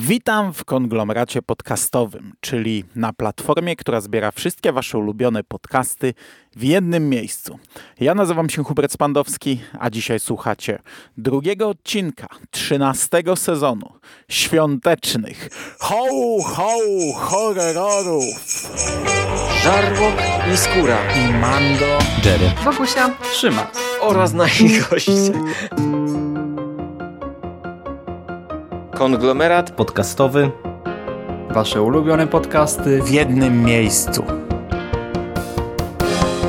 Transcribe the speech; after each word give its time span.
Witam 0.00 0.52
w 0.52 0.64
konglomeracie 0.64 1.42
podcastowym, 1.42 2.32
czyli 2.40 2.84
na 2.96 3.12
platformie, 3.12 3.76
która 3.76 4.00
zbiera 4.00 4.30
wszystkie 4.30 4.72
Wasze 4.72 4.98
ulubione 4.98 5.44
podcasty 5.44 6.14
w 6.56 6.62
jednym 6.62 7.08
miejscu. 7.08 7.58
Ja 8.00 8.14
nazywam 8.14 8.50
się 8.50 8.64
Hubert 8.64 8.92
Spandowski, 8.92 9.60
a 9.78 9.90
dzisiaj 9.90 10.20
słuchacie 10.20 10.78
drugiego 11.16 11.68
odcinka 11.68 12.26
trzynastego 12.50 13.36
sezonu 13.36 13.92
świątecznych 14.28 15.48
ho 15.80 16.06
ho 16.42 16.78
horrorów. 17.16 18.24
Żarłok 19.62 20.14
i 20.54 20.56
Skóra 20.56 20.98
i 21.14 21.32
Mando, 21.32 21.98
Jerry, 22.24 22.50
Bogusia, 22.64 23.14
Trzyma 23.32 23.70
oraz 24.00 24.32
nasi 24.32 24.80
goście. 24.90 25.32
Konglomerat 28.98 29.70
podcastowy. 29.70 30.50
wasze 31.50 31.82
ulubione 31.82 32.26
podcasty. 32.26 33.02
w 33.02 33.10
jednym 33.10 33.64
miejscu. 33.64 34.24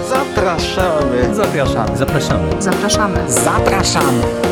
zapraszamy. 0.09 1.35
Zapraszamy. 1.35 1.97
Zapraszamy. 1.97 2.61
Zapraszamy. 2.61 3.31
Zapraszamy! 3.31 4.48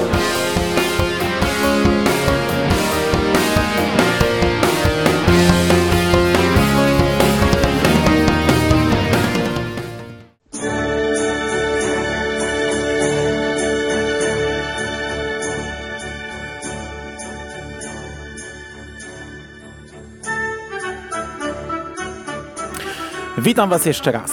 Witam 23.57 23.69
Was 23.69 23.85
jeszcze 23.85 24.11
raz. 24.11 24.31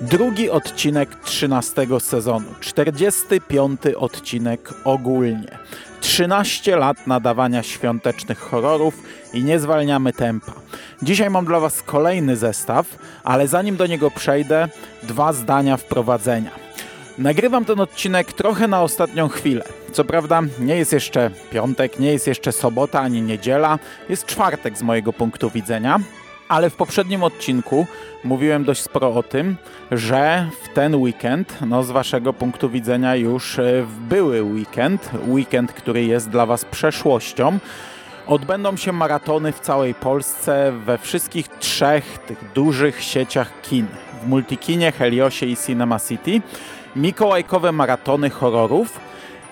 Drugi 0.00 0.50
odcinek 0.50 1.14
13 1.24 1.86
sezonu, 2.00 2.46
45 2.60 3.80
odcinek 3.96 4.74
ogólnie. 4.84 5.58
13 6.00 6.76
lat 6.76 7.06
nadawania 7.06 7.62
świątecznych 7.62 8.38
horrorów 8.38 8.94
i 9.32 9.44
nie 9.44 9.58
zwalniamy 9.58 10.12
tempa. 10.12 10.52
Dzisiaj 11.02 11.30
mam 11.30 11.44
dla 11.44 11.60
Was 11.60 11.82
kolejny 11.82 12.36
zestaw, 12.36 12.86
ale 13.24 13.48
zanim 13.48 13.76
do 13.76 13.86
niego 13.86 14.10
przejdę, 14.10 14.68
dwa 15.02 15.32
zdania 15.32 15.76
wprowadzenia. 15.76 16.50
Nagrywam 17.18 17.64
ten 17.64 17.80
odcinek 17.80 18.32
trochę 18.32 18.68
na 18.68 18.82
ostatnią 18.82 19.28
chwilę. 19.28 19.64
Co 19.92 20.04
prawda 20.04 20.42
nie 20.60 20.76
jest 20.76 20.92
jeszcze 20.92 21.30
piątek, 21.50 21.98
nie 21.98 22.12
jest 22.12 22.26
jeszcze 22.26 22.52
sobota 22.52 23.00
ani 23.00 23.22
niedziela, 23.22 23.78
jest 24.08 24.26
czwartek 24.26 24.78
z 24.78 24.82
mojego 24.82 25.12
punktu 25.12 25.50
widzenia, 25.50 26.00
ale 26.48 26.70
w 26.70 26.76
poprzednim 26.76 27.22
odcinku 27.22 27.86
mówiłem 28.24 28.64
dość 28.64 28.82
sporo 28.82 29.14
o 29.14 29.22
tym, 29.22 29.56
że 29.90 30.48
w 30.62 30.74
ten 30.74 30.94
weekend, 30.94 31.58
no 31.66 31.82
z 31.82 31.90
waszego 31.90 32.32
punktu 32.32 32.70
widzenia 32.70 33.16
już 33.16 33.58
e, 33.58 33.86
były 34.00 34.42
weekend, 34.42 35.10
weekend, 35.26 35.72
który 35.72 36.04
jest 36.04 36.30
dla 36.30 36.46
was 36.46 36.64
przeszłością, 36.64 37.58
odbędą 38.26 38.76
się 38.76 38.92
maratony 38.92 39.52
w 39.52 39.60
całej 39.60 39.94
Polsce 39.94 40.72
we 40.72 40.98
wszystkich 40.98 41.48
trzech 41.48 42.18
tych 42.18 42.52
dużych 42.52 43.02
sieciach 43.02 43.60
kin. 43.62 43.86
W 44.22 44.28
Multikinie, 44.28 44.92
Heliosie 44.92 45.46
i 45.46 45.56
Cinema 45.56 46.00
City. 46.00 46.40
Mikołajkowe 46.96 47.72
maratony 47.72 48.30
horrorów 48.30 49.00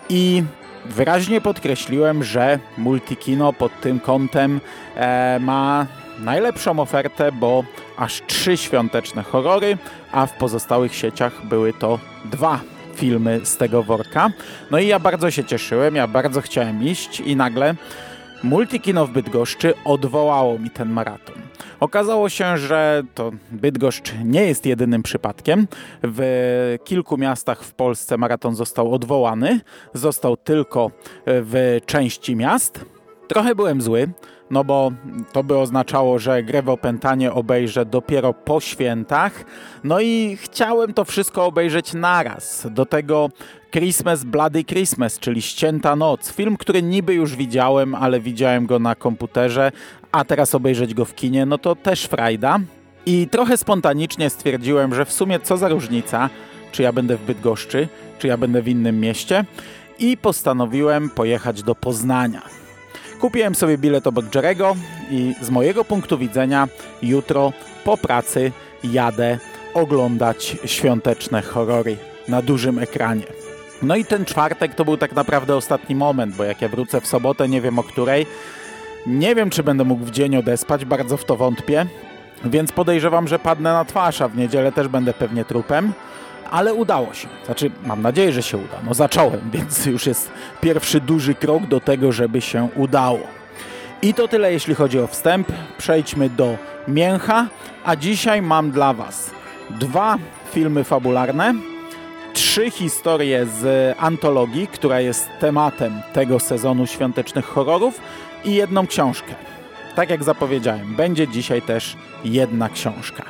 i 0.08 0.42
wyraźnie 0.84 1.40
podkreśliłem, 1.40 2.24
że 2.24 2.58
Multikino 2.78 3.52
pod 3.52 3.80
tym 3.80 4.00
kątem 4.00 4.60
e, 4.96 5.38
ma 5.40 5.86
najlepszą 6.22 6.80
ofertę, 6.80 7.32
bo 7.32 7.64
aż 7.96 8.22
trzy 8.26 8.56
świąteczne 8.56 9.22
horrory, 9.22 9.78
a 10.12 10.26
w 10.26 10.36
pozostałych 10.36 10.94
sieciach 10.94 11.46
były 11.46 11.72
to 11.72 11.98
dwa 12.24 12.60
filmy 12.94 13.40
z 13.44 13.56
tego 13.56 13.82
worka. 13.82 14.30
No 14.70 14.78
i 14.78 14.86
ja 14.86 14.98
bardzo 14.98 15.30
się 15.30 15.44
cieszyłem, 15.44 15.94
ja 15.96 16.06
bardzo 16.06 16.40
chciałem 16.40 16.84
iść 16.84 17.20
i 17.20 17.36
nagle 17.36 17.74
Multikino 18.42 19.06
w 19.06 19.10
Bydgoszczy 19.10 19.74
odwołało 19.84 20.58
mi 20.58 20.70
ten 20.70 20.88
maraton. 20.88 21.36
Okazało 21.80 22.28
się, 22.28 22.58
że 22.58 23.02
to 23.14 23.30
Bydgoszcz 23.50 24.12
nie 24.24 24.44
jest 24.44 24.66
jedynym 24.66 25.02
przypadkiem. 25.02 25.66
W 26.02 26.22
kilku 26.84 27.18
miastach 27.18 27.62
w 27.62 27.74
Polsce 27.74 28.18
maraton 28.18 28.54
został 28.54 28.94
odwołany. 28.94 29.60
Został 29.94 30.36
tylko 30.36 30.90
w 31.26 31.78
części 31.86 32.36
miast. 32.36 32.84
Trochę 33.28 33.54
byłem 33.54 33.82
zły, 33.82 34.08
no 34.52 34.64
bo 34.64 34.92
to 35.32 35.44
by 35.44 35.58
oznaczało, 35.58 36.18
że 36.18 36.42
grę 36.42 36.62
w 36.62 36.68
opętanie 36.68 37.32
obejrzę 37.32 37.86
dopiero 37.86 38.34
po 38.34 38.60
świętach. 38.60 39.44
No 39.84 40.00
i 40.00 40.36
chciałem 40.40 40.94
to 40.94 41.04
wszystko 41.04 41.46
obejrzeć 41.46 41.94
naraz. 41.94 42.66
Do 42.70 42.86
tego 42.86 43.30
Christmas 43.70 44.24
Bloody 44.24 44.64
Christmas, 44.64 45.18
czyli 45.18 45.42
Ścięta 45.42 45.96
Noc. 45.96 46.32
Film, 46.32 46.56
który 46.56 46.82
niby 46.82 47.14
już 47.14 47.36
widziałem, 47.36 47.94
ale 47.94 48.20
widziałem 48.20 48.66
go 48.66 48.78
na 48.78 48.94
komputerze, 48.94 49.72
a 50.12 50.24
teraz 50.24 50.54
obejrzeć 50.54 50.94
go 50.94 51.04
w 51.04 51.14
kinie, 51.14 51.46
no 51.46 51.58
to 51.58 51.76
też 51.76 52.04
frajda. 52.04 52.58
I 53.06 53.28
trochę 53.28 53.56
spontanicznie 53.56 54.30
stwierdziłem, 54.30 54.94
że 54.94 55.04
w 55.04 55.12
sumie 55.12 55.40
co 55.40 55.56
za 55.56 55.68
różnica, 55.68 56.30
czy 56.72 56.82
ja 56.82 56.92
będę 56.92 57.16
w 57.16 57.24
Bydgoszczy, 57.24 57.88
czy 58.18 58.26
ja 58.26 58.36
będę 58.36 58.62
w 58.62 58.68
innym 58.68 59.00
mieście. 59.00 59.44
I 59.98 60.16
postanowiłem 60.16 61.10
pojechać 61.10 61.62
do 61.62 61.74
Poznania. 61.74 62.61
Kupiłem 63.22 63.54
sobie 63.54 63.78
bilet 63.78 64.06
obok 64.06 64.34
Jerego 64.34 64.76
i 65.10 65.34
z 65.40 65.50
mojego 65.50 65.84
punktu 65.84 66.18
widzenia 66.18 66.68
jutro 67.02 67.52
po 67.84 67.96
pracy 67.96 68.52
jadę 68.84 69.38
oglądać 69.74 70.56
świąteczne 70.64 71.42
horrory 71.42 71.96
na 72.28 72.42
dużym 72.42 72.78
ekranie. 72.78 73.22
No 73.82 73.96
i 73.96 74.04
ten 74.04 74.24
czwartek 74.24 74.74
to 74.74 74.84
był 74.84 74.96
tak 74.96 75.12
naprawdę 75.12 75.56
ostatni 75.56 75.94
moment, 75.94 76.34
bo 76.36 76.44
jak 76.44 76.62
ja 76.62 76.68
wrócę 76.68 77.00
w 77.00 77.06
sobotę, 77.06 77.48
nie 77.48 77.60
wiem 77.60 77.78
o 77.78 77.82
której, 77.82 78.26
nie 79.06 79.34
wiem 79.34 79.50
czy 79.50 79.62
będę 79.62 79.84
mógł 79.84 80.04
w 80.04 80.10
dzień 80.10 80.36
odespać, 80.36 80.84
bardzo 80.84 81.16
w 81.16 81.24
to 81.24 81.36
wątpię, 81.36 81.86
więc 82.44 82.72
podejrzewam, 82.72 83.28
że 83.28 83.38
padnę 83.38 83.72
na 83.72 83.84
twarz, 83.84 84.20
a 84.20 84.28
w 84.28 84.36
niedzielę 84.36 84.72
też 84.72 84.88
będę 84.88 85.14
pewnie 85.14 85.44
trupem 85.44 85.92
ale 86.52 86.74
udało 86.74 87.14
się. 87.14 87.28
Znaczy, 87.46 87.70
mam 87.86 88.02
nadzieję, 88.02 88.32
że 88.32 88.42
się 88.42 88.56
uda. 88.56 88.76
No 88.86 88.94
zacząłem, 88.94 89.40
więc 89.54 89.86
już 89.86 90.06
jest 90.06 90.30
pierwszy 90.60 91.00
duży 91.00 91.34
krok 91.34 91.66
do 91.66 91.80
tego, 91.80 92.12
żeby 92.12 92.40
się 92.40 92.68
udało. 92.76 93.20
I 94.02 94.14
to 94.14 94.28
tyle, 94.28 94.52
jeśli 94.52 94.74
chodzi 94.74 94.98
o 94.98 95.06
wstęp. 95.06 95.48
Przejdźmy 95.78 96.30
do 96.30 96.56
mięcha, 96.88 97.46
a 97.84 97.96
dzisiaj 97.96 98.42
mam 98.42 98.70
dla 98.70 98.92
Was 98.92 99.30
dwa 99.70 100.18
filmy 100.52 100.84
fabularne, 100.84 101.54
trzy 102.32 102.70
historie 102.70 103.46
z 103.46 103.94
antologii, 103.98 104.66
która 104.66 105.00
jest 105.00 105.28
tematem 105.40 106.02
tego 106.12 106.40
sezonu 106.40 106.86
świątecznych 106.86 107.44
horrorów 107.44 108.00
i 108.44 108.54
jedną 108.54 108.86
książkę. 108.86 109.34
Tak 109.96 110.10
jak 110.10 110.24
zapowiedziałem, 110.24 110.94
będzie 110.94 111.28
dzisiaj 111.28 111.62
też 111.62 111.96
jedna 112.24 112.68
książka. 112.68 113.24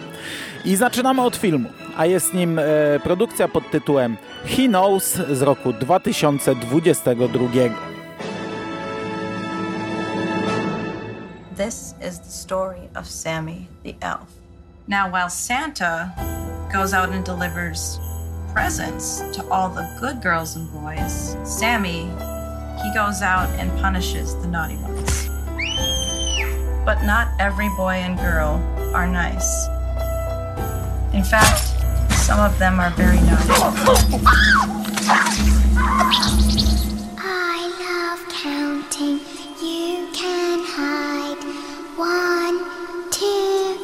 I 0.65 0.77
zaczynamy 0.77 1.23
od 1.23 1.37
filmu, 1.37 1.71
a 1.97 2.07
jest 2.07 2.35
nim 2.35 2.59
e, 2.59 2.63
produkcja 3.03 3.49
pod 3.49 3.71
tytułem 3.71 4.17
He 4.45 4.69
Knows 4.69 5.15
z 5.15 5.43
roku 5.43 5.73
2022. 5.73 7.49
This 11.57 11.95
is 12.09 12.19
the 12.19 12.31
story 12.31 12.89
of 12.97 13.07
Sammy 13.07 13.67
the 13.85 13.95
elf. 14.01 14.27
Now, 14.89 15.09
while 15.13 15.31
Santa 15.31 16.13
goes 16.73 16.95
out 16.95 17.11
and 17.11 17.25
delivers 17.25 18.01
presents 18.53 19.23
to 19.37 19.43
all 19.51 19.69
the 19.69 19.87
good 20.01 20.23
girls 20.23 20.57
and 20.57 20.69
boys, 20.73 21.37
Sammy, 21.45 22.11
he 22.83 22.93
goes 22.95 23.23
out 23.23 23.49
and 23.61 23.71
punishes 23.81 24.35
the 24.43 24.49
naughty 24.49 24.77
ones. 24.77 25.32
But 26.85 27.05
not 27.05 27.29
every 27.39 27.69
boy 27.77 27.95
and 27.95 28.19
girl 28.19 28.61
are 28.93 29.07
nice. 29.07 29.69
In 31.15 31.23
fact, 31.23 31.63
some 32.13 32.41
of 32.41 32.59
them 32.59 32.81
are 32.81 32.91
very 32.91 33.21
naughty. 33.21 33.53
I 37.19 37.59
love 37.87 38.21
counting. 38.43 39.21
You 39.63 40.09
can 40.13 40.59
hide. 40.67 41.39
One, 41.97 42.65
two, 43.11 43.79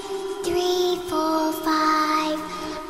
three, 0.45 0.99
four, 1.09 1.53
five. 1.63 2.39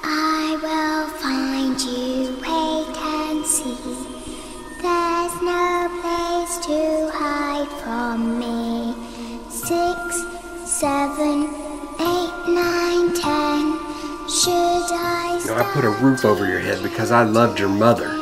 I 0.04 0.56
will 0.62 1.08
find 1.20 1.78
you. 1.80 2.32
Wait 2.40 2.96
and 2.96 3.44
see. 3.44 3.76
There's 4.80 5.36
no 5.42 5.88
place 6.00 6.54
to 6.66 7.10
hide 7.12 7.68
from 7.82 8.38
me. 8.38 8.47
Seven, 10.78 11.42
eight, 11.98 12.32
nine, 12.46 13.12
ten. 13.12 13.80
Should 14.28 14.92
I? 14.94 15.42
You 15.44 15.54
I 15.54 15.68
put 15.74 15.84
a 15.84 15.90
roof 15.90 16.24
over 16.24 16.46
your 16.46 16.60
head 16.60 16.84
because 16.84 17.10
I 17.10 17.24
loved 17.24 17.58
your 17.58 17.68
mother. 17.68 18.17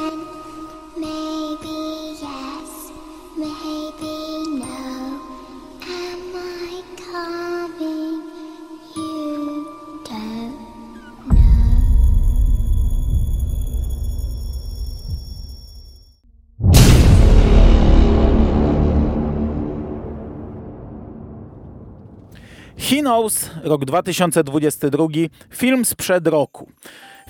He 23.06 23.11
Knows, 23.11 23.50
rok 23.62 23.85
2022, 23.85 25.06
film 25.50 25.85
sprzed 25.85 26.26
roku. 26.26 26.67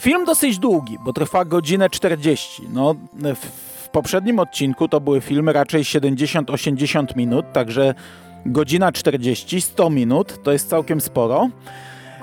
Film 0.00 0.25
dosyć 0.25 0.58
długi, 0.58 0.99
bo 1.05 1.12
trwa 1.12 1.44
godzinę 1.44 1.90
40. 1.90 2.62
No, 2.73 2.94
w 3.82 3.88
poprzednim 3.88 4.38
odcinku 4.38 4.88
to 4.88 5.00
były 5.00 5.20
filmy 5.20 5.52
raczej 5.52 5.82
70-80 5.82 7.17
minut, 7.17 7.46
także 7.52 7.94
godzina 8.46 8.93
40, 8.93 9.61
100 9.61 9.90
minut 9.90 10.43
to 10.43 10.52
jest 10.52 10.69
całkiem 10.69 11.00
sporo. 11.00 11.49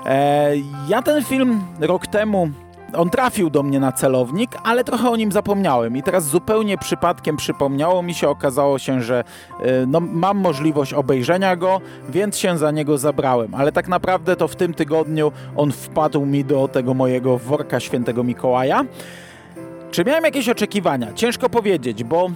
E, 0.06 0.52
ja 0.88 1.02
ten 1.02 1.24
film 1.24 1.60
rok 1.80 2.06
temu 2.06 2.50
on 2.96 3.10
trafił 3.10 3.50
do 3.50 3.62
mnie 3.62 3.80
na 3.80 3.92
celownik, 3.92 4.50
ale 4.62 4.84
trochę 4.84 5.10
o 5.10 5.16
nim 5.16 5.32
zapomniałem 5.32 5.96
i 5.96 6.02
teraz 6.02 6.24
zupełnie 6.24 6.78
przypadkiem 6.78 7.36
przypomniało 7.36 8.02
mi 8.02 8.14
się, 8.14 8.28
okazało 8.28 8.78
się, 8.78 9.02
że 9.02 9.24
e, 9.60 9.86
no, 9.86 10.00
mam 10.00 10.38
możliwość 10.38 10.92
obejrzenia 10.92 11.56
go, 11.56 11.80
więc 12.08 12.38
się 12.38 12.58
za 12.58 12.70
niego 12.70 12.98
zabrałem, 12.98 13.54
ale 13.54 13.72
tak 13.72 13.88
naprawdę 13.88 14.36
to 14.36 14.48
w 14.48 14.56
tym 14.56 14.74
tygodniu 14.74 15.32
on 15.56 15.72
wpadł 15.72 16.26
mi 16.26 16.44
do 16.44 16.68
tego 16.68 16.94
mojego 16.94 17.38
worka 17.38 17.80
świętego 17.80 18.24
Mikołaja. 18.24 18.84
Czy 19.90 20.04
miałem 20.04 20.24
jakieś 20.24 20.48
oczekiwania? 20.48 21.12
Ciężko 21.12 21.50
powiedzieć, 21.50 22.04
bo 22.04 22.30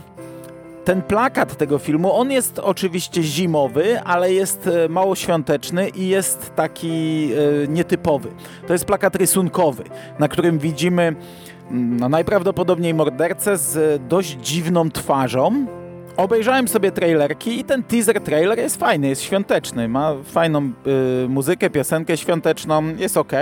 ten 0.89 1.03
plakat 1.03 1.57
tego 1.57 1.79
filmu, 1.79 2.13
on 2.13 2.31
jest 2.31 2.59
oczywiście 2.59 3.23
zimowy, 3.23 4.01
ale 4.01 4.33
jest 4.33 4.67
e, 4.67 4.89
mało 4.89 5.15
świąteczny 5.15 5.89
i 5.89 6.09
jest 6.09 6.55
taki 6.57 7.31
e, 7.65 7.69
nietypowy. 7.69 8.29
To 8.67 8.73
jest 8.73 8.85
plakat 8.85 9.17
rysunkowy, 9.17 9.85
na 10.19 10.29
którym 10.29 10.59
widzimy 10.59 11.03
mm, 11.71 11.97
no, 11.97 12.09
najprawdopodobniej 12.09 12.95
mordercę 12.95 13.57
z 13.57 14.03
dość 14.09 14.39
dziwną 14.43 14.91
twarzą. 14.91 15.67
Obejrzałem 16.17 16.69
sobie 16.69 16.93
trailerki 16.93 17.61
i 17.61 17.65
ten 17.65 17.83
teaser 17.83 18.21
trailer 18.21 18.59
jest 18.59 18.77
fajny, 18.77 19.09
jest 19.09 19.23
świąteczny, 19.23 19.89
ma 19.89 20.15
fajną 20.25 20.73
y, 21.25 21.29
muzykę, 21.29 21.71
piosenkę 21.71 22.17
świąteczną, 22.17 22.97
jest 22.97 23.17
ok. 23.17 23.33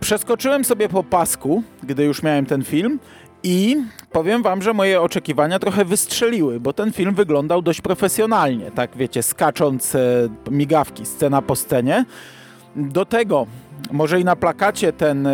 Przeskoczyłem 0.00 0.64
sobie 0.64 0.88
po 0.88 1.04
pasku, 1.04 1.62
gdy 1.82 2.04
już 2.04 2.22
miałem 2.22 2.46
ten 2.46 2.64
film 2.64 2.98
i 3.44 3.76
powiem 4.12 4.42
wam, 4.42 4.62
że 4.62 4.74
moje 4.74 5.00
oczekiwania 5.00 5.58
trochę 5.58 5.84
wystrzeliły, 5.84 6.60
bo 6.60 6.72
ten 6.72 6.92
film 6.92 7.14
wyglądał 7.14 7.62
dość 7.62 7.80
profesjonalnie, 7.80 8.70
tak 8.70 8.96
wiecie, 8.96 9.22
skacząc 9.22 9.94
e, 9.94 10.28
migawki 10.50 11.06
scena 11.06 11.42
po 11.42 11.56
scenie. 11.56 12.04
Do 12.76 13.04
tego 13.04 13.46
może 13.92 14.20
i 14.20 14.24
na 14.24 14.36
plakacie 14.36 14.92
ten, 14.92 15.26
e, 15.26 15.32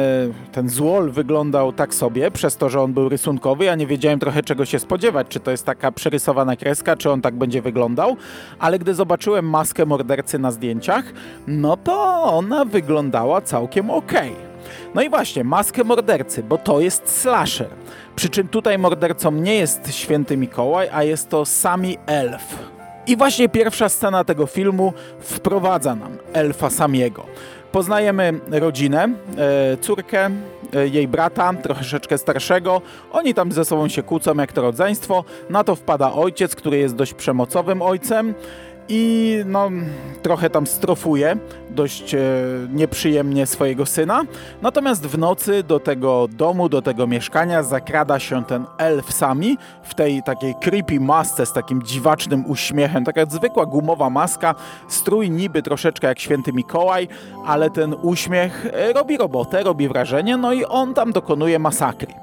ten 0.53 0.69
złol 0.69 1.11
wyglądał 1.11 1.73
tak 1.73 1.95
sobie, 1.95 2.31
przez 2.31 2.57
to, 2.57 2.69
że 2.69 2.81
on 2.81 2.93
był 2.93 3.09
rysunkowy. 3.09 3.65
Ja 3.65 3.75
nie 3.75 3.87
wiedziałem 3.87 4.19
trochę 4.19 4.43
czego 4.43 4.65
się 4.65 4.79
spodziewać, 4.79 5.27
czy 5.29 5.41
to 5.41 5.51
jest 5.51 5.67
taka 5.67 5.93
przerysowana 5.93 6.57
kreska, 6.57 6.97
czy 6.97 7.11
on 7.11 7.21
tak 7.21 7.35
będzie 7.35 7.63
wyglądał. 7.63 8.17
Ale 8.59 8.79
gdy 8.79 8.95
zobaczyłem 8.95 9.51
maskę 9.51 9.87
mordercy 9.87 10.39
na 10.39 10.51
zdjęciach, 10.51 11.05
no 11.47 11.77
to 11.77 12.23
ona 12.23 12.65
wyglądała 12.65 13.41
całkiem 13.41 13.91
okej. 13.91 14.33
Okay. 14.33 14.50
No 14.95 15.03
i 15.03 15.11
właśnie, 15.11 15.45
maskę 15.45 15.85
mordercy, 15.85 16.43
bo 16.43 16.59
to 16.59 16.81
jest 16.81 17.21
slasher. 17.21 17.69
Przy 18.17 18.29
czym 18.29 18.49
tutaj 18.49 18.79
mordercą 18.79 19.33
nie 19.33 19.55
jest 19.55 19.95
święty 19.95 20.37
Mikołaj, 20.37 20.89
a 20.93 21.03
jest 21.03 21.29
to 21.29 21.45
sami 21.45 21.99
elf. 22.07 22.59
I 23.07 23.17
właśnie 23.17 23.49
pierwsza 23.49 23.89
scena 23.89 24.25
tego 24.25 24.47
filmu 24.47 24.93
wprowadza 25.21 25.95
nam 25.95 26.17
elfa 26.33 26.71
Samiego. 26.71 27.27
Poznajemy 27.73 28.41
rodzinę, 28.51 29.09
e, 29.39 29.77
córkę, 29.77 30.31
e, 30.75 30.89
jej 30.89 31.09
brata, 31.09 31.55
troszeczkę 31.63 32.19
starszego. 32.19 32.83
Oni 33.13 33.35
tam 33.35 33.53
ze 33.53 33.65
sobą 33.65 33.89
się 33.89 34.03
kłócą 34.03 34.35
jak 34.35 34.53
to 34.53 34.63
rodzeństwo. 34.63 35.25
Na 35.51 35.65
to 35.65 35.77
wpada 35.77 36.13
ojciec, 36.13 36.55
który 36.55 36.79
jest 36.79 36.95
dość 36.95 37.15
przemocowym 37.15 37.83
ojcem 37.83 38.35
i 38.91 39.37
no, 39.47 39.71
trochę 40.23 40.51
tam 40.51 40.67
strofuje 40.67 41.37
dość 41.71 42.15
e, 42.15 42.19
nieprzyjemnie 42.73 43.47
swojego 43.47 43.87
syna. 43.87 44.23
Natomiast 44.63 45.07
w 45.07 45.19
nocy 45.19 45.63
do 45.63 45.81
tego 45.81 46.29
domu, 46.29 46.69
do 46.69 46.83
tego 46.83 47.07
mieszkania 47.07 47.63
zakrada 47.63 48.19
się 48.19 48.45
ten 48.45 48.65
elf 48.79 49.13
sami 49.13 49.59
w 49.83 49.95
tej 49.95 50.23
takiej 50.23 50.55
creepy 50.61 51.01
masce 51.01 51.47
z 51.47 51.53
takim 51.53 51.83
dziwacznym 51.83 52.51
uśmiechem, 52.51 53.05
taka 53.05 53.27
zwykła 53.27 53.67
gumowa 53.67 54.11
maska, 54.11 54.55
strój 54.89 55.31
niby 55.31 55.63
troszeczkę 55.63 56.07
jak 56.07 56.19
święty 56.19 56.53
Mikołaj, 56.53 57.09
ale 57.47 57.71
ten 57.71 57.95
uśmiech 58.03 58.67
e, 58.73 58.93
robi 58.93 59.17
robotę, 59.17 59.63
robi 59.63 59.89
wrażenie, 59.89 60.37
no 60.37 60.53
i 60.53 60.65
on 60.65 60.95
tam 60.95 61.13
dokonuje 61.13 61.59
masakry. 61.59 62.15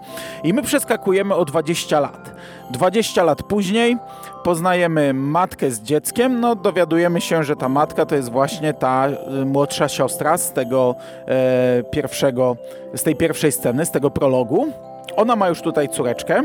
I 0.43 0.53
my 0.53 0.61
przeskakujemy 0.61 1.35
o 1.35 1.45
20 1.45 1.99
lat. 1.99 2.37
20 2.71 3.23
lat 3.23 3.43
później 3.43 3.97
poznajemy 4.43 5.13
matkę 5.13 5.71
z 5.71 5.81
dzieckiem, 5.81 6.39
no 6.39 6.55
dowiadujemy 6.55 7.21
się, 7.21 7.43
że 7.43 7.55
ta 7.55 7.69
matka 7.69 8.05
to 8.05 8.15
jest 8.15 8.31
właśnie 8.31 8.73
ta 8.73 9.09
y, 9.41 9.45
młodsza 9.45 9.87
siostra 9.87 10.37
z 10.37 10.53
tego 10.53 10.95
e, 11.27 11.83
pierwszego, 11.91 12.57
z 12.95 13.03
tej 13.03 13.15
pierwszej 13.15 13.51
sceny, 13.51 13.85
z 13.85 13.91
tego 13.91 14.11
prologu. 14.11 14.67
Ona 15.15 15.35
ma 15.35 15.49
już 15.49 15.61
tutaj 15.61 15.89
córeczkę, 15.89 16.43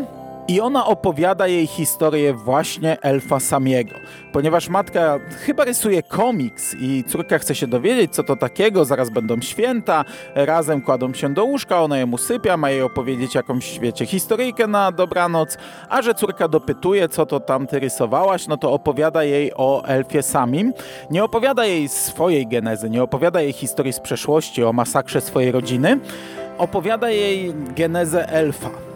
i 0.52 0.60
ona 0.60 0.86
opowiada 0.86 1.46
jej 1.46 1.66
historię 1.66 2.34
właśnie 2.34 3.00
elfa 3.00 3.40
Samiego. 3.40 3.94
Ponieważ 4.32 4.68
matka 4.68 5.18
chyba 5.46 5.64
rysuje 5.64 6.02
komiks 6.02 6.74
i 6.80 7.04
córka 7.04 7.38
chce 7.38 7.54
się 7.54 7.66
dowiedzieć, 7.66 8.14
co 8.14 8.22
to 8.22 8.36
takiego, 8.36 8.84
zaraz 8.84 9.10
będą 9.10 9.40
święta, 9.40 10.04
razem 10.34 10.80
kładą 10.80 11.14
się 11.14 11.34
do 11.34 11.44
łóżka, 11.44 11.82
ona 11.82 11.98
ją 11.98 12.10
usypia, 12.10 12.56
ma 12.56 12.70
jej 12.70 12.82
opowiedzieć 12.82 13.34
jakąś, 13.34 13.78
wiecie, 13.78 14.06
historyjkę 14.06 14.66
na 14.66 14.92
dobranoc, 14.92 15.58
a 15.88 16.02
że 16.02 16.14
córka 16.14 16.48
dopytuje, 16.48 17.08
co 17.08 17.26
to 17.26 17.40
tam 17.40 17.66
ty 17.66 17.78
rysowałaś, 17.78 18.46
no 18.48 18.56
to 18.56 18.72
opowiada 18.72 19.24
jej 19.24 19.52
o 19.54 19.84
elfie 19.84 20.22
Samim. 20.22 20.72
Nie 21.10 21.24
opowiada 21.24 21.64
jej 21.64 21.88
swojej 21.88 22.46
genezy, 22.46 22.90
nie 22.90 23.02
opowiada 23.02 23.40
jej 23.40 23.52
historii 23.52 23.92
z 23.92 24.00
przeszłości, 24.00 24.64
o 24.64 24.72
masakrze 24.72 25.20
swojej 25.20 25.52
rodziny, 25.52 25.98
opowiada 26.58 27.10
jej 27.10 27.54
genezę 27.76 28.28
elfa 28.28 28.91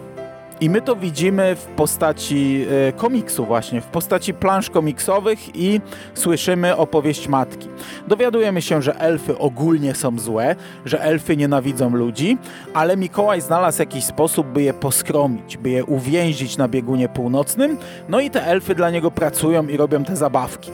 i 0.61 0.69
my 0.69 0.81
to 0.81 0.95
widzimy 0.95 1.55
w 1.55 1.65
postaci 1.65 2.65
e, 2.87 2.91
komiksu 2.91 3.45
właśnie, 3.45 3.81
w 3.81 3.85
postaci 3.85 4.33
plansz 4.33 4.69
komiksowych 4.69 5.55
i 5.55 5.81
słyszymy 6.13 6.77
opowieść 6.77 7.27
matki. 7.27 7.67
Dowiadujemy 8.07 8.61
się, 8.61 8.81
że 8.81 8.99
elfy 8.99 9.37
ogólnie 9.37 9.95
są 9.95 10.19
złe, 10.19 10.55
że 10.85 11.01
elfy 11.01 11.37
nienawidzą 11.37 11.89
ludzi, 11.89 12.37
ale 12.73 12.97
Mikołaj 12.97 13.41
znalazł 13.41 13.79
jakiś 13.81 14.03
sposób, 14.03 14.47
by 14.47 14.61
je 14.61 14.73
poskromić, 14.73 15.57
by 15.57 15.69
je 15.69 15.85
uwięzić 15.85 16.57
na 16.57 16.67
biegunie 16.67 17.09
północnym, 17.09 17.77
no 18.09 18.19
i 18.19 18.29
te 18.29 18.45
elfy 18.45 18.75
dla 18.75 18.89
niego 18.89 19.11
pracują 19.11 19.67
i 19.67 19.77
robią 19.77 20.03
te 20.03 20.15
zabawki. 20.15 20.71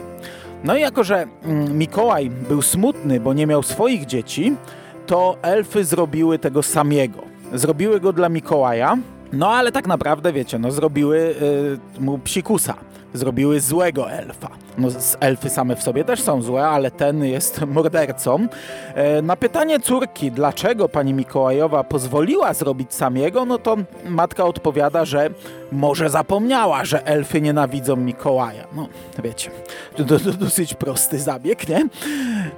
No 0.64 0.76
i 0.76 0.80
jako, 0.80 1.04
że 1.04 1.26
mm, 1.44 1.78
Mikołaj 1.78 2.30
był 2.30 2.62
smutny, 2.62 3.20
bo 3.20 3.32
nie 3.32 3.46
miał 3.46 3.62
swoich 3.62 4.06
dzieci, 4.06 4.56
to 5.06 5.36
elfy 5.42 5.84
zrobiły 5.84 6.38
tego 6.38 6.62
samiego. 6.62 7.22
Zrobiły 7.52 8.00
go 8.00 8.12
dla 8.12 8.28
Mikołaja, 8.28 8.98
no 9.32 9.48
ale 9.52 9.72
tak 9.72 9.86
naprawdę, 9.86 10.32
wiecie, 10.32 10.58
no 10.58 10.70
zrobiły 10.70 11.18
y, 11.98 12.00
mu 12.02 12.18
psikusa, 12.18 12.74
zrobiły 13.14 13.60
złego 13.60 14.10
elfa. 14.10 14.48
No, 14.78 14.88
elfy 15.20 15.50
same 15.50 15.76
w 15.76 15.82
sobie 15.82 16.04
też 16.04 16.20
są 16.22 16.42
złe, 16.42 16.66
ale 16.66 16.90
ten 16.90 17.24
jest 17.24 17.60
mordercą. 17.74 18.46
E, 18.94 19.22
na 19.22 19.36
pytanie 19.36 19.80
córki, 19.80 20.30
dlaczego 20.30 20.88
pani 20.88 21.14
Mikołajowa 21.14 21.84
pozwoliła 21.84 22.54
zrobić 22.54 22.94
samiego, 22.94 23.44
no 23.44 23.58
to 23.58 23.76
matka 24.08 24.44
odpowiada, 24.44 25.04
że 25.04 25.30
może 25.72 26.10
zapomniała, 26.10 26.84
że 26.84 27.06
elfy 27.06 27.40
nienawidzą 27.40 27.96
Mikołaja. 27.96 28.64
No, 28.76 28.88
wiecie, 29.24 29.50
to, 29.96 30.04
to, 30.04 30.18
to 30.18 30.32
dosyć 30.32 30.74
prosty 30.74 31.18
zabieg, 31.18 31.68
nie? 31.68 31.88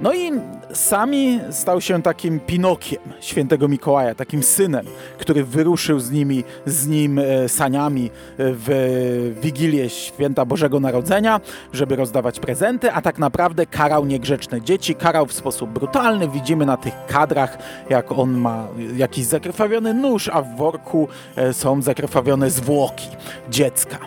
No 0.01 0.15
i 0.15 0.33
sami 0.73 1.41
stał 1.51 1.81
się 1.81 2.03
takim 2.03 2.41
Pinokiem 2.41 3.01
świętego 3.21 3.69
Mikołaja, 3.69 4.15
takim 4.15 4.43
synem, 4.43 4.87
który 5.19 5.45
wyruszył 5.45 6.01
z 6.01 6.11
nimi, 6.11 6.45
z 6.67 6.87
nim 6.87 7.19
e, 7.19 7.49
saniami 7.49 8.11
w 8.39 9.37
Wigilię 9.43 9.91
Święta 9.91 10.46
Bożego 10.47 10.81
Narodzenia, 10.81 11.41
żeby 11.73 11.97
rozdawać 11.97 12.41
prezenty, 12.41 12.93
a 12.93 13.03
tak 13.03 13.19
naprawdę 13.19 13.67
karał 13.67 14.07
niegrzeczne 14.07 14.63
dzieci, 14.63 14.95
karał 14.95 15.27
w 15.27 15.33
sposób 15.33 15.71
brutalny. 15.71 16.29
Widzimy 16.29 16.67
na 16.67 16.77
tych 16.77 16.95
kadrach, 17.07 17.59
jak 17.91 18.13
on 18.13 18.31
ma 18.31 18.67
jakiś 18.97 19.25
zakrwawiony 19.25 19.95
nóż, 19.95 20.29
a 20.29 20.43
w 20.43 20.57
worku 20.57 21.09
e, 21.37 21.53
są 21.53 21.83
zakrwawione 21.83 22.51
zwłoki 22.51 23.09
dziecka. 23.51 23.99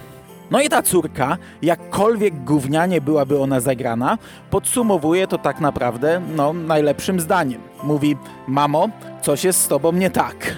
No 0.52 0.62
i 0.62 0.70
ta 0.70 0.82
córka, 0.82 1.38
jakkolwiek 1.62 2.44
gównianie 2.44 3.02
byłaby 3.02 3.40
ona 3.40 3.60
zagrana, 3.60 4.18
podsumowuje 4.50 5.28
to 5.28 5.38
tak 5.38 5.60
naprawdę 5.60 6.22
no, 6.36 6.54
najlepszym 6.54 7.20
zdaniem. 7.20 7.62
Mówi, 7.84 8.18
mamo, 8.48 8.90
coś 9.22 9.44
jest 9.44 9.62
z 9.62 9.68
tobą 9.68 9.92
nie 9.92 10.10
tak. 10.10 10.56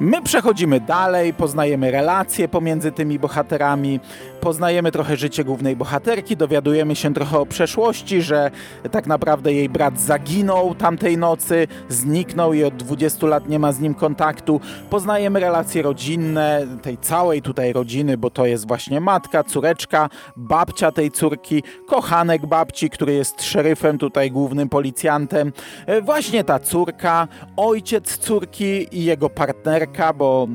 My 0.00 0.22
przechodzimy 0.22 0.80
dalej, 0.80 1.34
poznajemy 1.34 1.90
relacje 1.90 2.48
pomiędzy 2.48 2.92
tymi 2.92 3.18
bohaterami, 3.18 4.00
poznajemy 4.40 4.92
trochę 4.92 5.16
życie 5.16 5.44
głównej 5.44 5.76
bohaterki, 5.76 6.36
dowiadujemy 6.36 6.96
się 6.96 7.14
trochę 7.14 7.38
o 7.38 7.46
przeszłości, 7.46 8.22
że 8.22 8.50
tak 8.90 9.06
naprawdę 9.06 9.52
jej 9.52 9.68
brat 9.68 10.00
zaginął 10.00 10.74
tamtej 10.74 11.18
nocy, 11.18 11.66
zniknął 11.88 12.52
i 12.52 12.64
od 12.64 12.76
20 12.76 13.26
lat 13.26 13.48
nie 13.48 13.58
ma 13.58 13.72
z 13.72 13.80
nim 13.80 13.94
kontaktu. 13.94 14.60
Poznajemy 14.90 15.40
relacje 15.40 15.82
rodzinne 15.82 16.66
tej 16.82 16.98
całej 16.98 17.42
tutaj 17.42 17.72
rodziny, 17.72 18.16
bo 18.16 18.30
to 18.30 18.46
jest 18.46 18.68
właśnie 18.68 19.00
matka, 19.00 19.44
córeczka, 19.44 20.08
babcia 20.36 20.92
tej 20.92 21.10
córki, 21.10 21.62
kochanek 21.86 22.46
babci, 22.46 22.90
który 22.90 23.12
jest 23.12 23.42
szeryfem 23.42 23.98
tutaj 23.98 24.30
głównym 24.30 24.68
policjantem. 24.68 25.52
E, 25.86 26.02
właśnie 26.02 26.44
ta 26.44 26.58
córka, 26.58 27.28
ojciec 27.56 28.18
córki 28.18 28.98
i 28.98 29.04
jego 29.04 29.30
partnerka, 29.30 30.12
bo 30.12 30.48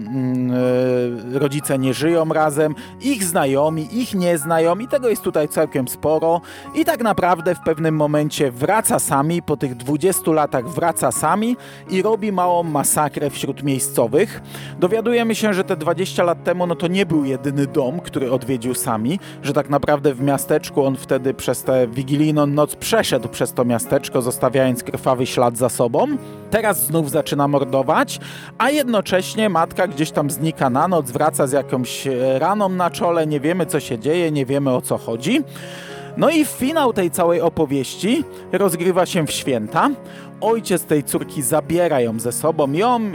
e, 1.34 1.40
rodzice 1.40 1.80
nie 1.80 1.94
żyją 1.94 2.26
razem, 2.26 2.76
ich 3.02 3.24
znajomi, 3.24 3.75
ich 3.82 4.14
nieznajomi, 4.14 4.88
tego 4.88 5.10
jest 5.10 5.22
tutaj 5.22 5.48
całkiem 5.48 5.88
sporo 5.88 6.42
i 6.76 6.86
tak 6.86 7.04
naprawdę 7.04 7.56
w 7.56 7.60
pewnym 7.60 7.96
momencie 7.96 8.52
wraca 8.52 9.00
sami, 9.00 9.42
po 9.42 9.58
tych 9.58 9.76
20 9.76 10.32
latach 10.32 10.70
wraca 10.70 11.12
sami 11.12 11.58
i 11.90 12.02
robi 12.02 12.32
małą 12.32 12.64
masakrę 12.64 13.30
wśród 13.30 13.64
miejscowych. 13.64 14.42
Dowiadujemy 14.80 15.36
się, 15.36 15.54
że 15.54 15.64
te 15.64 15.78
20 15.78 16.24
lat 16.24 16.44
temu 16.44 16.68
no 16.68 16.76
to 16.76 16.88
nie 16.88 17.06
był 17.06 17.26
jedyny 17.26 17.68
dom, 17.68 18.00
który 18.00 18.32
odwiedził 18.32 18.74
sami, 18.74 19.20
że 19.44 19.54
tak 19.54 19.70
naprawdę 19.70 20.14
w 20.14 20.22
miasteczku 20.22 20.86
on 20.86 20.96
wtedy 20.96 21.34
przez 21.34 21.64
tę 21.64 21.88
wigilijną 21.88 22.46
noc 22.46 22.76
przeszedł 22.76 23.30
przez 23.30 23.54
to 23.54 23.66
miasteczko, 23.66 24.22
zostawiając 24.22 24.84
krwawy 24.84 25.26
ślad 25.26 25.58
za 25.58 25.70
sobą. 25.70 26.08
Teraz 26.52 26.86
znów 26.86 27.12
zaczyna 27.12 27.48
mordować, 27.48 28.20
a 28.58 28.70
jednocześnie 28.70 29.50
matka 29.50 29.88
gdzieś 29.88 30.12
tam 30.12 30.30
znika 30.30 30.70
na 30.70 30.88
noc, 30.88 31.12
wraca 31.12 31.48
z 31.48 31.52
jakąś 31.52 32.08
e, 32.08 32.40
raną 32.40 32.70
na 32.70 32.90
czole, 32.90 33.28
nie 33.28 33.40
wiemy 33.40 33.65
co 33.66 33.80
się 33.80 34.00
dzieje, 34.00 34.32
nie 34.32 34.46
wiemy 34.46 34.72
o 34.72 34.82
co 34.82 34.98
chodzi. 34.98 35.42
No 36.18 36.30
i 36.30 36.46
finał 36.46 36.94
tej 36.94 37.12
całej 37.12 37.42
opowieści 37.42 38.24
rozgrywa 38.52 39.06
się 39.06 39.28
w 39.28 39.32
święta. 39.32 39.90
Ojciec 40.42 40.84
tej 40.84 41.04
córki 41.04 41.42
zabiera 41.42 42.02
ją 42.02 42.20
ze 42.20 42.32
sobą, 42.32 42.72
ją 42.72 43.04
yy, 43.04 43.12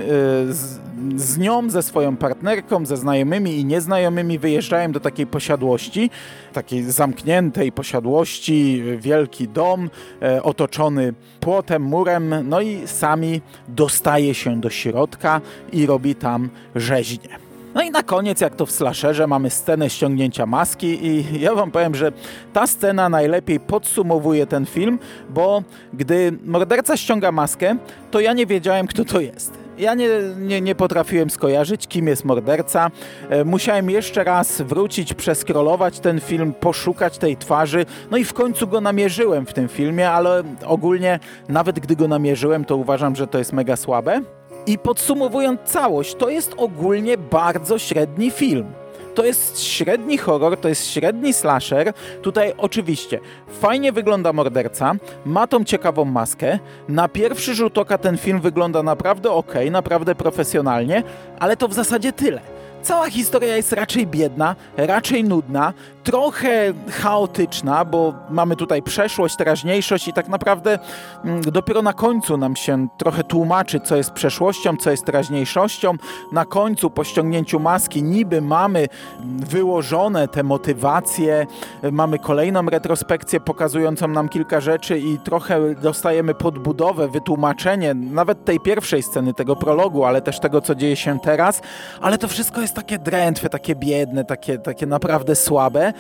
z, 0.49 0.78
z 1.16 1.38
nią, 1.38 1.71
ze 1.71 1.83
swoją 1.83 2.16
partnerką, 2.16 2.87
ze 2.87 2.97
znajomymi 2.97 3.59
i 3.59 3.64
nieznajomymi 3.64 4.38
wyjeżdżają 4.38 4.92
do 4.92 5.00
takiej 5.00 5.26
posiadłości, 5.26 6.11
takiej 6.52 6.83
zamkniętej 6.83 7.73
posiadłości, 7.73 8.83
wielki 8.99 9.49
dom 9.49 9.90
e, 10.23 10.42
otoczony 10.42 11.14
płotem, 11.40 11.83
murem, 11.83 12.35
no 12.45 12.61
i 12.61 12.87
sami 12.87 13.40
dostaje 13.69 14.35
się 14.35 14.61
do 14.61 14.71
środka 14.71 15.40
i 15.73 15.87
robi 15.87 16.14
tam 16.14 16.49
rzeźnię. 16.75 17.50
No 17.75 17.83
i 17.83 17.91
na 17.91 18.03
koniec, 18.03 18.41
jak 18.41 18.57
to 18.57 18.67
w 18.67 18.71
slasherze, 18.71 19.27
mamy 19.27 19.50
scenę 19.50 19.91
ściągnięcia 19.91 20.47
maski 20.47 21.07
i 21.07 21.41
ja 21.41 21.55
wam 21.55 21.71
powiem, 21.71 21.95
że 21.95 22.12
ta 22.53 22.67
scena 22.67 23.09
najlepiej 23.09 23.61
podsumowuje 23.61 24.47
ten 24.47 24.67
film, 24.67 24.99
bo 25.29 25.62
gdy 25.93 26.33
morderca 26.45 26.97
ściąga 26.97 27.33
maskę, 27.33 27.77
to 28.11 28.21
ja 28.21 28.33
nie 28.33 28.47
wiedziałem, 28.47 28.87
kto 28.87 29.05
to 29.05 29.21
jest. 29.21 29.59
Ja 29.79 29.95
nie, 29.95 30.09
nie, 30.39 30.61
nie 30.61 30.75
potrafiłem 30.75 31.31
skojarzyć, 31.31 31.87
kim 31.87 32.07
jest 32.07 32.25
morderca. 32.25 32.91
E, 33.31 33.45
musiałem 33.45 33.91
jeszcze 33.91 34.25
raz 34.25 34.62
wrócić, 34.62 35.15
przeskrolować 35.15 36.00
ten 36.00 36.21
film, 36.21 36.53
poszukać 36.53 37.19
tej 37.19 37.37
twarzy. 37.37 37.87
No 38.11 38.17
i 38.17 38.25
w 38.25 38.33
końcu 38.33 38.67
go 38.67 38.81
namierzyłem 38.81 39.47
w 39.47 39.53
tym 39.53 39.69
filmie, 39.69 40.11
ale 40.11 40.43
ogólnie 40.67 41.21
nawet 41.49 41.81
gdy 41.81 41.97
go 41.97 42.09
namierzyłem, 42.09 42.65
to 42.65 42.77
uważam, 42.77 43.17
że 43.17 43.27
to 43.27 43.39
jest 43.39 43.53
mega 43.53 43.77
słabe. 43.77 44.21
I 44.67 44.79
podsumowując 44.79 45.61
całość, 45.64 46.14
to 46.14 46.29
jest 46.29 46.55
ogólnie 46.57 47.19
bardzo 47.19 47.79
średni 47.79 48.31
film. 48.31 48.67
To 49.14 49.25
jest 49.25 49.62
średni 49.62 50.19
horror, 50.19 50.57
to 50.57 50.69
jest 50.69 50.87
średni 50.87 51.33
slasher. 51.33 51.93
Tutaj 52.23 52.52
oczywiście 52.59 53.21
fajnie 53.61 53.93
wygląda 53.93 54.33
morderca, 54.33 54.93
ma 55.25 55.47
tą 55.47 55.64
ciekawą 55.64 56.05
maskę. 56.05 56.59
Na 56.88 57.09
pierwszy 57.09 57.55
rzut 57.55 57.79
oka 57.79 57.99
ten 57.99 58.19
film 58.19 58.40
wygląda 58.40 58.83
naprawdę 58.83 59.31
ok, 59.31 59.55
naprawdę 59.71 60.14
profesjonalnie, 60.14 61.02
ale 61.38 61.57
to 61.57 61.69
w 61.69 61.75
zasadzie 61.75 62.12
tyle. 62.12 62.40
Cała 62.82 63.10
historia 63.10 63.56
jest 63.56 63.72
raczej 63.72 64.06
biedna, 64.06 64.56
raczej 64.76 65.25
nudna, 65.25 65.72
trochę 66.04 66.72
chaotyczna, 66.90 67.84
bo 67.84 68.14
mamy 68.30 68.56
tutaj 68.56 68.82
przeszłość, 68.82 69.37
teraźniejszość 69.37 70.08
i 70.08 70.12
tak 70.12 70.28
naprawdę 70.28 70.78
mm, 71.25 71.42
dopiero 71.42 71.82
na 71.82 71.92
końcu 71.92 72.37
nam 72.37 72.56
się 72.56 72.88
trochę 72.99 73.25
tłumaczy, 73.25 73.80
co 73.80 73.96
jest 73.96 74.10
przeszłością, 74.10 74.76
co 74.76 74.90
jest 74.90 75.04
teraźniejszością. 75.04 75.92
Na 76.32 76.44
końcu, 76.44 76.90
po 76.90 77.04
ściągnięciu 77.04 77.60
maski, 77.60 78.02
niby 78.02 78.40
mamy 78.40 78.88
wyłożone 79.25 80.28
te 80.28 80.42
motywacje, 80.42 81.46
mamy 81.92 82.18
kolejną 82.18 82.66
retrospekcję 82.66 83.40
pokazującą 83.40 84.08
nam 84.08 84.28
kilka 84.28 84.60
rzeczy 84.60 84.99
i 84.99 85.18
trochę 85.18 85.75
dostajemy 85.75 86.34
podbudowę, 86.34 87.08
wytłumaczenie 87.08 87.94
nawet 87.94 88.44
tej 88.44 88.60
pierwszej 88.60 89.02
sceny, 89.02 89.34
tego 89.34 89.56
prologu, 89.56 90.04
ale 90.04 90.22
też 90.22 90.40
tego, 90.40 90.60
co 90.60 90.75
dzieje 90.75 90.96
się 90.96 91.18
teraz, 91.20 91.62
ale 92.00 92.18
to 92.18 92.28
wszystko 92.28 92.60
jest 92.60 92.70
takie 92.75 92.99
drętwe, 92.99 93.49
takie 93.49 93.75
biedne, 93.77 94.25
takie, 94.25 94.59
takie 94.59 94.87
naprawdę 94.87 95.37
słabe. 95.37 95.93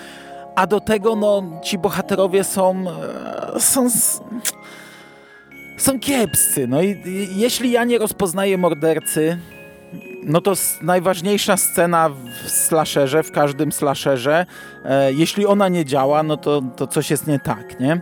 A 0.54 0.66
do 0.66 0.80
tego, 0.80 1.16
no, 1.16 1.42
ci 1.62 1.78
bohaterowie 1.78 2.44
są. 2.44 2.84
E, 3.56 3.60
są. 3.60 3.88
są 5.78 6.00
kiepscy. 6.00 6.66
No 6.66 6.82
i 6.82 7.02
jeśli 7.36 7.70
ja 7.70 7.84
nie 7.84 7.98
rozpoznaję 7.98 8.58
mordercy, 8.58 9.38
no 10.24 10.40
to 10.40 10.52
najważniejsza 10.82 11.56
scena 11.56 12.08
w 12.08 12.50
slasherze, 12.50 13.22
w 13.22 13.32
każdym 13.32 13.72
slasherze, 13.72 14.46
e, 14.84 15.12
jeśli 15.12 15.46
ona 15.46 15.68
nie 15.68 15.84
działa, 15.84 16.22
no 16.22 16.36
to, 16.36 16.62
to 16.76 16.86
coś 16.86 17.10
jest 17.10 17.26
nie 17.26 17.38
tak, 17.38 17.80
nie? 17.80 18.00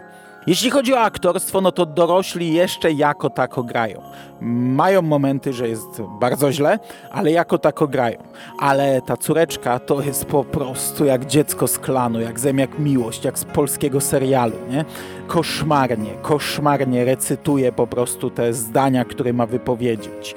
Jeśli 0.48 0.70
chodzi 0.70 0.94
o 0.94 1.00
aktorstwo, 1.00 1.60
no 1.60 1.72
to 1.72 1.86
dorośli 1.86 2.52
jeszcze 2.52 2.92
jako 2.92 3.30
tako 3.30 3.62
grają. 3.62 4.02
Mają 4.40 5.02
momenty, 5.02 5.52
że 5.52 5.68
jest 5.68 6.02
bardzo 6.20 6.52
źle, 6.52 6.78
ale 7.10 7.30
jako 7.30 7.58
tako 7.58 7.88
grają. 7.88 8.18
Ale 8.58 9.02
ta 9.02 9.16
córeczka 9.16 9.78
to 9.78 10.02
jest 10.02 10.24
po 10.24 10.44
prostu 10.44 11.04
jak 11.04 11.26
dziecko 11.26 11.68
z 11.68 11.78
klanu, 11.78 12.20
jak 12.20 12.40
zem, 12.40 12.58
jak 12.58 12.78
miłość, 12.78 13.24
jak 13.24 13.38
z 13.38 13.44
polskiego 13.44 14.00
serialu, 14.00 14.56
nie? 14.70 14.84
Koszmarnie, 15.26 16.10
koszmarnie 16.22 17.04
recytuje 17.04 17.72
po 17.72 17.86
prostu 17.86 18.30
te 18.30 18.54
zdania, 18.54 19.04
które 19.04 19.32
ma 19.32 19.46
wypowiedzieć. 19.46 20.34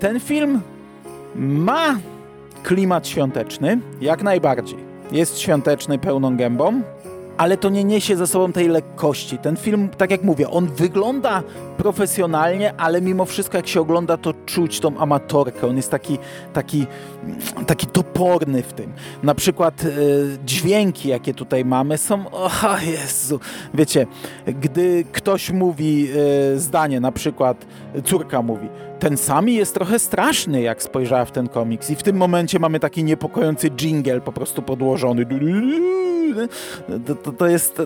Ten 0.00 0.20
film 0.20 0.60
ma 1.34 1.96
klimat 2.62 3.08
świąteczny, 3.08 3.78
jak 4.00 4.22
najbardziej. 4.22 4.78
Jest 5.12 5.38
świąteczny 5.38 5.98
pełną 5.98 6.36
gębą, 6.36 6.82
ale 7.36 7.56
to 7.56 7.68
nie 7.68 7.84
niesie 7.84 8.16
ze 8.16 8.26
sobą 8.26 8.52
tej 8.52 8.68
lekkości. 8.68 9.38
Ten 9.38 9.56
film, 9.56 9.88
tak 9.88 10.10
jak 10.10 10.22
mówię, 10.22 10.50
on 10.50 10.66
wygląda 10.66 11.42
profesjonalnie, 11.76 12.74
ale 12.76 13.00
mimo 13.00 13.24
wszystko 13.24 13.56
jak 13.56 13.68
się 13.68 13.80
ogląda, 13.80 14.16
to 14.16 14.34
czuć 14.46 14.80
tą 14.80 14.98
amatorkę. 14.98 15.66
On 15.66 15.76
jest 15.76 15.90
taki, 15.90 16.18
taki, 16.52 16.86
taki 17.66 17.86
toporny 17.86 18.62
w 18.62 18.72
tym. 18.72 18.92
Na 19.22 19.34
przykład 19.34 19.84
e, 19.84 19.88
dźwięki, 20.44 21.08
jakie 21.08 21.34
tutaj 21.34 21.64
mamy, 21.64 21.98
są... 21.98 22.30
O 22.30 22.50
Jezu! 22.86 23.40
Wiecie, 23.74 24.06
gdy 24.46 25.04
ktoś 25.12 25.50
mówi 25.50 26.08
e, 26.54 26.58
zdanie, 26.58 27.00
na 27.00 27.12
przykład 27.12 27.66
córka 28.04 28.42
mówi 28.42 28.68
ten 29.04 29.16
Sami 29.16 29.54
jest 29.54 29.74
trochę 29.74 29.98
straszny, 29.98 30.62
jak 30.62 30.82
spojrzała 30.82 31.24
w 31.24 31.30
ten 31.30 31.48
komiks. 31.48 31.90
I 31.90 31.96
w 31.96 32.02
tym 32.02 32.16
momencie 32.16 32.58
mamy 32.58 32.80
taki 32.80 33.04
niepokojący 33.04 33.70
jingle 33.70 34.20
po 34.20 34.32
prostu 34.32 34.62
podłożony. 34.62 35.26
To, 37.06 37.14
to, 37.14 37.32
to 37.32 37.46
jest. 37.46 37.76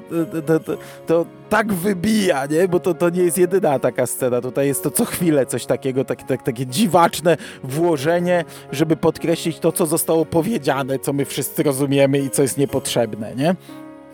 To, 0.47 0.61
to, 1.07 1.27
tak 1.49 1.73
wybija, 1.73 2.47
nie? 2.47 2.69
Bo 2.69 2.81
to, 2.81 2.95
to 2.95 3.11
nie 3.11 3.23
jest 3.23 3.39
jedyna 3.39 3.79
taka 3.79 4.07
scena. 4.07 4.41
Tutaj 4.41 4.67
jest 4.67 4.83
to 4.83 4.91
co 4.91 5.05
chwilę 5.05 5.47
coś 5.47 5.67
takiego, 5.67 6.05
tak, 6.05 6.23
tak, 6.23 6.43
takie 6.43 6.67
dziwaczne 6.67 7.37
włożenie, 7.65 8.45
żeby 8.73 8.97
podkreślić 8.97 9.59
to, 9.59 9.73
co 9.73 9.87
zostało 9.87 10.27
powiedziane, 10.27 10.99
co 10.99 11.13
my 11.13 11.25
wszyscy 11.25 11.63
rozumiemy 11.63 12.19
i 12.19 12.31
co 12.31 12.43
jest 12.43 12.59
niepotrzebne, 12.59 13.35
nie? 13.35 13.57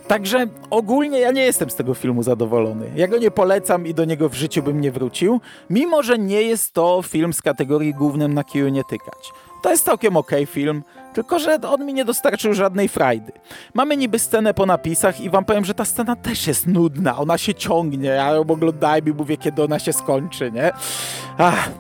Także 0.08 0.46
ogólnie 0.70 1.18
ja 1.18 1.32
nie 1.32 1.42
jestem 1.42 1.70
z 1.70 1.74
tego 1.74 1.94
filmu 1.94 2.22
zadowolony. 2.22 2.90
Ja 2.96 3.08
go 3.08 3.18
nie 3.18 3.30
polecam 3.30 3.86
i 3.86 3.94
do 3.94 4.04
niego 4.04 4.28
w 4.28 4.34
życiu 4.34 4.62
bym 4.62 4.80
nie 4.80 4.92
wrócił, 4.92 5.40
mimo 5.70 6.02
że 6.02 6.18
nie 6.18 6.42
jest 6.42 6.72
to 6.72 7.02
film 7.02 7.32
z 7.32 7.42
kategorii 7.42 7.94
głównym 7.94 8.34
na 8.34 8.44
kiju 8.44 8.68
nie 8.68 8.84
tykać. 8.84 9.32
To 9.64 9.71
jest 9.71 9.85
całkiem 9.85 10.16
ok 10.16 10.30
film, 10.47 10.83
tylko 11.14 11.38
że 11.38 11.59
on 11.61 11.87
mi 11.87 11.94
nie 11.94 12.04
dostarczył 12.04 12.54
żadnej 12.54 12.88
frajdy. 12.88 13.33
Mamy 13.75 13.97
niby 13.97 14.18
scenę 14.18 14.54
po 14.54 14.66
napisach 14.66 15.21
i 15.21 15.30
wam 15.30 15.44
powiem, 15.44 15.64
że 15.64 15.75
ta 15.75 15.85
scena 15.85 16.16
też 16.16 16.47
jest 16.47 16.66
nudna, 16.66 17.16
ona 17.16 17.38
się 17.38 17.54
ciągnie, 17.54 18.09
ja 18.09 18.30
ją 18.30 18.40
oglądajmy 18.40 19.11
i 19.11 19.12
mówię, 19.12 19.37
kiedy 19.37 19.62
ona 19.62 19.78
się 19.78 19.92
skończy, 19.92 20.52
nie? 20.52 20.73
Ach. 21.38 21.71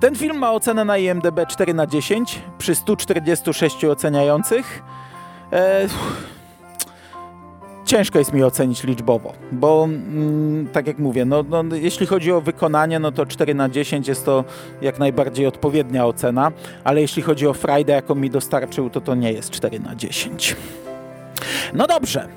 Ten 0.00 0.16
film 0.16 0.38
ma 0.38 0.52
ocenę 0.52 0.84
na 0.84 0.98
IMDb 0.98 1.46
4 1.48 1.74
na 1.74 1.86
10 1.86 2.38
przy 2.58 2.74
146 2.74 3.84
oceniających. 3.84 4.82
Eee, 5.52 5.88
ciężko 7.90 8.18
jest 8.18 8.32
mi 8.32 8.42
ocenić 8.42 8.84
liczbowo, 8.84 9.32
bo 9.52 9.84
mm, 9.84 10.68
tak 10.72 10.86
jak 10.86 10.98
mówię, 10.98 11.24
no, 11.24 11.44
no, 11.50 11.76
jeśli 11.76 12.06
chodzi 12.06 12.32
o 12.32 12.40
wykonanie, 12.40 12.98
no 12.98 13.12
to 13.12 13.26
4 13.26 13.54
na 13.54 13.68
10 13.68 14.08
jest 14.08 14.24
to 14.24 14.44
jak 14.82 14.98
najbardziej 14.98 15.46
odpowiednia 15.46 16.06
ocena, 16.06 16.52
ale 16.84 17.00
jeśli 17.00 17.22
chodzi 17.22 17.46
o 17.46 17.52
Friday, 17.52 17.96
jaką 17.96 18.14
mi 18.14 18.30
dostarczył, 18.30 18.90
to 18.90 19.00
to 19.00 19.14
nie 19.14 19.32
jest 19.32 19.50
4 19.50 19.80
na 19.80 19.94
10. 19.94 20.56
No 21.74 21.86
dobrze, 21.86 22.28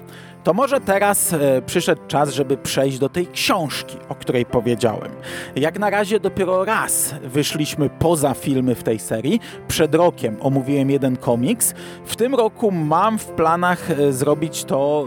to 0.44 0.54
może 0.54 0.80
teraz 0.80 1.34
e, 1.34 1.62
przyszedł 1.66 2.02
czas, 2.08 2.34
żeby 2.34 2.58
przejść 2.58 3.00
do 3.00 3.10
tej 3.10 3.28
książki, 3.28 3.98
o 4.10 4.16
której 4.16 4.46
powiedziałem. 4.46 5.12
Jak 5.56 5.80
na 5.80 5.90
razie 5.90 6.20
dopiero 6.20 6.66
raz 6.66 7.16
wyszliśmy 7.24 7.90
poza 7.90 8.34
filmy 8.34 8.76
w 8.76 8.84
tej 8.84 9.00
serii. 9.00 9.40
Przed 9.68 9.96
rokiem 9.96 10.38
omówiłem 10.42 10.90
jeden 10.90 11.18
komiks. 11.18 11.74
W 12.06 12.16
tym 12.16 12.36
roku 12.36 12.72
mam 12.72 13.20
w 13.20 13.26
planach 13.26 13.92
e, 13.92 14.14
zrobić 14.14 14.64
to 14.64 15.06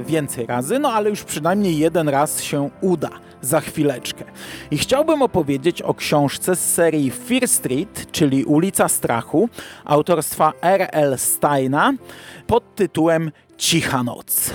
e, 0.00 0.04
więcej 0.04 0.46
razy, 0.46 0.78
no 0.78 0.92
ale 0.92 1.10
już 1.10 1.24
przynajmniej 1.24 1.78
jeden 1.78 2.08
raz 2.08 2.42
się 2.42 2.70
uda 2.80 3.10
za 3.40 3.60
chwileczkę. 3.60 4.24
I 4.70 4.78
chciałbym 4.78 5.22
opowiedzieć 5.22 5.82
o 5.82 5.94
książce 5.94 6.56
z 6.56 6.74
serii 6.74 7.10
Fear 7.10 7.48
Street, 7.48 8.06
czyli 8.12 8.44
Ulica 8.44 8.88
Strachu, 8.88 9.48
autorstwa 9.84 10.52
R.L. 10.62 11.18
Steina 11.18 11.92
pod 12.46 12.74
tytułem 12.74 13.30
Cicha 13.58 14.02
noc. 14.04 14.52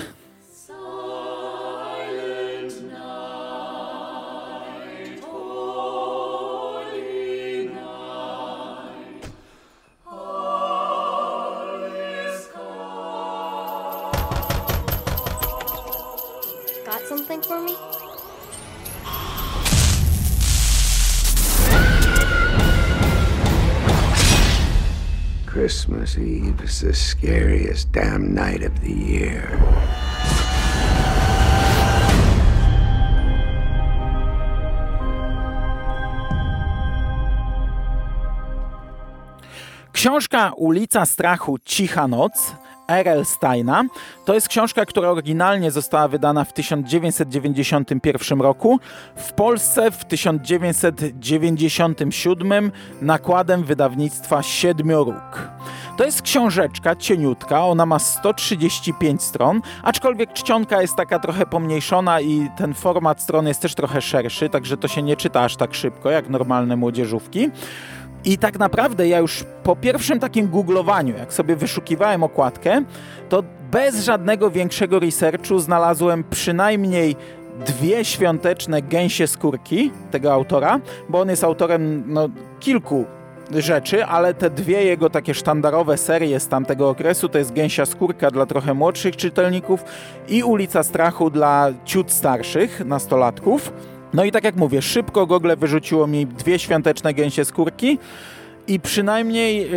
Got 16.86 17.00
something 17.06 17.42
for 17.42 17.60
me? 17.60 17.93
Christmas 25.54 26.18
Eve 26.18 26.60
is 26.64 26.80
the 26.80 26.92
scariest 26.92 27.92
damn 27.92 28.34
night 28.34 28.64
of 28.64 28.80
the 28.80 28.92
year. 28.92 29.56
Książka 39.92 40.52
Ulica 40.56 41.06
Strachu 41.06 41.58
Cicha 41.64 42.08
Noc 42.08 42.32
R.L. 42.88 43.24
Steina. 43.24 43.84
To 44.24 44.34
jest 44.34 44.48
książka, 44.48 44.86
która 44.86 45.10
oryginalnie 45.10 45.70
została 45.70 46.08
wydana 46.08 46.44
w 46.44 46.52
1991 46.52 48.40
roku. 48.40 48.80
W 49.16 49.32
Polsce 49.32 49.90
w 49.90 50.04
1997 50.04 52.72
nakładem 53.00 53.64
wydawnictwa 53.64 54.42
Siedmioróg. 54.42 55.50
To 55.96 56.04
jest 56.04 56.22
książeczka 56.22 56.96
cieniutka, 56.96 57.64
ona 57.64 57.86
ma 57.86 57.98
135 57.98 59.22
stron, 59.22 59.60
aczkolwiek 59.82 60.32
czcionka 60.32 60.82
jest 60.82 60.96
taka 60.96 61.18
trochę 61.18 61.46
pomniejszona 61.46 62.20
i 62.20 62.50
ten 62.56 62.74
format 62.74 63.22
stron 63.22 63.46
jest 63.46 63.60
też 63.60 63.74
trochę 63.74 64.02
szerszy, 64.02 64.48
także 64.48 64.76
to 64.76 64.88
się 64.88 65.02
nie 65.02 65.16
czyta 65.16 65.40
aż 65.40 65.56
tak 65.56 65.74
szybko 65.74 66.10
jak 66.10 66.28
normalne 66.28 66.76
młodzieżówki. 66.76 67.50
I 68.24 68.38
tak 68.38 68.58
naprawdę 68.58 69.08
ja 69.08 69.18
już 69.18 69.44
po 69.62 69.76
pierwszym 69.76 70.20
takim 70.20 70.48
googlowaniu, 70.48 71.16
jak 71.16 71.32
sobie 71.32 71.56
wyszukiwałem 71.56 72.22
okładkę, 72.22 72.84
to 73.28 73.42
bez 73.70 74.04
żadnego 74.04 74.50
większego 74.50 74.98
researchu 74.98 75.58
znalazłem 75.58 76.24
przynajmniej 76.30 77.16
dwie 77.66 78.04
świąteczne 78.04 78.82
gęsie 78.82 79.26
skórki 79.26 79.92
tego 80.10 80.32
autora, 80.32 80.80
bo 81.08 81.20
on 81.20 81.28
jest 81.30 81.44
autorem 81.44 82.04
no, 82.06 82.28
kilku 82.60 83.04
rzeczy, 83.50 84.04
ale 84.04 84.34
te 84.34 84.50
dwie 84.50 84.84
jego 84.84 85.10
takie 85.10 85.34
sztandarowe 85.34 85.98
serie 85.98 86.40
z 86.40 86.48
tamtego 86.48 86.88
okresu 86.88 87.28
to 87.28 87.38
jest 87.38 87.52
Gęsia 87.52 87.86
Skórka 87.86 88.30
dla 88.30 88.46
trochę 88.46 88.74
młodszych 88.74 89.16
czytelników 89.16 89.84
i 90.28 90.42
Ulica 90.42 90.82
Strachu 90.82 91.30
dla 91.30 91.68
ciut 91.84 92.12
starszych, 92.12 92.84
nastolatków. 92.84 93.72
No 94.14 94.24
i 94.24 94.32
tak 94.32 94.44
jak 94.44 94.56
mówię, 94.56 94.82
szybko 94.82 95.26
Google 95.26 95.52
wyrzuciło 95.56 96.06
mi 96.06 96.26
dwie 96.26 96.58
świąteczne 96.58 97.14
gęsie 97.14 97.44
skórki 97.44 97.98
i 98.66 98.80
przynajmniej 98.80 99.62
e, 99.62 99.76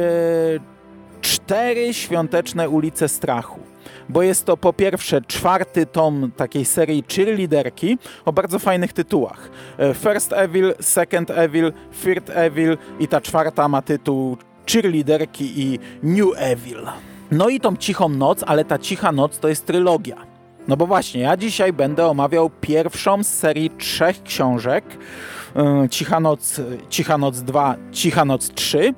cztery 1.21 1.93
świąteczne 1.93 2.69
ulice 2.69 3.09
strachu. 3.09 3.59
Bo 4.09 4.21
jest 4.21 4.45
to 4.45 4.57
po 4.57 4.73
pierwsze 4.73 5.21
czwarty 5.21 5.85
tom 5.85 6.31
takiej 6.35 6.65
serii 6.65 7.03
cheerleaderki 7.15 7.97
o 8.25 8.33
bardzo 8.33 8.59
fajnych 8.59 8.93
tytułach. 8.93 9.49
E, 9.77 9.93
First 9.93 10.33
Evil, 10.33 10.73
Second 10.79 11.31
Evil, 11.31 11.73
Third 12.03 12.29
Evil 12.29 12.77
i 12.99 13.07
ta 13.07 13.21
czwarta 13.21 13.67
ma 13.67 13.81
tytuł 13.81 14.37
cheerleaderki 14.71 15.61
i 15.61 15.79
New 16.03 16.29
Evil. 16.37 16.87
No 17.31 17.49
i 17.49 17.59
tą 17.59 17.75
cichą 17.75 18.09
noc, 18.09 18.43
ale 18.47 18.65
ta 18.65 18.77
cicha 18.77 19.11
noc 19.11 19.39
to 19.39 19.47
jest 19.47 19.65
trylogia. 19.65 20.26
No 20.67 20.77
bo 20.77 20.87
właśnie, 20.87 21.21
ja 21.21 21.37
dzisiaj 21.37 21.73
będę 21.73 22.07
omawiał 22.07 22.49
pierwszą 22.61 23.23
z 23.23 23.27
serii 23.27 23.69
trzech 23.69 24.23
książek. 24.23 24.85
Yy, 25.55 25.89
Cicha 25.89 26.19
Noc, 26.19 26.61
Cicha 26.89 27.17
Noc 27.17 27.39
2, 27.41 27.75
Cicha 27.91 28.25
Noc 28.25 28.49
3, 28.49 28.93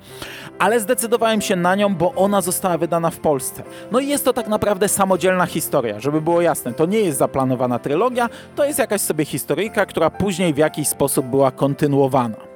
ale 0.58 0.80
zdecydowałem 0.80 1.40
się 1.40 1.56
na 1.56 1.74
nią, 1.74 1.94
bo 1.94 2.12
ona 2.14 2.40
została 2.40 2.78
wydana 2.78 3.10
w 3.10 3.18
Polsce. 3.18 3.62
No 3.92 4.00
i 4.00 4.08
jest 4.08 4.24
to 4.24 4.32
tak 4.32 4.48
naprawdę 4.48 4.88
samodzielna 4.88 5.46
historia, 5.46 6.00
żeby 6.00 6.20
było 6.20 6.40
jasne. 6.40 6.72
To 6.72 6.86
nie 6.86 7.00
jest 7.00 7.18
zaplanowana 7.18 7.78
trylogia, 7.78 8.28
to 8.56 8.64
jest 8.64 8.78
jakaś 8.78 9.00
sobie 9.00 9.24
historyjka, 9.24 9.86
która 9.86 10.10
później 10.10 10.54
w 10.54 10.58
jakiś 10.58 10.88
sposób 10.88 11.26
była 11.26 11.50
kontynuowana. 11.50 12.49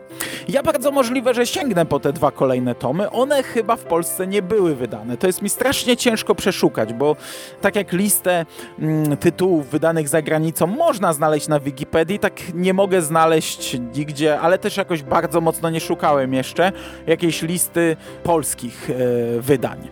Ja 0.48 0.62
bardzo 0.62 0.90
możliwe, 0.90 1.34
że 1.34 1.46
sięgnę 1.46 1.86
po 1.86 2.00
te 2.00 2.12
dwa 2.12 2.30
kolejne 2.30 2.74
tomy. 2.74 3.10
One 3.10 3.42
chyba 3.42 3.76
w 3.76 3.84
Polsce 3.84 4.26
nie 4.26 4.42
były 4.42 4.74
wydane. 4.74 5.16
To 5.16 5.26
jest 5.26 5.42
mi 5.42 5.48
strasznie 5.48 5.96
ciężko 5.96 6.34
przeszukać, 6.34 6.92
bo 6.92 7.16
tak 7.60 7.76
jak 7.76 7.92
listę 7.92 8.46
mm, 8.78 9.16
tytułów 9.16 9.70
wydanych 9.70 10.08
za 10.08 10.22
granicą 10.22 10.66
można 10.66 11.12
znaleźć 11.12 11.48
na 11.48 11.60
Wikipedii, 11.60 12.18
tak 12.18 12.54
nie 12.54 12.74
mogę 12.74 13.02
znaleźć 13.02 13.76
nigdzie, 13.96 14.40
ale 14.40 14.58
też 14.58 14.76
jakoś 14.76 15.02
bardzo 15.02 15.40
mocno 15.40 15.70
nie 15.70 15.80
szukałem 15.80 16.34
jeszcze 16.34 16.72
jakiejś 17.06 17.42
listy 17.42 17.96
polskich 18.22 18.90
e, 18.90 19.40
wydań. 19.40 19.88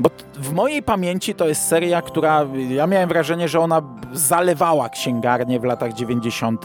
Bo 0.00 0.10
w 0.40 0.52
mojej 0.52 0.82
pamięci 0.82 1.34
to 1.34 1.48
jest 1.48 1.66
seria, 1.66 2.02
która 2.02 2.46
ja 2.68 2.86
miałem 2.86 3.08
wrażenie, 3.08 3.48
że 3.48 3.60
ona 3.60 3.82
zalewała 4.12 4.88
księgarnię 4.88 5.60
w 5.60 5.64
latach 5.64 5.92
90. 5.92 6.64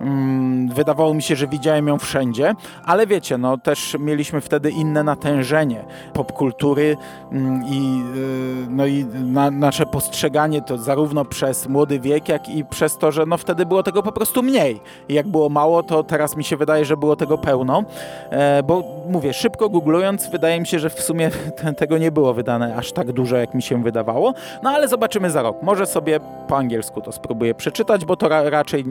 Mm, 0.00 0.68
wydawało 0.68 1.14
mi 1.14 1.22
się, 1.22 1.36
że 1.36 1.46
widziałem 1.46 1.88
ją 1.88 1.98
wszędzie, 1.98 2.54
ale 2.84 3.06
wiecie, 3.06 3.38
no 3.38 3.58
też 3.58 3.96
mieliśmy 4.00 4.40
wtedy 4.40 4.70
inne 4.70 5.04
natężenie 5.04 5.84
popkultury 6.12 6.96
mm, 7.32 7.62
i, 7.66 8.02
y, 8.16 8.66
no 8.70 8.86
i 8.86 9.04
na, 9.04 9.50
nasze 9.50 9.86
postrzeganie 9.86 10.62
to 10.62 10.78
zarówno 10.78 11.24
przez 11.24 11.68
młody 11.68 12.00
wiek, 12.00 12.28
jak 12.28 12.48
i 12.48 12.64
przez 12.64 12.98
to, 12.98 13.12
że 13.12 13.26
no 13.26 13.36
wtedy 13.36 13.66
było 13.66 13.82
tego 13.82 14.02
po 14.02 14.12
prostu 14.12 14.42
mniej. 14.42 14.80
Jak 15.08 15.28
było 15.28 15.48
mało, 15.48 15.82
to 15.82 16.04
teraz 16.04 16.36
mi 16.36 16.44
się 16.44 16.56
wydaje, 16.56 16.84
że 16.84 16.96
było 16.96 17.16
tego 17.16 17.38
pełno, 17.38 17.84
e, 18.30 18.62
bo 18.62 18.84
mówię, 19.08 19.32
szybko 19.32 19.68
googlując, 19.68 20.30
wydaje 20.30 20.60
mi 20.60 20.66
się, 20.66 20.78
że 20.78 20.90
w 20.90 21.00
sumie 21.00 21.30
tego 21.76 21.98
nie 21.98 22.12
było 22.12 22.34
wydane 22.34 22.76
aż 22.76 22.92
tak 22.92 23.01
dużo, 23.08 23.36
jak 23.36 23.54
mi 23.54 23.62
się 23.62 23.82
wydawało. 23.82 24.34
No 24.62 24.70
ale 24.70 24.88
zobaczymy 24.88 25.30
za 25.30 25.42
rok. 25.42 25.62
Może 25.62 25.86
sobie 25.86 26.20
po 26.48 26.56
angielsku 26.56 27.00
to 27.00 27.12
spróbuję 27.12 27.54
przeczytać, 27.54 28.04
bo 28.04 28.16
to 28.16 28.28
ra 28.28 28.50
raczej 28.50 28.84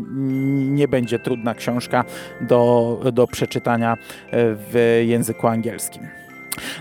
nie 0.69 0.87
będzie 0.87 1.19
trudna 1.19 1.55
książka 1.55 2.05
do, 2.41 2.97
do 3.13 3.27
przeczytania 3.27 3.93
e, 3.93 3.97
w 4.31 5.01
języku 5.05 5.47
angielskim. 5.47 6.07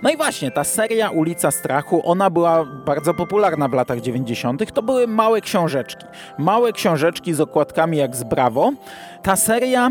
No 0.03 0.11
i 0.11 0.16
właśnie, 0.16 0.51
ta 0.51 0.64
seria 0.64 1.11
Ulica 1.11 1.51
Strachu, 1.51 2.03
ona 2.05 2.31
była 2.31 2.64
bardzo 2.64 3.14
popularna 3.14 3.69
w 3.69 3.73
latach 3.73 4.01
90. 4.01 4.73
To 4.73 4.83
były 4.83 5.07
małe 5.07 5.40
książeczki. 5.40 6.05
Małe 6.38 6.73
książeczki 6.73 7.35
z 7.35 7.40
okładkami 7.40 7.97
jak 7.97 8.16
z 8.16 8.23
Bravo. 8.23 8.73
Ta 9.23 9.37
seria 9.37 9.90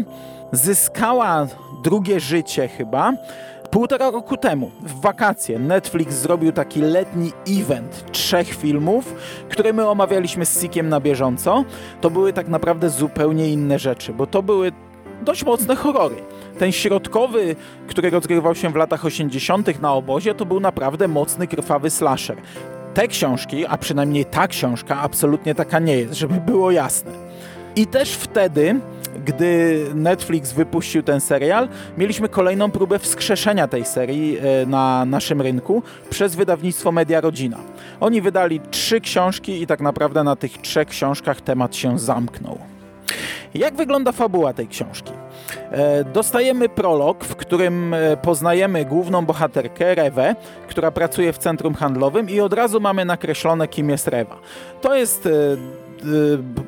zyskała 0.52 1.48
drugie 1.84 2.20
życie 2.20 2.68
chyba 2.68 3.14
Półtora 3.72 4.12
roku 4.12 4.38
temu, 4.38 4.72
w 4.82 5.02
wakacje, 5.02 5.60
Netflix 5.60 6.16
zrobił 6.16 6.52
taki 6.52 6.82
letni 6.82 7.32
event 7.48 8.12
trzech 8.12 8.48
filmów, 8.48 9.16
które 9.50 9.74
my 9.74 9.88
omawialiśmy 9.88 10.46
z 10.46 10.62
Sikiem 10.62 10.90
na 10.90 11.00
bieżąco. 11.00 11.66
To 12.02 12.10
były 12.10 12.34
tak 12.34 12.48
naprawdę 12.48 12.90
zupełnie 12.90 13.50
inne 13.50 13.80
rzeczy, 13.80 14.14
bo 14.14 14.28
to 14.28 14.44
były 14.44 14.72
dość 15.22 15.46
mocne 15.46 15.76
horrory. 15.76 16.16
Ten 16.60 16.72
środkowy, 16.72 17.56
który 17.88 18.10
rozgrywał 18.10 18.56
się 18.56 18.70
w 18.70 18.76
latach 18.76 19.06
80. 19.06 19.82
na 19.82 19.94
obozie, 19.94 20.36
to 20.36 20.46
był 20.46 20.60
naprawdę 20.60 21.08
mocny, 21.08 21.48
krwawy 21.48 21.90
slasher. 21.90 22.38
Te 22.94 23.08
książki, 23.08 23.66
a 23.66 23.78
przynajmniej 23.78 24.26
ta 24.26 24.48
książka, 24.48 25.02
absolutnie 25.02 25.56
taka 25.56 25.80
nie 25.80 25.98
jest, 25.98 26.14
żeby 26.14 26.42
było 26.42 26.72
jasne. 26.72 27.12
I 27.76 27.88
też 27.88 28.12
wtedy 28.12 28.80
gdy 29.26 29.86
Netflix 29.96 30.54
wypuścił 30.54 31.04
ten 31.04 31.22
serial, 31.22 31.68
mieliśmy 31.98 32.30
kolejną 32.30 32.72
próbę 32.72 33.00
wskrzeszenia 33.00 33.68
tej 33.68 33.86
serii 33.86 34.38
e, 34.38 34.66
na 34.66 35.06
naszym 35.06 35.42
rynku 35.42 35.84
przez 36.10 36.36
wydawnictwo 36.36 36.92
Media 36.92 37.22
Rodzina. 37.22 37.58
Oni 38.00 38.22
wydali 38.22 38.62
trzy 38.72 39.02
książki 39.02 39.62
i 39.62 39.68
tak 39.68 39.82
naprawdę 39.82 40.24
na 40.24 40.36
tych 40.36 40.58
trzech 40.58 40.88
książkach 40.88 41.42
temat 41.42 41.76
się 41.76 42.00
zamknął. 42.00 42.58
Jak 43.54 43.76
wygląda 43.76 44.12
fabuła 44.12 44.54
tej 44.54 44.68
książki? 44.68 45.12
E, 45.72 46.04
dostajemy 46.04 46.70
prolog, 46.70 47.24
w 47.26 47.36
którym 47.36 47.94
e, 47.94 48.18
poznajemy 48.18 48.86
główną 48.86 49.26
bohaterkę, 49.26 49.96
Rewę, 49.96 50.36
która 50.68 50.92
pracuje 50.92 51.34
w 51.34 51.38
centrum 51.38 51.74
handlowym 51.74 52.30
i 52.30 52.40
od 52.40 52.54
razu 52.54 52.80
mamy 52.80 53.06
nakreślone, 53.06 53.68
kim 53.68 53.90
jest 53.90 54.08
Rewa. 54.08 54.40
To 54.82 54.96
jest 54.96 55.30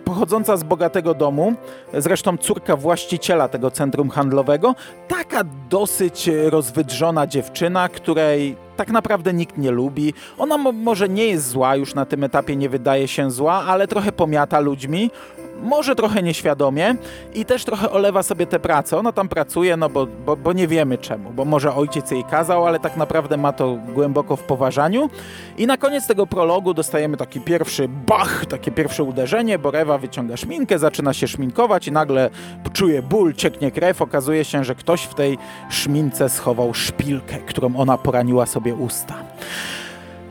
pochodząca 0.05 0.57
z 0.57 0.63
bogatego 0.63 1.13
domu, 1.13 1.53
zresztą 1.93 2.37
córka 2.37 2.75
właściciela 2.75 3.47
tego 3.47 3.71
centrum 3.71 4.09
handlowego, 4.09 4.75
taka 5.07 5.43
dosyć 5.69 6.29
rozwydrzona 6.49 7.27
dziewczyna, 7.27 7.89
której 7.89 8.55
tak 8.77 8.89
naprawdę 8.89 9.33
nikt 9.33 9.57
nie 9.57 9.71
lubi. 9.71 10.13
Ona 10.37 10.57
może 10.57 11.09
nie 11.09 11.25
jest 11.25 11.49
zła, 11.49 11.75
już 11.75 11.95
na 11.95 12.05
tym 12.05 12.23
etapie 12.23 12.55
nie 12.55 12.69
wydaje 12.69 13.07
się 13.07 13.31
zła, 13.31 13.53
ale 13.53 13.87
trochę 13.87 14.11
pomiata 14.11 14.59
ludźmi 14.59 15.09
może 15.61 15.95
trochę 15.95 16.23
nieświadomie 16.23 16.95
i 17.33 17.45
też 17.45 17.65
trochę 17.65 17.91
olewa 17.91 18.23
sobie 18.23 18.47
tę 18.47 18.59
pracę. 18.59 18.97
Ona 18.97 19.11
tam 19.11 19.29
pracuje, 19.29 19.77
no 19.77 19.89
bo, 19.89 20.07
bo, 20.25 20.35
bo, 20.35 20.53
nie 20.53 20.67
wiemy 20.67 20.97
czemu, 20.97 21.31
bo 21.31 21.45
może 21.45 21.75
ojciec 21.75 22.11
jej 22.11 22.23
kazał, 22.23 22.67
ale 22.67 22.79
tak 22.79 22.97
naprawdę 22.97 23.37
ma 23.37 23.53
to 23.53 23.77
głęboko 23.93 24.35
w 24.35 24.43
poważaniu. 24.43 25.09
I 25.57 25.67
na 25.67 25.77
koniec 25.77 26.07
tego 26.07 26.27
prologu 26.27 26.73
dostajemy 26.73 27.17
taki 27.17 27.41
pierwszy 27.41 27.87
bach, 27.87 28.45
takie 28.45 28.71
pierwsze 28.71 29.03
uderzenie, 29.03 29.59
bo 29.59 29.71
Rewa 29.71 29.97
wyciąga 29.97 30.37
szminkę, 30.37 30.79
zaczyna 30.79 31.13
się 31.13 31.27
szminkować 31.27 31.87
i 31.87 31.91
nagle 31.91 32.29
czuje 32.73 33.01
ból, 33.01 33.33
cieknie 33.33 33.71
krew. 33.71 34.01
Okazuje 34.01 34.45
się, 34.45 34.63
że 34.63 34.75
ktoś 34.75 35.03
w 35.03 35.13
tej 35.13 35.37
szmince 35.69 36.29
schował 36.29 36.73
szpilkę, 36.73 37.37
którą 37.37 37.75
ona 37.75 37.97
poraniła 37.97 38.45
sobie 38.45 38.60
usta. 38.69 39.15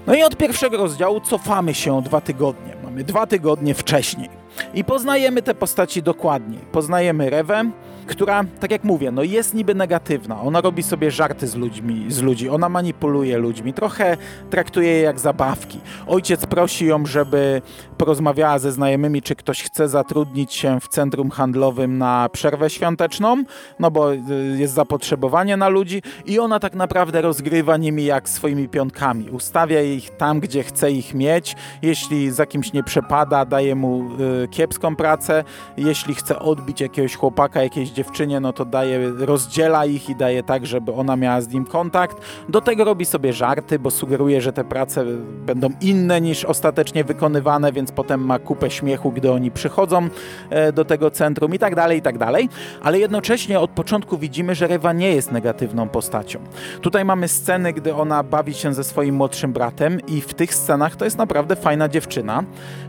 No 0.06 0.14
i 0.14 0.22
od 0.22 0.36
pierwszego 0.36 0.76
rozdziału 0.76 1.20
cofamy 1.20 1.74
się 1.74 2.02
dwa 2.02 2.20
tygodnie. 2.20 2.74
Mamy 2.84 3.04
dwa 3.04 3.26
tygodnie 3.26 3.74
wcześniej. 3.74 4.28
I 4.74 4.84
poznajemy 4.84 5.42
te 5.42 5.54
postaci 5.54 6.02
dokładniej. 6.02 6.58
Poznajemy 6.72 7.30
Rewę, 7.30 7.70
która, 8.10 8.44
tak 8.60 8.70
jak 8.70 8.84
mówię, 8.84 9.10
no 9.10 9.22
jest 9.22 9.54
niby 9.54 9.74
negatywna. 9.74 10.40
Ona 10.40 10.60
robi 10.60 10.82
sobie 10.82 11.10
żarty 11.10 11.46
z 11.46 11.54
ludźmi, 11.54 12.06
z 12.08 12.22
ludzi, 12.22 12.48
ona 12.48 12.68
manipuluje 12.68 13.38
ludźmi, 13.38 13.72
trochę 13.72 14.16
traktuje 14.50 14.90
je 14.90 15.00
jak 15.00 15.20
zabawki. 15.20 15.80
Ojciec 16.06 16.46
prosi 16.46 16.86
ją, 16.86 17.06
żeby 17.06 17.62
porozmawiała 17.98 18.58
ze 18.58 18.72
znajomymi, 18.72 19.22
czy 19.22 19.36
ktoś 19.36 19.62
chce 19.62 19.88
zatrudnić 19.88 20.54
się 20.54 20.80
w 20.80 20.88
centrum 20.88 21.30
handlowym 21.30 21.98
na 21.98 22.28
przerwę 22.32 22.70
świąteczną, 22.70 23.44
no 23.78 23.90
bo 23.90 24.12
y, 24.14 24.18
jest 24.56 24.74
zapotrzebowanie 24.74 25.56
na 25.56 25.68
ludzi 25.68 26.02
i 26.26 26.38
ona 26.38 26.60
tak 26.60 26.74
naprawdę 26.74 27.22
rozgrywa 27.22 27.76
nimi 27.76 28.04
jak 28.04 28.28
swoimi 28.28 28.68
pionkami. 28.68 29.30
Ustawia 29.30 29.82
ich 29.82 30.10
tam, 30.10 30.40
gdzie 30.40 30.62
chce 30.62 30.92
ich 30.92 31.14
mieć. 31.14 31.56
Jeśli 31.82 32.30
za 32.30 32.46
kimś 32.46 32.72
nie 32.72 32.82
przepada, 32.82 33.44
daje 33.44 33.74
mu 33.74 34.02
y, 34.44 34.48
kiepską 34.48 34.96
pracę. 34.96 35.44
Jeśli 35.76 36.14
chce 36.14 36.38
odbić 36.38 36.80
jakiegoś 36.80 37.16
chłopaka, 37.16 37.62
jakiejś 37.62 37.90
dziewczynie, 38.00 38.40
no 38.40 38.52
to 38.52 38.64
daje, 38.64 39.12
rozdziela 39.18 39.86
ich 39.86 40.08
i 40.08 40.16
daje 40.16 40.42
tak, 40.42 40.66
żeby 40.66 40.92
ona 40.92 41.16
miała 41.16 41.40
z 41.40 41.48
nim 41.48 41.64
kontakt. 41.64 42.16
Do 42.48 42.60
tego 42.60 42.84
robi 42.84 43.04
sobie 43.04 43.32
żarty, 43.32 43.78
bo 43.78 43.90
sugeruje, 43.90 44.40
że 44.40 44.52
te 44.52 44.64
prace 44.64 45.04
będą 45.46 45.68
inne 45.80 46.20
niż 46.20 46.44
ostatecznie 46.44 47.04
wykonywane, 47.04 47.72
więc 47.72 47.92
potem 47.92 48.24
ma 48.24 48.38
kupę 48.38 48.70
śmiechu, 48.70 49.12
gdy 49.12 49.32
oni 49.32 49.50
przychodzą 49.50 50.08
e, 50.50 50.72
do 50.72 50.84
tego 50.84 51.10
centrum 51.10 51.54
i 51.54 51.58
tak 51.58 51.74
dalej, 51.74 51.98
i 51.98 52.02
tak 52.02 52.18
dalej. 52.18 52.48
Ale 52.82 52.98
jednocześnie 52.98 53.60
od 53.60 53.70
początku 53.70 54.18
widzimy, 54.18 54.54
że 54.54 54.66
Rewa 54.66 54.92
nie 54.92 55.12
jest 55.12 55.32
negatywną 55.32 55.88
postacią. 55.88 56.38
Tutaj 56.80 57.04
mamy 57.04 57.28
sceny, 57.28 57.72
gdy 57.72 57.94
ona 57.94 58.22
bawi 58.22 58.54
się 58.54 58.74
ze 58.74 58.84
swoim 58.84 59.14
młodszym 59.14 59.52
bratem 59.52 60.00
i 60.06 60.20
w 60.20 60.34
tych 60.34 60.54
scenach 60.54 60.96
to 60.96 61.04
jest 61.04 61.18
naprawdę 61.18 61.56
fajna 61.56 61.88
dziewczyna. 61.88 62.44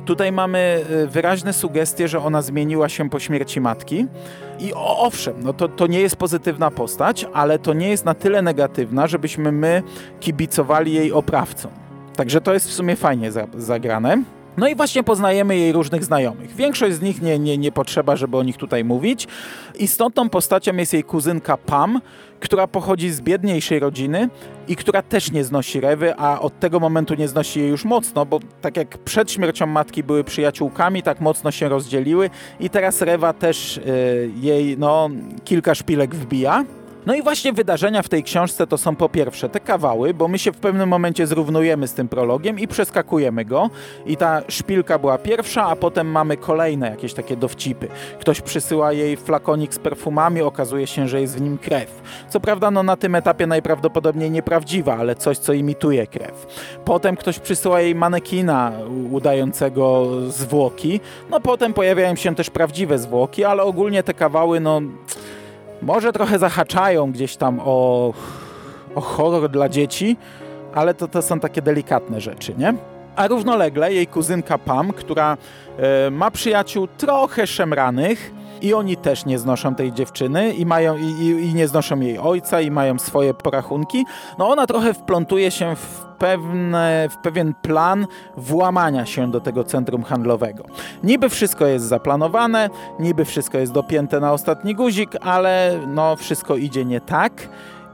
Tutaj 0.06 0.32
mamy 0.32 0.86
e, 1.04 1.08
wyraźne 1.08 1.54
sugestie, 1.54 2.08
że 2.08 2.20
ona 2.20 2.42
zmieniła 2.42 2.90
się 2.90 3.10
po 3.10 3.20
śmierci 3.20 3.62
matki. 3.62 4.08
I 4.62 4.74
owszem, 4.76 5.36
no 5.44 5.54
to, 5.54 5.68
to 5.68 5.88
nie 5.88 6.00
jest 6.00 6.16
pozytywna 6.16 6.72
postać, 6.72 7.26
ale 7.34 7.60
to 7.60 7.74
nie 7.74 7.90
jest 7.90 8.06
na 8.06 8.14
tyle 8.14 8.42
negatywna, 8.42 9.08
żebyśmy 9.08 9.52
my 9.52 9.84
kibicowali 10.20 10.94
jej 10.94 11.12
oprawcom. 11.12 11.72
Także 12.16 12.42
to 12.42 12.54
jest 12.54 12.70
w 12.70 12.74
sumie 12.74 12.96
fajnie 12.96 13.32
zagrane. 13.58 14.24
No 14.58 14.68
i 14.68 14.76
właśnie 14.76 15.04
poznajemy 15.04 15.58
jej 15.58 15.72
różnych 15.72 16.04
znajomych. 16.04 16.56
Większość 16.56 16.96
z 16.96 17.02
nich 17.02 17.22
nie, 17.22 17.40
nie, 17.40 17.58
nie 17.58 17.72
potrzeba, 17.72 18.16
żeby 18.16 18.38
o 18.38 18.44
nich 18.44 18.58
tutaj 18.58 18.84
mówić. 18.84 19.28
Istotną 19.80 20.30
postacią 20.30 20.76
jest 20.76 20.94
jej 20.94 21.04
kuzynka 21.04 21.58
Pam, 21.58 22.02
która 22.40 22.68
pochodzi 22.68 23.10
z 23.10 23.22
biedniejszej 23.22 23.80
rodziny 23.80 24.30
i 24.68 24.76
która 24.76 25.02
też 25.02 25.32
nie 25.32 25.44
znosi 25.44 25.80
Rewy, 25.80 26.16
a 26.18 26.40
od 26.40 26.60
tego 26.60 26.80
momentu 26.80 27.14
nie 27.14 27.28
znosi 27.28 27.60
jej 27.60 27.70
już 27.70 27.86
mocno, 27.86 28.26
bo 28.26 28.40
tak 28.62 28.78
jak 28.78 28.98
przed 28.98 29.32
śmiercią 29.32 29.66
matki 29.66 30.04
były 30.04 30.24
przyjaciółkami, 30.24 31.04
tak 31.04 31.22
mocno 31.22 31.52
się 31.52 31.70
rozdzieliły 31.70 32.30
i 32.60 32.70
teraz 32.70 33.02
Rewa 33.02 33.34
też 33.34 33.82
yy, 33.86 34.32
jej 34.36 34.78
no, 34.78 35.10
kilka 35.44 35.76
szpilek 35.76 36.16
wbija. 36.16 36.66
No 37.06 37.16
i 37.16 37.22
właśnie 37.22 37.54
wydarzenia 37.54 38.02
w 38.02 38.10
tej 38.10 38.24
książce 38.24 38.68
to 38.68 38.78
są 38.78 38.96
po 38.96 39.10
pierwsze 39.10 39.50
te 39.50 39.60
kawały, 39.60 40.14
bo 40.14 40.28
my 40.28 40.40
się 40.40 40.52
w 40.52 40.58
pewnym 40.58 40.90
momencie 40.90 41.28
zrównujemy 41.28 41.88
z 41.88 41.94
tym 41.94 42.08
prologiem 42.08 42.60
i 42.60 42.68
przeskakujemy 42.68 43.46
go. 43.46 43.70
I 44.06 44.18
ta 44.18 44.42
szpilka 44.48 45.00
była 45.00 45.18
pierwsza, 45.18 45.66
a 45.66 45.76
potem 45.76 46.08
mamy 46.08 46.38
kolejne 46.38 46.90
jakieś 46.90 47.14
takie 47.14 47.38
dowcipy. 47.38 47.88
Ktoś 48.20 48.42
przysyła 48.42 48.94
jej 48.94 49.18
flakonik 49.18 49.74
z 49.74 49.80
perfumami, 49.80 50.42
okazuje 50.42 50.88
się, 50.88 51.08
że 51.08 51.22
jest 51.22 51.38
w 51.38 51.42
nim 51.42 51.58
krew. 51.58 52.02
Co 52.30 52.40
prawda, 52.40 52.72
no 52.72 52.84
na 52.84 52.98
tym 52.98 53.16
etapie 53.16 53.48
najprawdopodobniej 53.48 54.32
nieprawdziwa, 54.32 54.98
ale 54.98 55.16
coś, 55.16 55.38
co 55.38 55.54
imituje 55.54 56.08
krew. 56.08 56.48
Potem 56.86 57.16
ktoś 57.18 57.40
przysyła 57.40 57.82
jej 57.82 57.96
manekina 57.96 58.72
udającego 59.12 60.08
zwłoki. 60.28 61.00
No 61.30 61.40
potem 61.40 61.74
pojawiają 61.74 62.16
się 62.16 62.36
też 62.36 62.50
prawdziwe 62.50 63.00
zwłoki, 63.00 63.44
ale 63.44 63.64
ogólnie 63.64 64.04
te 64.04 64.14
kawały, 64.14 64.60
no 64.60 64.82
może 65.82 66.14
trochę 66.14 66.40
zahaczają 66.40 67.12
gdzieś 67.12 67.36
tam 67.36 67.60
o, 67.64 68.14
o 68.96 69.02
horror 69.02 69.50
dla 69.50 69.70
dzieci, 69.70 70.18
ale 70.74 70.94
to, 70.94 71.08
to 71.08 71.22
są 71.22 71.40
takie 71.40 71.62
delikatne 71.62 72.22
rzeczy, 72.22 72.54
nie? 72.58 72.74
A 73.16 73.28
równolegle 73.28 73.94
jej 73.94 74.08
kuzynka 74.08 74.58
Pam, 74.58 74.94
która 74.94 75.38
e, 75.78 76.12
ma 76.12 76.32
przyjaciół 76.32 76.88
trochę 76.88 77.48
szemranych, 77.48 78.32
i 78.62 78.74
oni 78.74 78.98
też 78.98 79.26
nie 79.26 79.40
znoszą 79.40 79.76
tej 79.76 79.94
dziewczyny 79.94 80.54
i 80.54 80.66
mają 80.66 80.98
i, 80.98 81.04
i, 81.50 81.54
nie 81.54 81.68
znoszą 81.68 82.00
jej 82.00 82.18
ojca 82.18 82.62
i 82.62 82.72
mają 82.72 83.00
swoje 83.00 83.34
porachunki. 83.34 84.06
No 84.38 84.50
ona 84.50 84.68
trochę 84.68 84.94
wplątuje 84.94 85.52
się 85.52 85.76
w, 85.76 86.06
pewne, 86.18 87.08
w 87.12 87.18
pewien 87.18 87.54
plan 87.62 88.08
włamania 88.38 89.06
się 89.06 89.32
do 89.32 89.42
tego 89.42 89.64
centrum 89.64 90.04
handlowego. 90.04 90.64
Niby 91.04 91.30
wszystko 91.30 91.66
jest 91.66 91.86
zaplanowane, 91.86 92.70
niby 93.00 93.26
wszystko 93.26 93.58
jest 93.58 93.72
dopięte 93.72 94.20
na 94.20 94.34
ostatni 94.34 94.76
guzik, 94.76 95.12
ale 95.22 95.80
no 95.88 96.16
wszystko 96.16 96.56
idzie 96.56 96.86
nie 96.86 97.02
tak 97.02 97.50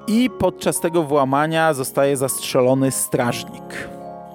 i 0.07 0.29
podczas 0.29 0.79
tego 0.79 1.03
włamania 1.03 1.73
zostaje 1.73 2.17
zastrzelony 2.17 2.91
strażnik. 2.91 3.89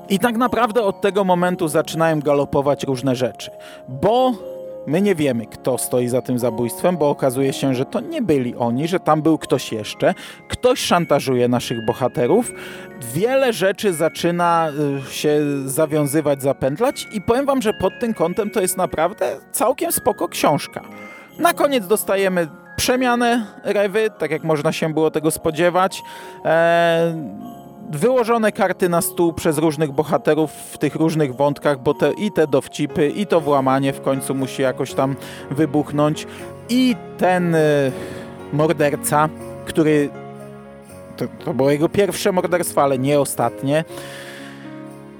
I 0.08 0.18
tak 0.18 0.36
naprawdę 0.36 0.82
od 0.82 1.00
tego 1.00 1.24
momentu 1.24 1.68
zaczynają 1.68 2.20
galopować 2.20 2.84
różne 2.84 3.16
rzeczy, 3.16 3.50
bo 3.88 4.32
My 4.86 5.02
nie 5.02 5.14
wiemy, 5.14 5.46
kto 5.46 5.78
stoi 5.78 6.08
za 6.08 6.22
tym 6.22 6.38
zabójstwem, 6.38 6.96
bo 6.96 7.10
okazuje 7.10 7.52
się, 7.52 7.74
że 7.74 7.84
to 7.84 8.00
nie 8.00 8.22
byli 8.22 8.56
oni, 8.56 8.88
że 8.88 9.00
tam 9.00 9.22
był 9.22 9.38
ktoś 9.38 9.72
jeszcze. 9.72 10.14
Ktoś 10.48 10.80
szantażuje 10.80 11.48
naszych 11.48 11.84
bohaterów. 11.84 12.52
Wiele 13.14 13.52
rzeczy 13.52 13.92
zaczyna 13.92 14.68
y, 15.08 15.12
się 15.12 15.40
zawiązywać, 15.64 16.42
zapętlać 16.42 17.08
i 17.12 17.20
powiem 17.20 17.46
wam, 17.46 17.62
że 17.62 17.74
pod 17.74 17.92
tym 18.00 18.14
kątem 18.14 18.50
to 18.50 18.60
jest 18.60 18.76
naprawdę 18.76 19.36
całkiem 19.52 19.92
spoko 19.92 20.28
książka. 20.28 20.82
Na 21.38 21.52
koniec 21.52 21.86
dostajemy 21.86 22.48
przemianę 22.76 23.46
Rewy, 23.64 24.10
tak 24.18 24.30
jak 24.30 24.44
można 24.44 24.72
się 24.72 24.94
było 24.94 25.10
tego 25.10 25.30
spodziewać. 25.30 26.02
Eee, 26.44 27.14
wyłożone 27.92 28.52
karty 28.52 28.88
na 28.88 29.00
stół 29.00 29.32
przez 29.32 29.58
różnych 29.58 29.92
bohaterów 29.92 30.52
w 30.52 30.78
tych 30.78 30.94
różnych 30.94 31.34
wątkach, 31.34 31.82
bo 31.82 31.94
te, 31.94 32.12
i 32.12 32.32
te 32.32 32.46
dowcipy, 32.46 33.08
i 33.08 33.26
to 33.26 33.40
włamanie 33.40 33.92
w 33.92 34.00
końcu 34.00 34.34
musi 34.34 34.62
jakoś 34.62 34.94
tam 34.94 35.16
wybuchnąć. 35.50 36.26
I 36.68 36.96
ten 37.18 37.54
y, 37.54 37.92
morderca, 38.52 39.28
który 39.64 40.08
to, 41.16 41.24
to 41.44 41.54
było 41.54 41.70
jego 41.70 41.88
pierwsze 41.88 42.32
morderstwo, 42.32 42.82
ale 42.82 42.98
nie 42.98 43.20
ostatnie. 43.20 43.84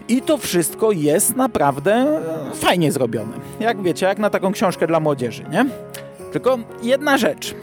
I 0.09 0.23
to 0.23 0.39
wszystko 0.39 0.93
jest 0.93 1.37
naprawdę 1.37 2.21
fajnie 2.55 2.93
zrobione. 2.93 3.33
Jak 3.61 3.83
wiecie, 3.83 4.07
jak 4.07 4.19
na 4.19 4.31
taką 4.31 4.53
książkę 4.53 4.87
dla 4.87 5.01
młodzieży, 5.01 5.45
nie? 5.51 5.67
Tylko 6.33 6.59
jedna 6.83 7.19
rzecz. 7.19 7.55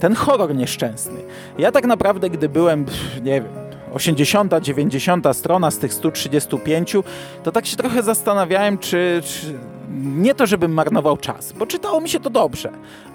Ten 0.00 0.14
horror 0.14 0.54
nieszczęsny. 0.54 1.20
Ja 1.58 1.72
tak 1.72 1.86
naprawdę, 1.86 2.30
gdy 2.30 2.48
byłem, 2.48 2.86
nie 3.22 3.40
wiem, 3.40 3.67
80, 3.94 4.54
90 4.62 5.26
strona 5.32 5.70
z 5.70 5.78
tych 5.78 5.94
135, 5.94 6.96
to 7.42 7.52
tak 7.52 7.66
się 7.66 7.76
trochę 7.76 8.02
zastanawiałem, 8.02 8.78
czy, 8.78 9.22
czy 9.24 9.58
nie 9.98 10.34
to, 10.34 10.46
żebym 10.46 10.72
marnował 10.72 11.16
czas, 11.16 11.52
bo 11.52 11.66
czytało 11.66 12.00
mi 12.00 12.08
się 12.08 12.20
to 12.20 12.30
dobrze, 12.30 12.70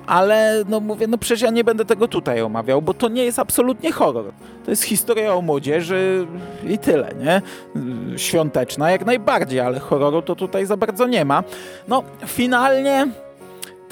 ale 0.07 0.63
no 0.69 0.79
mówię, 0.79 1.07
no 1.07 1.17
przecież 1.17 1.41
ja 1.41 1.49
nie 1.49 1.63
będę 1.63 1.85
tego 1.85 2.07
tutaj 2.07 2.41
omawiał, 2.41 2.81
bo 2.81 2.93
to 2.93 3.09
nie 3.09 3.25
jest 3.25 3.39
absolutnie 3.39 3.91
horror. 3.91 4.25
To 4.65 4.71
jest 4.71 4.83
historia 4.83 5.35
o 5.35 5.41
młodzieży 5.41 6.27
i 6.67 6.77
tyle, 6.77 7.13
nie? 7.19 7.41
Świąteczna 8.17 8.91
jak 8.91 9.05
najbardziej, 9.05 9.59
ale 9.59 9.79
horroru 9.79 10.21
to 10.21 10.35
tutaj 10.35 10.65
za 10.65 10.77
bardzo 10.77 11.07
nie 11.07 11.25
ma. 11.25 11.43
No, 11.87 12.03
finalnie 12.25 13.07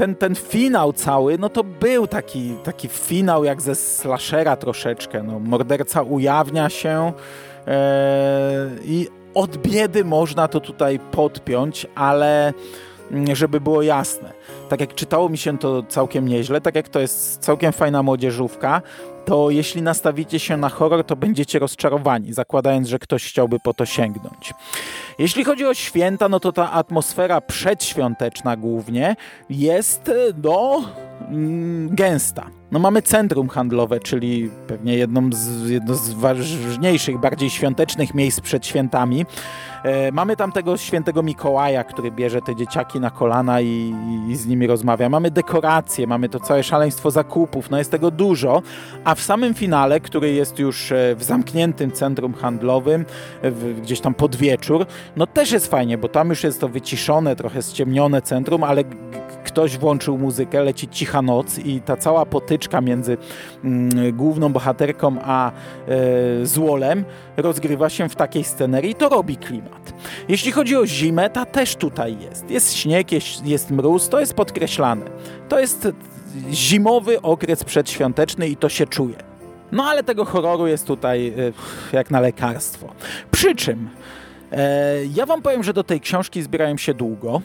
ten, 0.01 0.15
ten 0.15 0.35
finał 0.35 0.93
cały, 0.93 1.37
no 1.37 1.49
to 1.49 1.63
był 1.63 2.07
taki, 2.07 2.55
taki 2.63 2.87
finał 2.87 3.43
jak 3.43 3.61
ze 3.61 3.75
slashera 3.75 4.55
troszeczkę. 4.55 5.23
No, 5.23 5.39
morderca 5.39 6.01
ujawnia 6.01 6.69
się 6.69 7.13
e, 7.67 8.69
i 8.85 9.07
od 9.33 9.57
biedy 9.57 10.05
można 10.05 10.47
to 10.47 10.59
tutaj 10.59 10.99
podpiąć, 10.99 11.87
ale 11.95 12.53
żeby 13.33 13.61
było 13.61 13.81
jasne. 13.81 14.33
Tak 14.69 14.79
jak 14.79 14.95
czytało 14.95 15.29
mi 15.29 15.37
się 15.37 15.57
to 15.57 15.83
całkiem 15.83 16.27
nieźle, 16.27 16.61
tak 16.61 16.75
jak 16.75 16.89
to 16.89 16.99
jest 16.99 17.37
całkiem 17.37 17.71
fajna 17.71 18.03
młodzieżówka, 18.03 18.81
to 19.25 19.49
jeśli 19.49 19.81
nastawicie 19.81 20.39
się 20.39 20.57
na 20.57 20.69
horror, 20.69 21.03
to 21.03 21.15
będziecie 21.15 21.59
rozczarowani, 21.59 22.33
zakładając, 22.33 22.87
że 22.87 22.99
ktoś 22.99 23.29
chciałby 23.29 23.59
po 23.59 23.73
to 23.73 23.85
sięgnąć. 23.85 24.53
Jeśli 25.19 25.43
chodzi 25.43 25.65
o 25.65 25.73
święta, 25.73 26.29
no 26.29 26.39
to 26.39 26.51
ta 26.51 26.71
atmosfera 26.71 27.41
przedświąteczna 27.41 28.57
głównie 28.57 29.15
jest 29.49 30.11
no, 30.43 30.83
gęsta. 31.89 32.60
No 32.71 32.79
mamy 32.79 33.01
centrum 33.01 33.49
handlowe, 33.49 33.99
czyli 33.99 34.49
pewnie 34.67 34.97
jedną 34.97 35.29
z, 35.33 35.69
jedno 35.69 35.95
z 35.95 36.13
ważniejszych, 36.13 37.17
bardziej 37.17 37.49
świątecznych 37.49 38.13
miejsc 38.13 38.41
przed 38.41 38.65
świętami. 38.65 39.25
E, 39.83 40.11
mamy 40.11 40.35
tam 40.35 40.51
tego 40.51 40.77
świętego 40.77 41.23
Mikołaja, 41.23 41.83
który 41.83 42.11
bierze 42.11 42.41
te 42.41 42.55
dzieciaki 42.55 42.99
na 42.99 43.09
kolana 43.09 43.61
i, 43.61 43.95
i, 44.29 44.35
z 44.35 44.47
nimi 44.47 44.67
rozmawia. 44.67 45.09
Mamy 45.09 45.31
dekoracje, 45.31 46.07
mamy 46.07 46.29
to 46.29 46.39
całe 46.39 46.63
szaleństwo 46.63 47.11
zakupów, 47.11 47.69
no 47.69 47.77
jest 47.77 47.91
tego 47.91 48.11
dużo, 48.11 48.61
a 49.03 49.15
w 49.15 49.21
samym 49.21 49.53
finale, 49.53 49.99
który 49.99 50.33
jest 50.33 50.59
już 50.59 50.91
e, 50.91 51.15
w 51.15 51.23
zamkniętym 51.23 51.91
centrum 51.91 52.33
handlowym, 52.33 53.05
w, 53.43 53.81
gdzieś 53.81 53.99
tam 53.99 54.13
pod 54.13 54.35
wieczór, 54.35 54.85
no 55.15 55.27
też 55.27 55.51
jest 55.51 55.67
fajnie, 55.67 55.97
bo 55.97 56.07
tam 56.07 56.29
już 56.29 56.43
jest 56.43 56.61
to 56.61 56.69
wyciszone, 56.69 57.35
trochę 57.35 57.61
ściemnione 57.61 58.21
centrum, 58.21 58.63
ale 58.63 58.83
ktoś 59.43 59.77
włączył 59.77 60.17
muzykę, 60.17 60.63
leci 60.63 60.87
cicha 60.87 61.21
noc 61.21 61.59
i 61.59 61.81
ta 61.81 61.97
cała 61.97 62.25
potyczka 62.25 62.81
między 62.81 63.17
mm, 63.63 64.17
główną 64.17 64.53
bohaterką 64.53 65.15
a 65.23 65.51
e, 65.51 66.45
złolem 66.45 67.05
rozgrywa 67.37 67.89
się 67.89 68.09
w 68.09 68.15
takiej 68.15 68.43
scenerii 68.43 68.91
i 68.91 68.95
to 68.95 69.09
robi 69.09 69.37
klimat. 69.37 69.93
Jeśli 70.29 70.51
chodzi 70.51 70.77
o 70.77 70.87
zimę, 70.87 71.29
ta 71.29 71.45
też 71.45 71.75
tutaj 71.75 72.17
jest. 72.19 72.49
Jest 72.49 72.73
śnieg, 72.73 73.11
jest, 73.11 73.45
jest 73.45 73.71
mróz, 73.71 74.09
to 74.09 74.19
jest 74.19 74.33
podkreślane. 74.33 75.05
To 75.49 75.59
jest 75.59 75.87
zimowy 76.51 77.21
okres 77.21 77.63
przedświąteczny 77.63 78.47
i 78.47 78.57
to 78.57 78.69
się 78.69 78.87
czuje. 78.87 79.15
No 79.71 79.83
ale 79.83 80.03
tego 80.03 80.25
horroru 80.25 80.67
jest 80.67 80.87
tutaj 80.87 81.27
e, 81.27 81.33
jak 81.93 82.11
na 82.11 82.19
lekarstwo. 82.19 82.93
Przy 83.31 83.55
czym 83.55 83.89
e, 84.51 85.05
ja 85.15 85.25
wam 85.25 85.41
powiem, 85.41 85.63
że 85.63 85.73
do 85.73 85.83
tej 85.83 86.01
książki 86.01 86.41
zbierałem 86.41 86.77
się 86.77 86.93
długo 86.93 87.41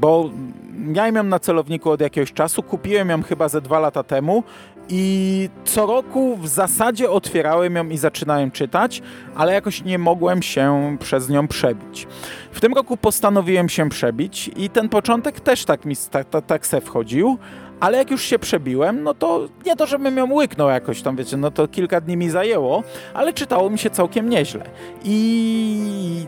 bo 0.00 0.30
miałem 0.78 1.14
ją 1.16 1.22
na 1.22 1.38
celowniku 1.38 1.90
od 1.90 2.00
jakiegoś 2.00 2.32
czasu, 2.32 2.62
kupiłem 2.62 3.08
ją 3.08 3.22
chyba 3.22 3.48
ze 3.48 3.60
dwa 3.60 3.78
lata 3.78 4.02
temu 4.02 4.42
i 4.88 5.48
co 5.64 5.86
roku 5.86 6.36
w 6.36 6.48
zasadzie 6.48 7.10
otwierałem 7.10 7.76
ją 7.76 7.88
i 7.88 7.98
zaczynałem 7.98 8.50
czytać, 8.50 9.02
ale 9.34 9.52
jakoś 9.52 9.84
nie 9.84 9.98
mogłem 9.98 10.42
się 10.42 10.96
przez 11.00 11.28
nią 11.28 11.48
przebić. 11.48 12.06
W 12.52 12.60
tym 12.60 12.74
roku 12.74 12.96
postanowiłem 12.96 13.68
się 13.68 13.88
przebić 13.88 14.50
i 14.56 14.70
ten 14.70 14.88
początek 14.88 15.40
też 15.40 15.64
tak 15.64 15.84
mi 15.84 15.94
tak, 16.10 16.26
tak 16.46 16.66
se 16.66 16.80
wchodził, 16.80 17.38
ale 17.80 17.98
jak 17.98 18.10
już 18.10 18.22
się 18.22 18.38
przebiłem, 18.38 19.02
no 19.02 19.14
to 19.14 19.48
nie 19.66 19.76
to, 19.76 19.86
żebym 19.86 20.16
ją 20.16 20.32
łyknął 20.32 20.68
jakoś 20.68 21.02
tam, 21.02 21.16
wiecie, 21.16 21.36
no 21.36 21.50
to 21.50 21.68
kilka 21.68 22.00
dni 22.00 22.16
mi 22.16 22.30
zajęło, 22.30 22.82
ale 23.14 23.32
czytało 23.32 23.70
mi 23.70 23.78
się 23.78 23.90
całkiem 23.90 24.28
nieźle. 24.28 24.64
I 25.04 26.26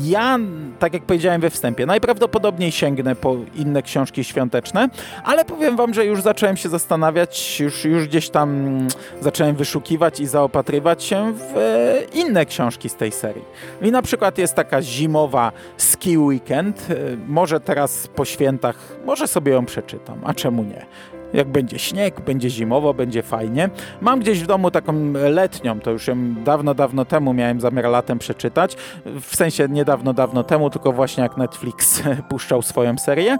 ja, 0.00 0.38
tak 0.78 0.94
jak 0.94 1.02
powiedziałem 1.02 1.40
we 1.40 1.50
wstępie, 1.50 1.86
najprawdopodobniej 1.86 2.72
sięgnę 2.72 3.16
po 3.16 3.36
inne 3.54 3.82
książki 3.82 4.24
świąteczne, 4.24 4.88
ale 5.24 5.44
powiem 5.44 5.76
wam, 5.76 5.94
że 5.94 6.06
już 6.06 6.22
zacząłem 6.22 6.56
się 6.56 6.68
zastanawiać, 6.68 7.60
już, 7.60 7.84
już 7.84 8.08
gdzieś 8.08 8.30
tam 8.30 8.78
zacząłem 9.20 9.56
wyszukiwać 9.56 10.20
i 10.20 10.26
zaopatrywać 10.26 11.04
się 11.04 11.32
w 11.32 11.56
e, 11.56 12.02
inne 12.14 12.46
książki 12.46 12.88
z 12.88 12.94
tej 12.94 13.12
serii. 13.12 13.44
I 13.82 13.90
na 13.90 14.02
przykład 14.02 14.38
jest 14.38 14.54
taka 14.54 14.82
zimowa 14.82 15.52
Ski 15.76 16.18
Weekend, 16.18 16.86
e, 16.90 16.94
może 17.28 17.60
teraz 17.60 18.08
po 18.08 18.24
świętach, 18.24 18.76
może 19.04 19.28
sobie 19.28 19.52
ją 19.52 19.66
przeczytam, 19.66 20.18
a 20.24 20.34
czemu 20.34 20.62
nie? 20.62 20.86
Jak 21.32 21.48
będzie 21.48 21.78
śnieg, 21.78 22.20
będzie 22.20 22.50
zimowo, 22.50 22.94
będzie 22.94 23.22
fajnie. 23.22 23.70
Mam 24.00 24.20
gdzieś 24.20 24.40
w 24.40 24.46
domu 24.46 24.70
taką 24.70 25.12
letnią, 25.12 25.80
to 25.80 25.90
już 25.90 26.08
ją 26.08 26.34
dawno, 26.44 26.74
dawno 26.74 27.04
temu 27.04 27.34
miałem 27.34 27.60
zamiar 27.60 27.84
latem 27.84 28.18
przeczytać. 28.18 28.76
W 29.20 29.36
sensie 29.36 29.68
niedawno, 29.68 30.12
dawno 30.12 30.44
temu, 30.44 30.70
tylko 30.70 30.92
właśnie 30.92 31.22
jak 31.22 31.36
Netflix 31.36 32.02
puszczał 32.30 32.62
swoją 32.62 32.98
serię. 32.98 33.38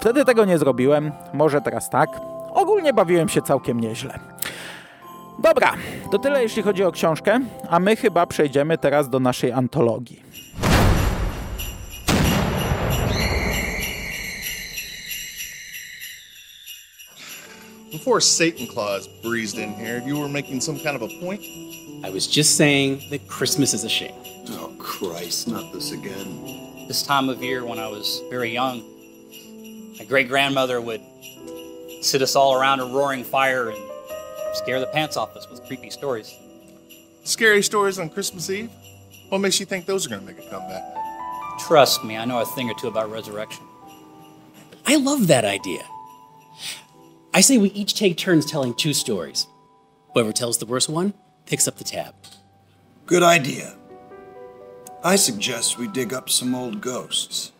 Wtedy 0.00 0.24
tego 0.24 0.44
nie 0.44 0.58
zrobiłem, 0.58 1.12
może 1.32 1.60
teraz 1.60 1.90
tak. 1.90 2.08
Ogólnie 2.54 2.92
bawiłem 2.92 3.28
się 3.28 3.42
całkiem 3.42 3.80
nieźle. 3.80 4.18
Dobra, 5.38 5.72
to 6.10 6.18
tyle 6.18 6.42
jeśli 6.42 6.62
chodzi 6.62 6.84
o 6.84 6.92
książkę, 6.92 7.40
a 7.70 7.80
my 7.80 7.96
chyba 7.96 8.26
przejdziemy 8.26 8.78
teraz 8.78 9.08
do 9.08 9.20
naszej 9.20 9.52
antologii. 9.52 10.22
Before 17.90 18.20
Satan 18.20 18.66
Claus 18.66 19.08
breezed 19.22 19.56
in 19.56 19.72
here, 19.72 20.02
you 20.04 20.18
were 20.18 20.28
making 20.28 20.60
some 20.60 20.78
kind 20.78 20.94
of 20.94 21.00
a 21.00 21.08
point? 21.20 21.42
I 22.04 22.10
was 22.10 22.26
just 22.26 22.56
saying 22.56 23.02
that 23.10 23.26
Christmas 23.28 23.72
is 23.72 23.82
a 23.82 23.88
shame. 23.88 24.14
Oh, 24.50 24.74
Christ, 24.78 25.48
not 25.48 25.72
this 25.72 25.92
again. 25.92 26.86
This 26.86 27.02
time 27.02 27.30
of 27.30 27.42
year, 27.42 27.64
when 27.64 27.78
I 27.78 27.88
was 27.88 28.20
very 28.28 28.50
young, 28.52 28.82
my 29.98 30.04
great 30.04 30.28
grandmother 30.28 30.82
would 30.82 31.00
sit 32.02 32.20
us 32.20 32.36
all 32.36 32.54
around 32.54 32.80
a 32.80 32.84
roaring 32.84 33.24
fire 33.24 33.70
and 33.70 33.78
scare 34.52 34.80
the 34.80 34.86
pants 34.88 35.16
off 35.16 35.34
us 35.34 35.48
with 35.50 35.64
creepy 35.66 35.88
stories. 35.88 36.34
Scary 37.24 37.62
stories 37.62 37.98
on 37.98 38.10
Christmas 38.10 38.50
Eve? 38.50 38.70
What 39.30 39.38
makes 39.38 39.58
you 39.60 39.66
think 39.66 39.86
those 39.86 40.04
are 40.04 40.10
going 40.10 40.20
to 40.20 40.26
make 40.26 40.38
a 40.38 40.50
comeback? 40.50 40.82
Trust 41.58 42.04
me, 42.04 42.18
I 42.18 42.26
know 42.26 42.40
a 42.40 42.46
thing 42.46 42.70
or 42.70 42.74
two 42.74 42.88
about 42.88 43.10
resurrection. 43.10 43.64
I 44.86 44.96
love 44.96 45.26
that 45.28 45.46
idea. 45.46 45.82
I 47.34 47.42
say 47.42 47.58
we 47.58 47.68
each 47.70 47.94
take 47.94 48.16
turns 48.16 48.46
telling 48.46 48.74
two 48.74 48.94
stories. 48.94 49.46
Whoever 50.14 50.32
tells 50.32 50.58
the 50.58 50.66
worst 50.66 50.88
one 50.88 51.12
picks 51.46 51.68
up 51.68 51.76
the 51.76 51.84
tab. 51.84 52.14
Good 53.06 53.22
idea. 53.22 53.74
I 55.04 55.16
suggest 55.16 55.78
we 55.78 55.88
dig 55.88 56.12
up 56.12 56.28
some 56.30 56.54
old 56.54 56.80
ghosts. 56.80 57.52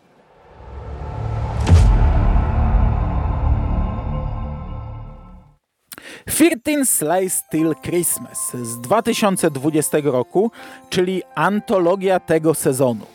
Thirteen 6.26 6.86
Slice 6.86 7.42
Still 7.48 7.74
Christmas 7.74 8.52
z 8.62 8.80
2020 8.80 9.98
roku, 10.04 10.50
czyli 10.90 11.22
antologia 11.34 12.20
tego 12.20 12.54
sezonu. 12.54 13.06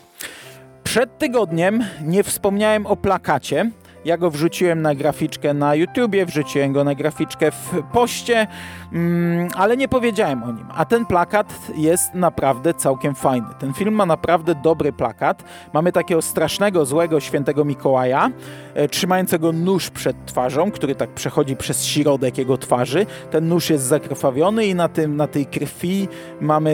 Przed 0.83 1.17
tygodniem 1.17 1.85
nie 2.01 2.23
wspomniałem 2.23 2.85
o 2.85 2.95
plakacie, 2.95 3.71
ja 4.05 4.17
go 4.17 4.31
wrzuciłem 4.31 4.81
na 4.81 4.95
graficzkę 4.95 5.53
na 5.53 5.75
YouTubie, 5.75 6.25
wrzuciłem 6.25 6.73
go 6.73 6.83
na 6.83 6.95
graficzkę 6.95 7.51
w 7.51 7.83
poście, 7.93 8.47
mm, 8.93 9.49
ale 9.55 9.77
nie 9.77 9.87
powiedziałem 9.87 10.43
o 10.43 10.51
nim. 10.51 10.65
A 10.75 10.85
ten 10.85 11.05
plakat 11.05 11.53
jest 11.75 12.13
naprawdę 12.13 12.73
całkiem 12.73 13.15
fajny. 13.15 13.47
Ten 13.59 13.73
film 13.73 13.93
ma 13.93 14.05
naprawdę 14.05 14.55
dobry 14.55 14.93
plakat. 14.93 15.43
Mamy 15.73 15.91
takiego 15.91 16.21
strasznego, 16.21 16.85
złego 16.85 17.19
świętego 17.19 17.65
Mikołaja, 17.65 18.31
e, 18.73 18.87
trzymającego 18.87 19.51
nóż 19.51 19.89
przed 19.89 20.25
twarzą, 20.25 20.71
który 20.71 20.95
tak 20.95 21.09
przechodzi 21.09 21.55
przez 21.55 21.85
środek 21.85 22.37
jego 22.37 22.57
twarzy. 22.57 23.05
Ten 23.31 23.47
nóż 23.47 23.69
jest 23.69 23.83
zakrwawiony 23.83 24.65
i 24.65 24.75
na, 24.75 24.89
tym, 24.89 25.15
na 25.15 25.27
tej 25.27 25.45
krwi 25.45 26.07
mamy 26.41 26.73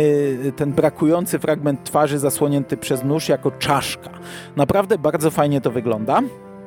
ten 0.56 0.72
brakujący 0.72 1.40
fragment 1.40 1.84
twarzy 1.84 2.20
zasłonięty 2.20 2.78
przez 2.78 3.04
nóż 3.04 3.30
jako 3.30 3.52
czaszka. 3.52 4.10
Naprawdę 4.56 4.98
bardzo 4.98 5.32
fajnie 5.32 5.62
to 5.62 5.72
wygląda. 5.72 6.22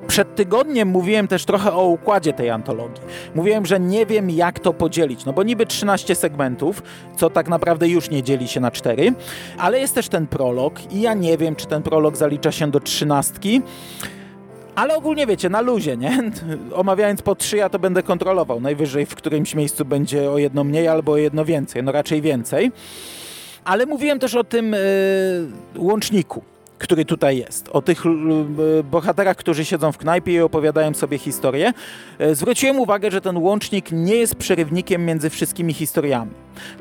Przed 0.06 0.34
tygodniem 0.34 0.88
mówiłem 0.88 1.28
też 1.28 1.44
trochę 1.44 1.72
o 1.72 1.84
układzie 1.84 2.32
tej 2.32 2.50
antologii. 2.50 3.02
Mówiłem, 3.34 3.66
że 3.66 3.80
nie 3.80 4.06
wiem 4.06 4.30
jak 4.30 4.58
to 4.58 4.72
podzielić, 4.72 5.24
no 5.24 5.32
bo 5.32 5.42
niby 5.42 5.66
13 5.66 6.14
segmentów, 6.14 6.82
co 7.16 7.30
tak 7.30 7.48
naprawdę 7.48 7.88
już 7.88 8.10
nie 8.10 8.22
dzieli 8.22 8.48
się 8.48 8.60
na 8.60 8.70
4, 8.70 9.14
ale 9.58 9.80
jest 9.80 9.94
też 9.94 10.08
ten 10.08 10.26
prolog 10.26 10.92
i 10.92 11.00
ja 11.00 11.14
nie 11.14 11.38
wiem, 11.38 11.56
czy 11.56 11.66
ten 11.66 11.82
prolog 11.82 12.16
zalicza 12.16 12.52
się 12.52 12.70
do 12.70 12.80
trzynastki. 12.80 13.62
Ale 14.74 14.96
ogólnie 14.96 15.26
wiecie, 15.26 15.48
na 15.48 15.60
luzie, 15.60 15.96
nie? 15.96 16.30
Omawiając 16.74 17.22
po 17.22 17.34
trzy, 17.34 17.56
ja 17.56 17.68
to 17.68 17.78
będę 17.78 18.02
kontrolował. 18.02 18.60
Najwyżej 18.60 19.06
w 19.06 19.14
którymś 19.14 19.54
miejscu 19.54 19.84
będzie 19.84 20.30
o 20.30 20.38
jedno 20.38 20.64
mniej 20.64 20.88
albo 20.88 21.12
o 21.12 21.16
jedno 21.16 21.44
więcej. 21.44 21.82
No 21.82 21.92
raczej 21.92 22.22
więcej. 22.22 22.72
Ale 23.64 23.86
mówiłem 23.86 24.18
też 24.18 24.34
o 24.34 24.44
tym 24.44 24.72
yy, 24.72 25.82
łączniku 25.82 26.42
który 26.82 27.04
tutaj 27.04 27.38
jest, 27.38 27.68
o 27.68 27.82
tych 27.82 28.04
bohaterach, 28.90 29.36
którzy 29.36 29.64
siedzą 29.64 29.92
w 29.92 29.98
knajpie 29.98 30.32
i 30.32 30.40
opowiadają 30.40 30.94
sobie 30.94 31.18
historię, 31.18 31.72
e, 32.18 32.34
zwróciłem 32.34 32.78
uwagę, 32.78 33.10
że 33.10 33.20
ten 33.20 33.36
łącznik 33.36 33.92
nie 33.92 34.16
jest 34.16 34.34
przerywnikiem 34.34 35.04
między 35.04 35.30
wszystkimi 35.30 35.72
historiami. 35.72 36.30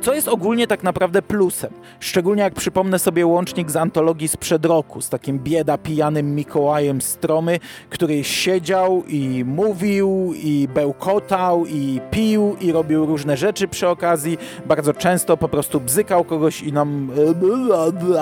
Co 0.02 0.14
jest 0.14 0.28
ogólnie 0.28 0.68
tak 0.68 0.84
naprawdę 0.84 1.22
plusem. 1.22 1.74
Szczególnie 2.00 2.44
jak 2.44 2.54
przypomnę 2.54 3.00
sobie 3.00 3.26
łącznik 3.26 3.72
z 3.72 3.76
antologii 3.76 4.28
sprzed 4.28 4.66
roku, 4.66 5.02
z 5.02 5.10
takim 5.10 5.40
bieda 5.40 5.78
pijanym 5.78 6.36
Mikołajem 6.36 7.02
Stromy, 7.02 7.60
który 7.90 8.24
siedział 8.24 9.04
i 9.08 9.44
mówił, 9.46 10.34
i 10.44 10.68
bełkotał, 10.74 11.66
i 11.66 12.02
pił, 12.12 12.56
i 12.62 12.72
robił 12.72 13.06
różne 13.06 13.38
rzeczy 13.38 13.68
przy 13.68 13.88
okazji. 13.88 14.38
Bardzo 14.66 14.94
często 14.94 15.38
po 15.38 15.50
prostu 15.50 15.80
bzykał 15.80 16.24
kogoś 16.24 16.62
i 16.62 16.74
nam 16.74 17.12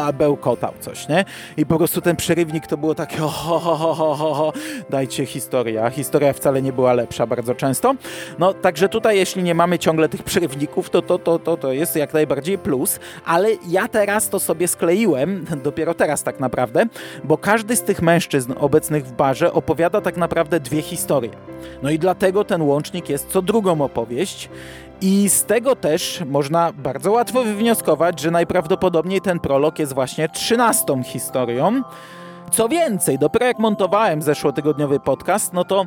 e, 0.10 0.14
bełkotał 0.14 0.74
coś, 0.80 1.08
nie? 1.08 1.26
I 1.58 1.66
po 1.70 1.78
prostu 1.78 2.02
ten 2.02 2.16
przerywnik 2.16 2.68
to 2.68 2.78
było 2.78 2.96
takie 2.96 3.18
ho, 3.18 3.30
ho, 3.30 3.60
ho, 3.60 3.76
ho, 3.78 4.16
ho, 4.16 4.34
ho. 4.34 4.54
dajcie 4.90 5.26
historię, 5.26 5.86
a 5.86 5.90
historia 5.90 6.34
wcale 6.34 6.62
nie 6.62 6.74
była 6.74 6.94
lepsza 6.94 7.28
bardzo 7.28 7.56
często. 7.56 7.96
No, 8.40 8.54
także 8.54 8.90
tutaj 8.90 9.18
jeśli 9.18 9.44
nie 9.44 9.56
mamy 9.56 9.80
ciągle 9.80 10.10
tych 10.10 10.24
przerywników, 10.24 10.90
to 10.90 11.02
to, 11.02 11.20
to, 11.20 11.40
to, 11.40 11.58
to 11.58 11.74
jest 11.74 11.96
jak 11.96 12.14
najbardziej 12.14 12.58
plus, 12.58 13.00
ale 13.26 13.50
ja 13.68 13.88
teraz 13.88 14.30
to 14.30 14.40
sobie 14.40 14.68
skleiłem, 14.68 15.46
dopiero 15.64 15.94
teraz 15.94 16.24
tak 16.24 16.40
naprawdę, 16.40 16.86
bo 17.24 17.38
każdy 17.38 17.76
z 17.76 17.82
tych 17.82 18.02
mężczyzn 18.02 18.54
obecnych 18.60 19.06
w 19.06 19.12
barze 19.12 19.54
opowiada 19.54 20.02
tak 20.02 20.18
naprawdę 20.18 20.60
dwie 20.60 20.82
historie. 20.82 21.32
No 21.84 21.90
i 21.90 22.00
dlatego 22.00 22.44
ten 22.44 22.62
łącznik 22.62 23.10
jest 23.10 23.28
co 23.28 23.42
drugą 23.42 23.82
opowieść. 23.82 24.50
I 25.02 25.30
z 25.30 25.44
tego 25.44 25.76
też 25.76 26.24
można 26.26 26.74
bardzo 26.74 27.12
łatwo 27.12 27.44
wywnioskować, 27.44 28.20
że 28.20 28.32
najprawdopodobniej 28.32 29.22
ten 29.22 29.40
prolog 29.40 29.80
jest 29.80 29.94
właśnie 29.94 30.30
trzynastą 30.30 31.04
historią. 31.04 31.82
Co 32.52 32.70
więcej, 32.70 33.20
dopiero 33.20 33.46
jak 33.46 33.60
montowałem 33.60 34.22
zeszłotygodniowy 34.22 35.00
podcast, 35.00 35.54
no 35.54 35.64
to 35.64 35.86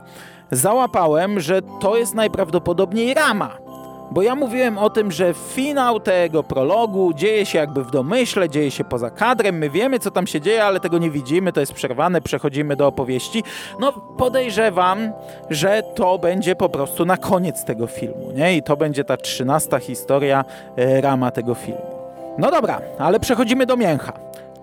załapałem, 0.50 1.40
że 1.40 1.62
to 1.80 1.96
jest 1.96 2.14
najprawdopodobniej 2.14 3.14
rama 3.14 3.71
bo 4.12 4.22
ja 4.22 4.34
mówiłem 4.34 4.78
o 4.78 4.90
tym, 4.90 5.12
że 5.12 5.34
finał 5.34 6.00
tego 6.00 6.42
prologu 6.42 7.12
dzieje 7.14 7.46
się 7.46 7.58
jakby 7.58 7.84
w 7.84 7.90
domyśle, 7.90 8.48
dzieje 8.48 8.70
się 8.70 8.84
poza 8.84 9.10
kadrem, 9.10 9.58
my 9.58 9.70
wiemy 9.70 9.98
co 9.98 10.10
tam 10.10 10.26
się 10.26 10.40
dzieje, 10.40 10.64
ale 10.64 10.80
tego 10.80 10.98
nie 10.98 11.10
widzimy, 11.10 11.52
to 11.52 11.60
jest 11.60 11.72
przerwane, 11.72 12.20
przechodzimy 12.20 12.76
do 12.76 12.86
opowieści. 12.86 13.42
No 13.80 13.92
podejrzewam, 13.92 15.12
że 15.50 15.82
to 15.94 16.18
będzie 16.18 16.56
po 16.56 16.68
prostu 16.68 17.04
na 17.04 17.16
koniec 17.16 17.64
tego 17.64 17.86
filmu, 17.86 18.32
nie? 18.34 18.56
I 18.56 18.62
to 18.62 18.76
będzie 18.76 19.04
ta 19.04 19.16
trzynasta 19.16 19.78
historia, 19.78 20.44
e, 20.76 21.00
rama 21.00 21.30
tego 21.30 21.54
filmu. 21.54 21.92
No 22.38 22.50
dobra, 22.50 22.80
ale 22.98 23.20
przechodzimy 23.20 23.66
do 23.66 23.76
mięcha 23.76 24.12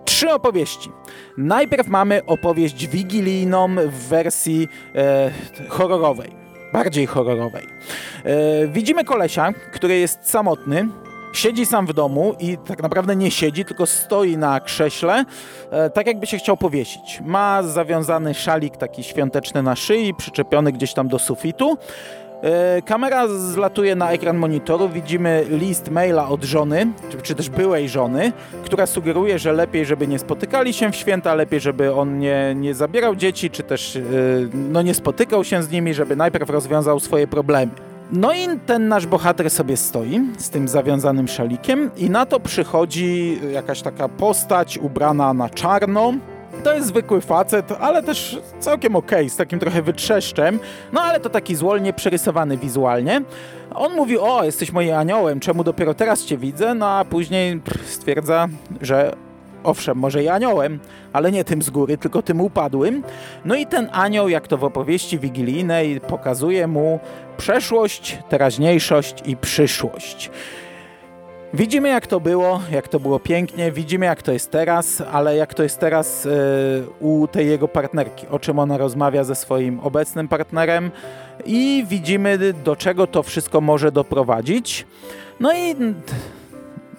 trzy 0.05 0.33
opowieści. 0.33 0.89
Najpierw 1.37 1.87
mamy 1.87 2.21
opowieść 2.25 2.87
wigilijną 2.87 3.67
w 3.75 4.07
wersji 4.07 4.67
e, 4.95 5.31
horrorowej 5.69 6.38
bardziej 6.73 7.05
horrorowej. 7.05 7.67
E, 8.23 8.67
widzimy 8.67 9.03
kolesia, 9.03 9.53
który 9.71 9.99
jest 9.99 10.29
samotny, 10.29 10.87
siedzi 11.33 11.65
sam 11.65 11.87
w 11.87 11.93
domu 11.93 12.35
i 12.39 12.57
tak 12.57 12.83
naprawdę 12.83 13.15
nie 13.15 13.31
siedzi, 13.31 13.65
tylko 13.65 13.85
stoi 13.85 14.37
na 14.37 14.59
krześle, 14.59 15.25
e, 15.71 15.89
tak 15.89 16.07
jakby 16.07 16.27
się 16.27 16.37
chciał 16.37 16.57
powiesić. 16.57 17.21
Ma 17.25 17.63
zawiązany 17.63 18.33
szalik 18.33 18.77
taki 18.77 19.03
świąteczny 19.03 19.63
na 19.63 19.75
szyi, 19.75 20.13
przyczepiony 20.13 20.71
gdzieś 20.71 20.93
tam 20.93 21.07
do 21.07 21.19
sufitu. 21.19 21.77
E, 22.43 22.81
kamera 22.81 23.27
zlatuje 23.27 23.95
na 23.95 24.11
ekran 24.11 24.37
monitoru, 24.37 24.89
widzimy 24.89 25.45
list 25.49 25.91
maila 25.91 26.29
od 26.29 26.43
żony, 26.43 26.87
czy, 27.23 27.35
też 27.35 27.49
byłej 27.49 27.89
żony, 27.89 28.31
która 28.63 28.85
sugeruje, 28.85 29.39
że 29.39 29.53
lepiej, 29.53 29.85
żeby 29.85 30.07
nie 30.07 30.19
spotykali 30.19 30.73
się 30.73 30.91
w 30.91 30.95
święta, 30.95 31.35
lepiej, 31.35 31.59
żeby 31.59 31.93
on 31.93 32.19
nie, 32.19 32.55
nie 32.55 32.73
zabierał 32.73 33.15
dzieci, 33.15 33.49
czy 33.49 33.63
też 33.63 33.95
e, 33.95 34.01
no, 34.53 34.81
nie 34.81 34.93
spotykał 34.93 35.43
się 35.43 35.63
z 35.63 35.71
nimi, 35.71 35.93
żeby 35.93 36.15
najpierw 36.15 36.49
rozwiązał 36.49 36.99
swoje 36.99 37.27
problemy. 37.27 37.71
No 38.11 38.33
i 38.33 38.59
ten 38.65 38.87
nasz 38.87 39.05
bohater 39.05 39.49
sobie 39.49 39.77
stoi 39.77 40.21
z 40.37 40.49
tym 40.49 40.67
zawiązanym 40.67 41.27
szalikiem 41.27 41.91
i 41.97 42.09
na 42.09 42.25
to 42.25 42.39
przychodzi 42.39 43.39
jakaś 43.53 43.81
taka 43.81 44.09
postać 44.09 44.77
ubrana 44.77 45.33
na 45.33 45.49
czarno, 45.49 46.13
to 46.63 46.73
jest 46.73 46.87
zwykły 46.87 47.21
facet, 47.21 47.71
ale 47.79 48.03
też 48.03 48.39
całkiem 48.59 48.95
okej, 48.95 49.19
okay, 49.19 49.29
z 49.29 49.35
takim 49.35 49.59
trochę 49.59 49.81
wytrzeszczem, 49.81 50.59
no 50.93 51.01
ale 51.01 51.19
to 51.19 51.29
taki 51.29 51.55
złolnie 51.55 51.93
przerysowany 51.93 52.57
wizualnie. 52.57 53.21
On 53.75 53.93
mówi, 53.93 54.17
o, 54.17 54.43
jesteś 54.43 54.71
moim 54.71 54.93
aniołem, 54.93 55.39
czemu 55.39 55.63
dopiero 55.63 55.93
teraz 55.93 56.25
cię 56.25 56.37
widzę? 56.37 56.75
No 56.75 56.89
a 56.89 57.05
później 57.05 57.61
stwierdza, 57.85 58.47
że 58.81 59.15
owszem, 59.63 59.97
może 59.97 60.23
i 60.23 60.27
aniołem, 60.27 60.79
ale 61.13 61.31
nie 61.31 61.43
tym 61.43 61.61
z 61.61 61.69
góry, 61.69 61.97
tylko 61.97 62.21
tym 62.21 62.41
upadłym. 62.41 63.03
No 63.45 63.55
i 63.55 63.65
ten 63.65 63.89
anioł, 63.91 64.29
jak 64.29 64.47
to 64.47 64.57
w 64.57 64.63
opowieści 64.63 65.19
wigilijnej, 65.19 66.01
pokazuje 66.01 66.67
mu 66.67 66.99
przeszłość, 67.37 68.17
teraźniejszość 68.29 69.23
i 69.25 69.37
przyszłość. 69.37 70.31
Widzimy 71.53 71.89
jak 71.89 72.07
to 72.07 72.19
było, 72.19 72.61
jak 72.71 72.87
to 72.87 72.99
było 72.99 73.19
pięknie, 73.19 73.71
widzimy 73.71 74.05
jak 74.05 74.21
to 74.21 74.31
jest 74.31 74.51
teraz, 74.51 75.03
ale 75.11 75.35
jak 75.35 75.53
to 75.53 75.63
jest 75.63 75.79
teraz 75.79 76.25
yy, 76.25 76.31
u 76.99 77.27
tej 77.27 77.47
jego 77.47 77.67
partnerki, 77.67 78.27
o 78.27 78.39
czym 78.39 78.59
ona 78.59 78.77
rozmawia 78.77 79.23
ze 79.23 79.35
swoim 79.35 79.79
obecnym 79.79 80.27
partnerem 80.27 80.91
i 81.45 81.85
widzimy 81.87 82.53
do 82.53 82.75
czego 82.75 83.07
to 83.07 83.23
wszystko 83.23 83.61
może 83.61 83.91
doprowadzić. 83.91 84.87
No 85.39 85.53
i 85.53 85.75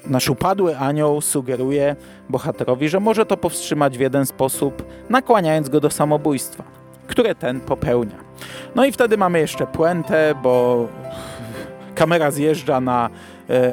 nasz 0.06 0.28
upadły 0.28 0.78
anioł 0.78 1.20
sugeruje 1.20 1.96
bohaterowi, 2.28 2.88
że 2.88 3.00
może 3.00 3.26
to 3.26 3.36
powstrzymać 3.36 3.98
w 3.98 4.00
jeden 4.00 4.26
sposób, 4.26 4.86
nakłaniając 5.10 5.68
go 5.68 5.80
do 5.80 5.90
samobójstwa, 5.90 6.64
które 7.06 7.34
ten 7.34 7.60
popełnia. 7.60 8.16
No 8.74 8.84
i 8.84 8.92
wtedy 8.92 9.16
mamy 9.16 9.38
jeszcze 9.38 9.66
puentę, 9.66 10.34
bo 10.42 10.88
kamera 11.94 12.30
zjeżdża 12.30 12.80
na 12.80 13.10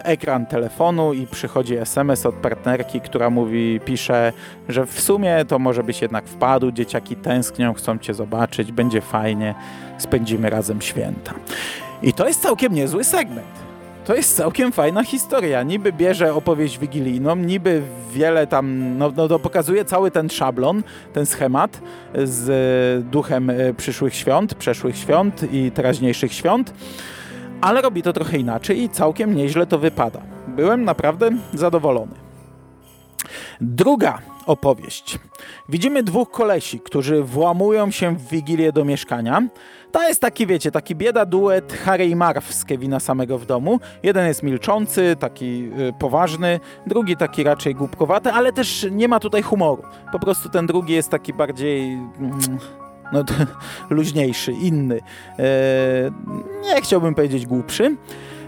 ekran 0.04 0.46
telefonu 0.46 1.13
i 1.13 1.28
przychodzi 1.28 1.78
SMS 1.78 2.26
od 2.26 2.36
partnerki, 2.36 3.02
która 3.02 3.30
mówi, 3.30 3.80
pisze, 3.86 4.34
że 4.70 4.86
w 4.86 5.02
sumie 5.02 5.46
to 5.48 5.60
może 5.60 5.84
byś 5.84 6.02
jednak 6.02 6.26
wpadł, 6.26 6.72
dzieciaki 6.72 7.16
tęsknią, 7.16 7.74
chcą 7.74 7.98
cię 7.98 8.13
zobaczyć, 8.13 8.72
będzie 8.72 9.02
fajnie, 9.02 9.56
spędzimy 9.98 10.50
razem 10.50 10.82
święta. 10.82 11.34
I 12.02 12.13
to 12.13 12.28
jest 12.28 12.42
całkiem 12.42 12.74
niezły 12.74 13.04
segment. 13.04 13.68
To 14.06 14.16
jest 14.16 14.36
całkiem 14.36 14.72
fajna 14.72 15.04
historia. 15.04 15.63
Niby 15.63 15.94
bierze 15.94 16.34
opowieść 16.34 16.80
wigilijną, 16.80 17.36
niby 17.36 17.82
wiele 18.13 18.48
tam, 18.48 18.98
no, 18.98 19.12
no 19.18 19.28
to 19.28 19.40
pokazuje 19.40 19.86
cały 19.86 20.12
ten 20.12 20.30
szablon, 20.30 20.84
ten 21.13 21.26
schemat 21.26 21.82
z 22.24 23.06
duchem 23.06 23.50
e, 23.50 23.74
przyszłych 23.74 24.16
świąt, 24.16 24.56
przeszłych 24.56 24.98
świąt 24.98 25.54
i 25.54 25.72
teraźniejszych 25.72 26.34
świąt 26.34 26.74
ale 27.62 27.82
robi 27.82 28.04
to 28.04 28.13
trochę 28.13 28.38
inaczej 28.38 28.84
i 28.84 28.89
całkiem 28.89 29.36
nieźle 29.36 29.65
to 29.65 29.80
wypada. 29.80 30.22
Byłem 30.48 30.84
naprawdę 30.84 31.30
zadowolony. 31.54 32.15
Druga 33.62 34.20
opowieść. 34.46 35.20
Widzimy 35.70 36.04
dwóch 36.04 36.32
kolesi, 36.32 36.80
którzy 36.80 37.24
włamują 37.24 37.91
się 37.91 38.15
w 38.15 38.28
Wigilię 38.28 38.72
do 38.72 38.86
mieszkania. 38.86 39.48
To 39.91 40.08
jest 40.08 40.22
taki, 40.22 40.48
wiecie, 40.48 40.72
taki 40.72 40.96
bieda 40.96 41.26
duet 41.26 41.74
Harry 41.74 42.06
i 42.06 42.15
Marv 42.15 42.41
z 42.54 42.65
Kevina 42.65 43.00
samego 43.00 43.38
w 43.38 43.46
domu. 43.46 43.80
Jeden 44.04 44.28
jest 44.28 44.43
milczący, 44.43 45.15
taki 45.20 45.72
y, 45.80 45.93
poważny, 46.00 46.60
drugi 46.88 47.17
taki 47.17 47.43
raczej 47.43 47.76
głupkowaty, 47.76 48.32
ale 48.32 48.54
też 48.54 48.88
nie 48.91 49.08
ma 49.08 49.20
tutaj 49.20 49.41
humoru. 49.41 49.84
Po 50.12 50.20
prostu 50.20 50.50
ten 50.50 50.67
drugi 50.67 50.93
jest 50.93 51.10
taki 51.10 51.34
bardziej... 51.34 51.93
Mm, 51.93 52.39
no, 53.13 53.24
luźniejszy, 53.89 54.52
inny. 54.52 55.00
E, 55.39 55.43
nie 56.63 56.82
chciałbym 56.82 57.15
powiedzieć 57.15 57.46
głupszy. 57.46 57.96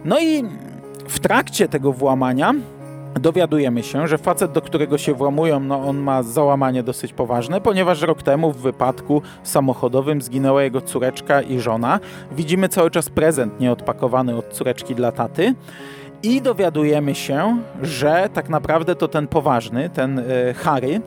No 0.06 0.20
i 0.20 0.44
w 1.08 1.20
trakcie 1.20 1.68
tego 1.68 1.94
włamania 1.94 2.54
dowiadujemy 3.16 3.84
się, 3.84 4.08
że 4.08 4.18
facet, 4.18 4.52
do 4.52 4.62
którego 4.62 4.98
się 4.98 5.14
włamują, 5.14 5.60
no 5.60 5.88
on 5.88 5.98
ma 5.98 6.24
załamanie 6.24 6.84
dosyć 6.84 7.14
poważne, 7.14 7.62
ponieważ 7.62 8.02
rok 8.02 8.24
temu 8.24 8.52
w 8.52 8.58
wypadku 8.58 9.22
samochodowym 9.44 10.22
zginęła 10.22 10.64
jego 10.64 10.82
córeczka 10.82 11.42
i 11.42 11.60
żona. 11.60 12.00
Widzimy 12.32 12.70
cały 12.70 12.92
czas 12.92 13.10
prezent 13.10 13.60
nieodpakowany 13.60 14.36
od 14.36 14.50
córeczki 14.50 14.96
dla 14.96 15.12
taty. 15.12 15.56
I 16.24 16.42
dowiadujemy 16.42 17.16
się, 17.16 17.58
że 17.82 18.30
tak 18.34 18.50
naprawdę 18.50 18.96
to 18.96 19.08
ten 19.08 19.28
poważny, 19.28 19.90
ten 19.90 20.20
e, 20.20 20.54
Harry, 20.54 21.02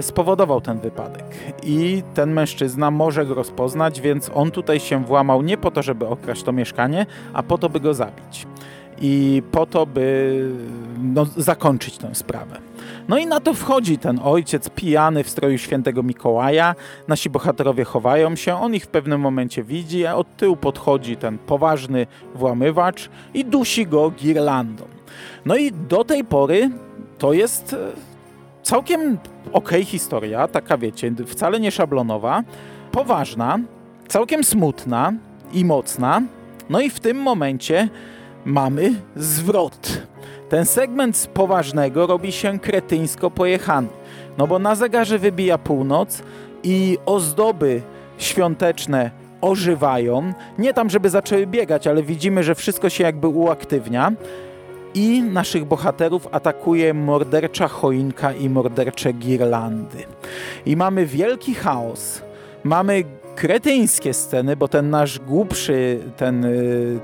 spowodował 0.00 0.60
ten 0.60 0.78
wypadek. 0.78 1.24
I 1.62 2.02
ten 2.14 2.32
mężczyzna 2.32 2.90
może 2.90 3.26
go 3.26 3.34
rozpoznać, 3.34 4.00
więc 4.00 4.30
on 4.34 4.50
tutaj 4.50 4.80
się 4.80 5.04
włamał 5.04 5.42
nie 5.42 5.56
po 5.56 5.70
to, 5.70 5.82
żeby 5.82 6.06
okraść 6.06 6.42
to 6.42 6.52
mieszkanie, 6.52 7.06
a 7.32 7.42
po 7.42 7.58
to, 7.58 7.68
by 7.68 7.80
go 7.80 7.94
zabić. 7.94 8.46
I 9.00 9.42
po 9.52 9.66
to, 9.66 9.86
by 9.86 10.48
no, 11.02 11.26
zakończyć 11.36 11.98
tę 11.98 12.14
sprawę. 12.14 12.58
No 13.08 13.18
i 13.18 13.26
na 13.26 13.40
to 13.40 13.54
wchodzi 13.54 13.98
ten 13.98 14.20
ojciec 14.24 14.70
pijany 14.70 15.24
w 15.24 15.30
stroju 15.30 15.58
świętego 15.58 16.02
Mikołaja. 16.02 16.74
Nasi 17.08 17.30
bohaterowie 17.30 17.84
chowają 17.84 18.36
się, 18.36 18.54
on 18.54 18.74
ich 18.74 18.84
w 18.84 18.88
pewnym 18.88 19.20
momencie 19.20 19.62
widzi, 19.62 20.06
a 20.06 20.14
od 20.14 20.36
tyłu 20.36 20.56
podchodzi 20.56 21.16
ten 21.16 21.38
poważny 21.38 22.06
włamywacz 22.34 23.10
i 23.34 23.44
dusi 23.44 23.86
go 23.86 24.10
girlandą. 24.10 24.84
No 25.46 25.56
i 25.56 25.72
do 25.72 26.04
tej 26.04 26.24
pory 26.24 26.70
to 27.18 27.32
jest 27.32 27.76
całkiem 28.68 29.18
okej 29.52 29.84
historia, 29.84 30.48
taka 30.48 30.78
wiecie, 30.78 31.12
wcale 31.26 31.60
nie 31.60 31.70
szablonowa, 31.70 32.42
poważna, 32.92 33.58
całkiem 34.08 34.44
smutna 34.44 35.12
i 35.52 35.64
mocna. 35.64 36.22
No 36.70 36.80
i 36.80 36.90
w 36.90 37.00
tym 37.00 37.16
momencie 37.16 37.88
mamy 38.44 38.94
zwrot. 39.16 40.02
Ten 40.48 40.66
segment 40.66 41.16
z 41.16 41.26
poważnego 41.26 42.06
robi 42.06 42.32
się 42.32 42.58
kretyńsko 42.58 43.30
pojechany. 43.30 43.88
No 44.38 44.46
bo 44.46 44.58
na 44.58 44.74
zegarze 44.74 45.18
wybija 45.18 45.58
północ 45.58 46.22
i 46.62 46.98
ozdoby 47.06 47.82
świąteczne 48.18 49.10
ożywają. 49.40 50.32
Nie 50.58 50.74
tam, 50.74 50.90
żeby 50.90 51.10
zaczęły 51.10 51.46
biegać, 51.46 51.86
ale 51.86 52.02
widzimy, 52.02 52.42
że 52.42 52.54
wszystko 52.54 52.88
się 52.88 53.04
jakby 53.04 53.28
uaktywnia. 53.28 54.12
I 54.94 55.22
naszych 55.22 55.64
bohaterów 55.64 56.28
atakuje 56.32 56.94
mordercza 56.94 57.68
choinka 57.68 58.32
i 58.32 58.48
mordercze 58.48 59.12
girlandy. 59.12 60.04
I 60.66 60.76
mamy 60.76 61.06
wielki 61.06 61.54
chaos. 61.54 62.22
Mamy 62.64 63.04
kretyńskie 63.36 64.14
sceny, 64.14 64.56
bo 64.56 64.68
ten 64.68 64.90
nasz 64.90 65.18
głupszy, 65.18 66.00
ten 66.16 66.44
y, 66.44 67.00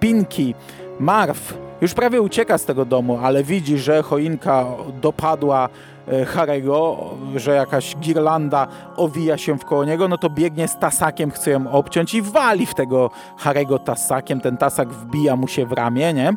Pinki, 0.00 0.54
Marv, 1.00 1.40
już 1.80 1.94
prawie 1.94 2.22
ucieka 2.22 2.58
z 2.58 2.64
tego 2.64 2.84
domu, 2.84 3.18
ale 3.22 3.44
widzi, 3.44 3.78
że 3.78 4.02
choinka 4.02 4.66
dopadła 5.02 5.68
e, 6.08 6.24
Harego, 6.24 7.10
że 7.36 7.54
jakaś 7.54 7.96
girlanda 7.96 8.66
owija 8.96 9.38
się 9.38 9.58
wkoło 9.58 9.84
niego, 9.84 10.08
no 10.08 10.18
to 10.18 10.30
biegnie 10.30 10.68
z 10.68 10.78
tasakiem, 10.78 11.30
chce 11.30 11.50
ją 11.50 11.70
obciąć 11.72 12.14
i 12.14 12.22
wali 12.22 12.66
w 12.66 12.74
tego 12.74 13.10
Harego 13.36 13.78
tasakiem. 13.78 14.40
Ten 14.40 14.56
tasak 14.56 14.88
wbija 14.88 15.36
mu 15.36 15.48
się 15.48 15.66
w 15.66 15.72
ramię, 15.72 16.14
nie? 16.14 16.34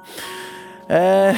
Eee, 0.89 1.35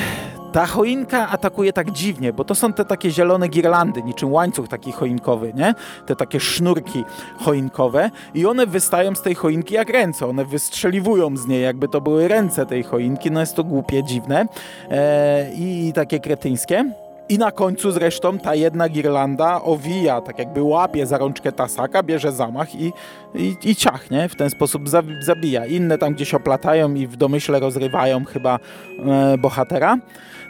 ta 0.51 0.65
choinka 0.65 1.29
atakuje 1.29 1.73
tak 1.73 1.91
dziwnie, 1.91 2.33
bo 2.33 2.43
to 2.43 2.55
są 2.55 2.73
te 2.73 2.85
takie 2.85 3.11
zielone 3.11 3.47
girlandy, 3.47 4.03
niczym 4.03 4.33
łańcuch 4.33 4.67
taki 4.67 4.91
choinkowy, 4.91 5.53
nie? 5.53 5.75
Te 6.05 6.15
takie 6.15 6.39
sznurki 6.39 7.03
choinkowe 7.39 8.11
i 8.33 8.45
one 8.45 8.67
wystają 8.67 9.15
z 9.15 9.21
tej 9.21 9.35
choinki 9.35 9.73
jak 9.73 9.89
ręce, 9.89 10.27
one 10.27 10.45
wystrzeliwują 10.45 11.37
z 11.37 11.47
niej, 11.47 11.63
jakby 11.63 11.87
to 11.87 12.01
były 12.01 12.27
ręce 12.27 12.65
tej 12.65 12.83
choinki, 12.83 13.31
no 13.31 13.39
jest 13.39 13.55
to 13.55 13.63
głupie, 13.63 14.03
dziwne 14.03 14.45
eee, 14.89 15.87
i 15.87 15.93
takie 15.93 16.19
kretyńskie. 16.19 17.08
I 17.29 17.37
na 17.37 17.51
końcu 17.51 17.91
zresztą 17.91 18.39
ta 18.39 18.55
jedna 18.55 18.89
girlanda 18.89 19.61
owija, 19.61 20.21
tak 20.21 20.39
jakby 20.39 20.63
łapie 20.63 21.05
za 21.05 21.17
rączkę 21.17 21.51
tasaka, 21.51 22.03
bierze 22.03 22.31
zamach 22.31 22.75
i, 22.75 22.93
i, 23.35 23.55
i 23.63 23.75
ciachnie, 23.75 24.29
w 24.29 24.35
ten 24.35 24.49
sposób 24.49 24.83
zabija. 25.21 25.65
Inne 25.65 25.97
tam 25.97 26.13
gdzieś 26.13 26.33
oplatają 26.33 26.93
i 26.93 27.07
w 27.07 27.15
domyśle 27.15 27.59
rozrywają 27.59 28.25
chyba 28.25 28.59
e, 29.05 29.37
bohatera. 29.37 29.97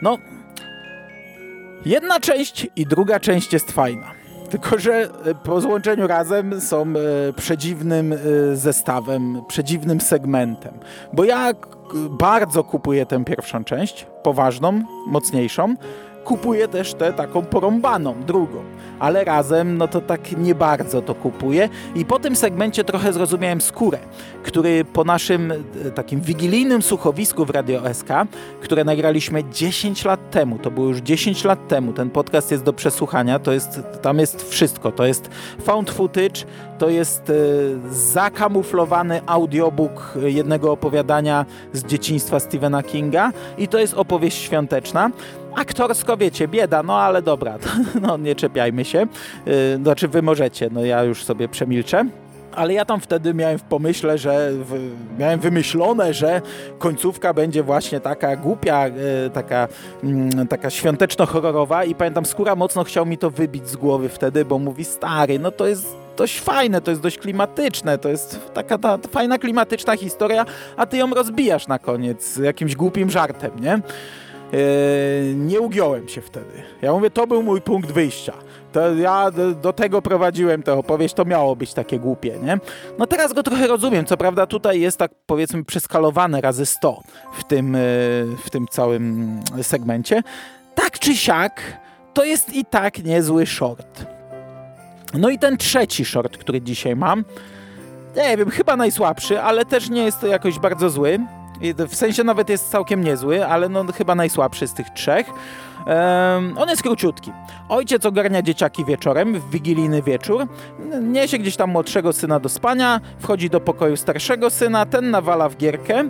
No, 0.01 0.17
jedna 1.85 2.19
część 2.19 2.67
i 2.75 2.85
druga 2.85 3.19
część 3.19 3.53
jest 3.53 3.71
fajna. 3.71 4.11
Tylko, 4.49 4.79
że 4.79 4.93
e, 4.93 5.35
po 5.35 5.61
złączeniu 5.61 6.07
razem 6.07 6.61
są 6.61 6.81
e, 6.83 7.33
przedziwnym 7.33 8.13
e, 8.13 8.17
zestawem, 8.55 9.41
przedziwnym 9.47 10.01
segmentem. 10.01 10.73
Bo 11.13 11.23
ja 11.23 11.51
bardzo 12.09 12.63
kupuję 12.63 13.05
tę 13.05 13.25
pierwszą 13.25 13.63
część, 13.63 14.07
poważną, 14.23 14.81
mocniejszą, 15.07 15.75
kupuję 16.29 16.67
też 16.67 16.93
tę 16.93 17.13
taką 17.13 17.41
porąbaną, 17.45 18.15
drugą. 18.27 18.63
Ale 18.99 19.23
razem, 19.23 19.77
no 19.77 19.87
to 19.87 20.01
tak 20.01 20.37
nie 20.37 20.55
bardzo 20.55 21.01
to 21.01 21.15
kupuję. 21.15 21.69
I 21.95 22.05
po 22.05 22.19
tym 22.19 22.35
segmencie 22.35 22.83
trochę 22.83 23.13
zrozumiałem 23.13 23.61
skórę, 23.61 23.99
który 24.43 24.85
po 24.85 25.03
naszym 25.03 25.51
e, 25.51 25.91
takim 25.91 26.21
wigilijnym 26.21 26.81
słuchowisku 26.81 27.45
w 27.45 27.49
Radio 27.49 27.93
SK, 27.93 28.07
które 28.61 28.83
nagraliśmy 28.83 29.43
10 29.43 30.05
lat 30.05 30.31
temu, 30.31 30.59
to 30.59 30.71
było 30.71 30.87
już 30.87 30.97
10 30.97 31.43
lat 31.43 31.67
temu, 31.67 31.93
ten 31.93 32.09
podcast 32.09 32.51
jest 32.51 32.63
do 32.63 32.73
przesłuchania, 32.73 33.39
to 33.39 33.51
jest, 33.51 33.79
tam 34.01 34.19
jest 34.19 34.49
wszystko. 34.49 34.91
To 34.91 35.05
jest 35.05 35.29
found 35.63 35.91
footage, 35.91 36.45
to 36.79 36.89
jest 36.89 37.29
e, 37.29 37.33
zakamuflowany 37.91 39.21
audiobook 39.25 40.13
jednego 40.21 40.71
opowiadania 40.71 41.45
z 41.73 41.83
dzieciństwa 41.83 42.39
Stephena 42.39 42.83
Kinga 42.83 43.31
i 43.57 43.67
to 43.67 43.79
jest 43.79 43.93
opowieść 43.93 44.37
świąteczna. 44.37 45.11
Aktorsko, 45.55 46.17
wiecie, 46.17 46.47
bieda, 46.47 46.83
no 46.83 46.97
ale 46.97 47.21
dobra, 47.21 47.57
no 48.01 48.17
nie 48.17 48.35
czepiajmy 48.35 48.85
się. 48.85 49.07
Yy, 49.45 49.53
znaczy 49.83 50.07
wy 50.07 50.21
możecie, 50.21 50.69
no 50.71 50.85
ja 50.85 51.03
już 51.03 51.23
sobie 51.23 51.47
przemilczę 51.47 52.05
ale 52.51 52.73
ja 52.73 52.85
tam 52.85 52.99
wtedy 52.99 53.33
miałem 53.33 53.59
w 53.59 53.63
pomyśle, 53.63 54.17
że 54.17 54.51
w, 54.51 54.91
miałem 55.19 55.39
wymyślone, 55.39 56.13
że 56.13 56.41
końcówka 56.79 57.33
będzie 57.33 57.63
właśnie 57.63 57.99
taka 57.99 58.35
głupia, 58.35 58.87
e, 58.87 58.91
taka, 59.33 59.67
mm, 60.03 60.47
taka 60.47 60.69
świąteczno-horrorowa 60.69 61.85
i 61.85 61.95
pamiętam, 61.95 62.25
Skóra 62.25 62.55
mocno 62.55 62.83
chciał 62.83 63.05
mi 63.05 63.17
to 63.17 63.29
wybić 63.29 63.67
z 63.67 63.75
głowy 63.75 64.09
wtedy, 64.09 64.45
bo 64.45 64.59
mówi, 64.59 64.85
stary, 64.85 65.39
no 65.39 65.51
to 65.51 65.67
jest 65.67 65.98
dość 66.19 66.41
fajne, 66.41 66.81
to 66.81 66.91
jest 66.91 67.01
dość 67.01 67.17
klimatyczne, 67.17 67.97
to 67.97 68.09
jest 68.09 68.39
taka 68.53 68.77
ta, 68.77 68.97
fajna 69.11 69.37
klimatyczna 69.37 69.97
historia, 69.97 70.45
a 70.77 70.85
ty 70.85 70.97
ją 70.97 71.13
rozbijasz 71.13 71.67
na 71.67 71.79
koniec 71.79 72.37
jakimś 72.37 72.75
głupim 72.75 73.09
żartem, 73.09 73.51
nie? 73.59 73.79
Yy, 74.51 75.35
nie 75.35 75.59
ugiąłem 75.59 76.09
się 76.09 76.21
wtedy. 76.21 76.63
Ja 76.81 76.93
mówię, 76.93 77.09
to 77.09 77.27
był 77.27 77.43
mój 77.43 77.61
punkt 77.61 77.91
wyjścia. 77.91 78.33
To 78.71 78.95
ja 78.95 79.31
do, 79.31 79.51
do, 79.51 79.73
tego 79.73 80.01
prowadziłem 80.01 80.63
tę 80.63 80.73
opowieść, 80.73 81.13
to 81.13 81.25
miało 81.25 81.55
być 81.55 81.73
takie 81.73 81.99
głupie, 81.99 82.39
nie? 82.43 82.59
No 82.97 83.07
teraz 83.07 83.33
go 83.33 83.43
trochę 83.43 83.67
rozumiem, 83.67 84.05
co 84.05 84.17
prawda 84.17 84.45
tutaj 84.45 84.79
jest 84.79 84.97
tak 84.97 85.11
powiedzmy 85.25 85.65
przeskalowane 85.65 86.41
razy 86.41 86.65
100 86.65 87.01
w 87.37 87.43
tym, 87.43 87.73
yy, 87.73 87.79
w 88.45 88.49
tym 88.51 88.67
całym 88.67 89.39
segmencie. 89.61 90.23
Tak 90.75 90.99
czy 90.99 91.15
siak, 91.15 91.61
to 92.13 92.23
jest 92.23 92.53
i 92.53 92.65
tak 92.65 93.03
niezły 93.03 93.45
short. 93.45 94.18
No 95.13 95.29
i 95.29 95.39
ten 95.39 95.57
trzeci 95.57 96.05
short, 96.05 96.37
który 96.37 96.61
dzisiaj 96.61 96.95
mam, 96.95 97.25
nie 98.15 98.37
wiem, 98.37 98.49
chyba 98.49 98.75
najsłabszy, 98.75 99.41
ale 99.41 99.65
też 99.65 99.89
nie 99.89 100.03
jest 100.03 100.21
to 100.21 100.27
jakoś 100.27 100.59
bardzo 100.59 100.89
zły. 100.89 101.19
W 101.87 101.95
sensie 101.95 102.23
nawet 102.23 102.49
jest 102.49 102.69
całkiem 102.69 103.03
niezły, 103.03 103.45
ale 103.45 103.69
no 103.69 103.85
chyba 103.97 104.15
najsłabszy 104.15 104.67
z 104.67 104.73
tych 104.73 104.89
trzech. 104.89 105.27
Um, 105.27 106.57
on 106.57 106.69
jest 106.69 106.81
króciutki. 106.81 107.31
Ojciec 107.69 108.05
ogarnia 108.05 108.41
dzieciaki 108.41 108.85
wieczorem, 108.85 109.39
w 109.39 109.51
wigilijny 109.51 110.01
wieczór, 110.01 110.47
niesie 111.01 111.37
gdzieś 111.37 111.55
tam 111.55 111.69
młodszego 111.69 112.13
syna 112.13 112.39
do 112.39 112.49
spania, 112.49 113.01
wchodzi 113.19 113.49
do 113.49 113.59
pokoju 113.59 113.97
starszego 113.97 114.49
syna, 114.49 114.85
ten 114.85 115.11
nawala 115.11 115.49
w 115.49 115.57
gierkę. 115.57 116.09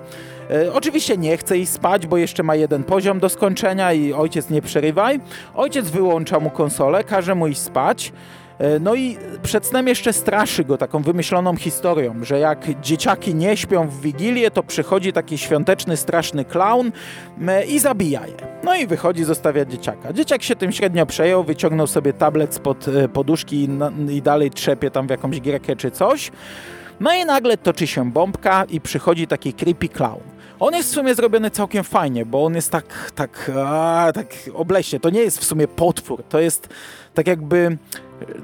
E, 0.51 0.73
oczywiście 0.73 1.17
nie 1.17 1.37
chce 1.37 1.57
iść 1.57 1.71
spać, 1.71 2.07
bo 2.07 2.17
jeszcze 2.17 2.43
ma 2.43 2.55
jeden 2.55 2.83
poziom 2.83 3.19
do 3.19 3.29
skończenia 3.29 3.93
i 3.93 4.13
ojciec 4.13 4.49
nie 4.49 4.61
przerywaj. 4.61 5.19
Ojciec 5.55 5.89
wyłącza 5.89 6.39
mu 6.39 6.49
konsolę, 6.49 7.03
każe 7.03 7.35
mu 7.35 7.47
iść 7.47 7.61
spać. 7.61 8.13
E, 8.59 8.79
no 8.79 8.95
i 8.95 9.17
przed 9.43 9.65
snem 9.65 9.87
jeszcze 9.87 10.13
straszy 10.13 10.63
go 10.63 10.77
taką 10.77 11.01
wymyśloną 11.01 11.55
historią, 11.55 12.15
że 12.23 12.39
jak 12.39 12.81
dzieciaki 12.81 13.35
nie 13.35 13.57
śpią 13.57 13.87
w 13.87 14.01
Wigilię, 14.01 14.51
to 14.51 14.63
przychodzi 14.63 15.13
taki 15.13 15.37
świąteczny, 15.37 15.97
straszny 15.97 16.45
klaun 16.45 16.91
i 17.67 17.79
zabija 17.79 18.27
je. 18.27 18.33
No 18.63 18.75
i 18.75 18.87
wychodzi, 18.87 19.23
zostawia 19.23 19.65
dzieciaka. 19.65 20.13
Dzieciak 20.13 20.43
się 20.43 20.55
tym 20.55 20.71
średnio 20.71 21.05
przejął, 21.05 21.43
wyciągnął 21.43 21.87
sobie 21.87 22.13
tablet 22.13 22.55
spod 22.55 22.87
e, 22.87 23.09
poduszki 23.09 23.69
i, 24.09 24.15
i 24.15 24.21
dalej 24.21 24.51
trzepie 24.51 24.91
tam 24.91 25.07
w 25.07 25.09
jakąś 25.09 25.41
gierkę 25.41 25.75
czy 25.75 25.91
coś. 25.91 26.31
No 26.99 27.13
i 27.13 27.25
nagle 27.25 27.57
toczy 27.57 27.87
się 27.87 28.11
bombka 28.11 28.63
i 28.69 28.81
przychodzi 28.81 29.27
taki 29.27 29.53
creepy 29.53 29.89
clown. 29.89 30.21
On 30.59 30.73
jest 30.73 30.89
w 30.89 30.93
sumie 30.93 31.15
zrobiony 31.15 31.51
całkiem 31.51 31.83
fajnie, 31.83 32.25
bo 32.25 32.45
on 32.45 32.55
jest 32.55 32.71
tak, 32.71 33.11
tak, 33.15 33.51
a, 33.65 34.11
tak 34.13 34.27
obleśnie. 34.53 34.99
To 34.99 35.09
nie 35.09 35.19
jest 35.19 35.39
w 35.39 35.43
sumie 35.43 35.67
potwór, 35.67 36.23
to 36.29 36.39
jest 36.39 36.69
tak 37.13 37.27
jakby 37.27 37.77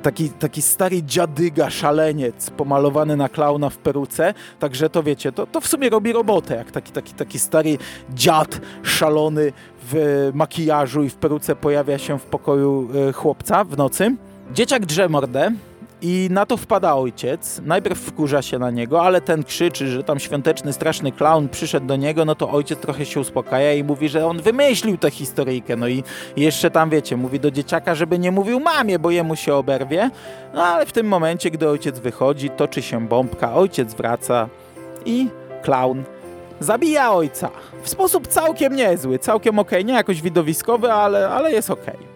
taki, 0.02 0.30
taki 0.30 0.62
stary 0.62 1.04
dziadyga, 1.04 1.70
szaleniec, 1.70 2.50
pomalowany 2.50 3.18
na 3.18 3.30
klauna 3.30 3.70
w 3.70 3.78
peruce, 3.78 4.34
także 4.60 4.90
to 4.90 5.04
wiecie, 5.04 5.32
to, 5.32 5.48
to 5.48 5.62
w 5.62 5.68
sumie 5.68 5.90
robi 5.90 6.14
robotę, 6.14 6.56
jak 6.56 6.72
taki, 6.72 6.92
taki, 6.92 7.14
taki 7.14 7.40
stary 7.40 7.78
dziad 8.14 8.62
szalony 8.84 9.52
w 9.92 10.32
makijażu 10.34 11.04
i 11.04 11.10
w 11.10 11.16
peruce 11.16 11.56
pojawia 11.56 11.98
się 11.98 12.20
w 12.20 12.24
pokoju 12.24 12.90
e, 13.10 13.14
chłopca 13.14 13.64
w 13.64 13.78
nocy. 13.78 14.16
Dzieciak 14.54 14.86
drze 14.86 15.10
mordę, 15.10 15.52
i 16.06 16.28
na 16.32 16.46
to 16.46 16.58
wpada 16.58 16.96
ojciec. 16.96 17.62
Najpierw 17.66 18.00
wkurza 18.00 18.42
się 18.42 18.60
na 18.60 18.72
niego, 18.72 19.02
ale 19.02 19.22
ten 19.22 19.44
krzyczy, 19.44 19.88
że 19.88 20.04
tam 20.04 20.20
świąteczny, 20.20 20.74
straszny 20.74 21.12
clown 21.12 21.50
przyszedł 21.50 21.86
do 21.86 21.96
niego, 21.96 22.26
no 22.26 22.36
to 22.36 22.52
ojciec 22.52 22.80
trochę 22.80 23.06
się 23.06 23.20
uspokaja 23.20 23.74
i 23.74 23.84
mówi, 23.84 24.10
że 24.10 24.28
on 24.28 24.42
wymyślił 24.42 24.98
tę 24.98 25.12
historyjkę. 25.12 25.76
No 25.76 25.88
i 25.88 26.04
jeszcze 26.38 26.72
tam, 26.72 26.90
wiecie, 26.90 27.18
mówi 27.18 27.40
do 27.40 27.52
dzieciaka, 27.52 27.96
żeby 27.96 28.20
nie 28.20 28.32
mówił 28.32 28.60
mamie, 28.60 29.00
bo 29.00 29.12
jemu 29.12 29.36
się 29.36 29.54
oberwie. 29.54 30.10
No 30.54 30.64
ale 30.64 30.86
w 30.86 30.92
tym 30.92 31.08
momencie, 31.08 31.52
gdy 31.52 31.70
ojciec 31.70 32.00
wychodzi, 32.00 32.50
toczy 32.50 32.82
się 32.82 33.08
bombka, 33.08 33.56
ojciec 33.56 33.94
wraca 33.94 34.50
i 35.06 35.28
clown 35.64 36.04
zabija 36.60 37.14
ojca. 37.14 37.50
W 37.84 37.90
sposób 37.90 38.28
całkiem 38.28 38.76
niezły, 38.76 39.20
całkiem 39.20 39.60
okej, 39.60 39.80
okay. 39.80 39.84
nie 39.84 39.94
jakoś 39.94 40.22
widowiskowy, 40.22 40.94
ale, 40.94 41.30
ale 41.30 41.52
jest 41.52 41.70
okej. 41.70 41.96
Okay. 41.96 42.15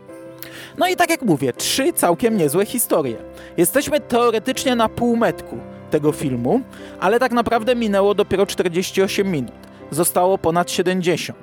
No 0.80 0.88
i 0.88 0.95
tak 0.95 1.09
jak 1.09 1.21
mówię, 1.21 1.53
trzy 1.53 1.93
całkiem 1.93 2.38
niezłe 2.38 2.65
historie. 2.65 3.17
Jesteśmy 3.57 3.99
teoretycznie 3.99 4.75
na 4.75 4.89
półmetku 4.89 5.57
tego 5.91 6.11
filmu, 6.11 6.61
ale 6.99 7.19
tak 7.19 7.32
naprawdę 7.32 7.75
minęło 7.75 8.13
dopiero 8.15 8.45
48 8.45 9.32
minut. 9.32 9.53
Zostało 9.91 10.38
ponad 10.38 10.71
70. 10.71 11.38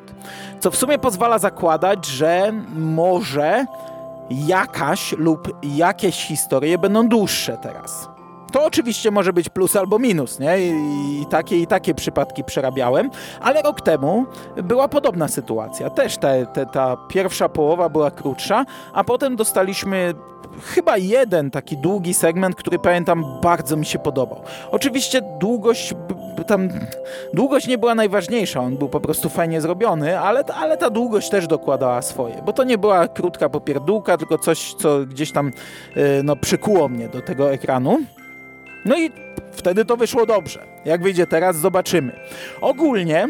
Co 0.61 0.71
w 0.71 0.77
sumie 0.77 0.99
pozwala 0.99 1.39
zakładać, 1.39 2.07
że 2.07 2.53
może 2.75 3.67
jakaś 4.31 5.13
lub 5.13 5.59
jakieś 5.63 6.27
historie 6.27 6.79
będą 6.79 7.09
dłuższe 7.09 7.59
teraz. 7.63 8.16
To 8.53 8.65
oczywiście 8.65 9.11
może 9.11 9.33
być 9.33 9.49
plus 9.49 9.77
albo 9.77 9.99
minus, 9.99 10.39
nie? 10.39 10.59
I, 10.59 11.27
takie 11.31 11.59
i 11.59 11.67
takie 11.67 11.95
przypadki 11.95 12.45
przerabiałem, 12.45 13.11
ale 13.41 13.63
rok 13.63 13.81
temu 13.81 14.27
była 14.63 14.89
podobna 14.89 15.29
sytuacja. 15.29 15.91
Też 15.91 16.19
te, 16.19 16.47
ta 16.73 16.97
pierwsza 17.09 17.49
połowa 17.49 17.89
była 17.89 18.11
krótsza, 18.11 18.65
a 18.93 19.05
potem 19.05 19.37
dostaliśmy 19.37 20.15
chyba 20.63 20.97
jeden 20.97 21.51
taki 21.51 21.77
długi 21.77 22.15
segment, 22.15 22.57
który 22.57 22.79
pamiętam 22.79 23.25
bardzo 23.43 23.77
mi 23.77 23.87
się 23.87 23.99
podobał. 23.99 24.41
Oczywiście 24.71 25.23
długość 25.41 25.95
tam 26.47 26.69
długość 27.35 27.67
nie 27.67 27.79
była 27.79 27.95
najważniejsza, 27.95 28.61
on 28.61 28.77
był 28.77 28.89
po 28.89 29.01
prostu 29.01 29.29
fajnie 29.29 29.61
zrobiony, 29.61 30.19
ale, 30.19 30.45
ale 30.45 30.77
ta 30.77 30.91
długość 30.91 31.31
też 31.31 31.47
dokładała 31.47 32.03
swoje, 32.03 32.43
bo 32.47 32.53
to 32.53 32.65
nie 32.65 32.79
była 32.79 33.09
krótka 33.09 33.49
popierdółka, 33.49 34.17
tylko 34.17 34.39
coś, 34.39 34.75
co 34.75 35.07
gdzieś 35.07 35.33
tam 35.33 35.49
y, 35.97 36.23
no, 36.25 36.37
przykuło 36.37 36.89
mnie 36.89 37.09
do 37.09 37.23
tego 37.23 37.53
ekranu. 37.53 37.99
No 38.87 38.97
i 38.97 39.11
wtedy 39.53 39.85
to 39.85 39.97
wyszło 39.97 40.27
dobrze. 40.27 40.67
Jak 40.85 41.03
wyjdzie 41.03 41.27
teraz, 41.27 41.57
zobaczymy. 41.57 42.13
Ogólnie 42.61 43.29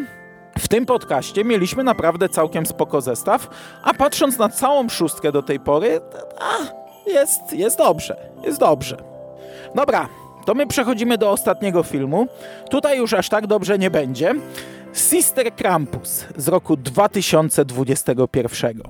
w 0.58 0.68
tym 0.68 0.86
podcaście 0.86 1.44
mieliśmy 1.44 1.84
naprawdę 1.84 2.28
całkiem 2.28 2.66
spoko 2.66 3.00
zestaw, 3.00 3.48
a 3.82 3.94
patrząc 3.94 4.38
na 4.38 4.48
całą 4.48 4.88
szóstkę 4.88 5.32
do 5.32 5.42
tej 5.42 5.60
pory, 5.60 6.00
a, 6.40 6.56
jest, 7.10 7.52
jest 7.52 7.78
dobrze, 7.78 8.16
jest 8.44 8.60
dobrze. 8.60 8.96
Dobra, 9.74 10.08
to 10.46 10.54
my 10.54 10.66
przechodzimy 10.66 11.18
do 11.18 11.30
ostatniego 11.30 11.82
filmu. 11.82 12.26
Tutaj 12.70 12.98
już 12.98 13.12
aż 13.12 13.28
tak 13.28 13.46
dobrze 13.46 13.78
nie 13.78 13.90
będzie. 13.90 14.34
Sister 14.92 15.54
Krampus 15.54 16.24
z 16.36 16.48
roku 16.48 16.76
2021. 16.76 18.82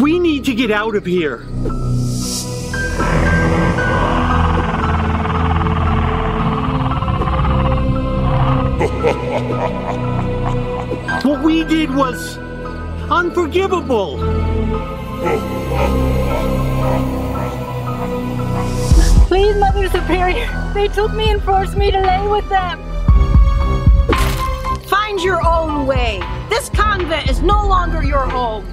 We 0.00 0.20
need 0.20 0.44
to 0.44 0.54
get 0.54 0.70
out 0.70 0.94
of 0.94 1.04
here. 1.04 1.38
what 11.24 11.42
we 11.42 11.64
did 11.64 11.92
was 11.94 12.38
unforgivable. 13.10 14.18
Please, 19.26 19.56
Mother 19.56 19.88
Superior, 19.88 20.70
they 20.74 20.86
took 20.88 21.12
me 21.12 21.30
and 21.30 21.42
forced 21.42 21.76
me 21.76 21.90
to 21.90 22.00
lay 22.00 22.28
with 22.28 22.48
them. 22.48 22.97
Find 24.88 25.22
your 25.22 25.46
own 25.46 25.86
way. 25.86 26.20
This 26.48 26.70
convent 26.70 27.28
is 27.28 27.42
no 27.42 27.66
longer 27.66 28.02
your 28.02 28.26
home. 28.26 28.64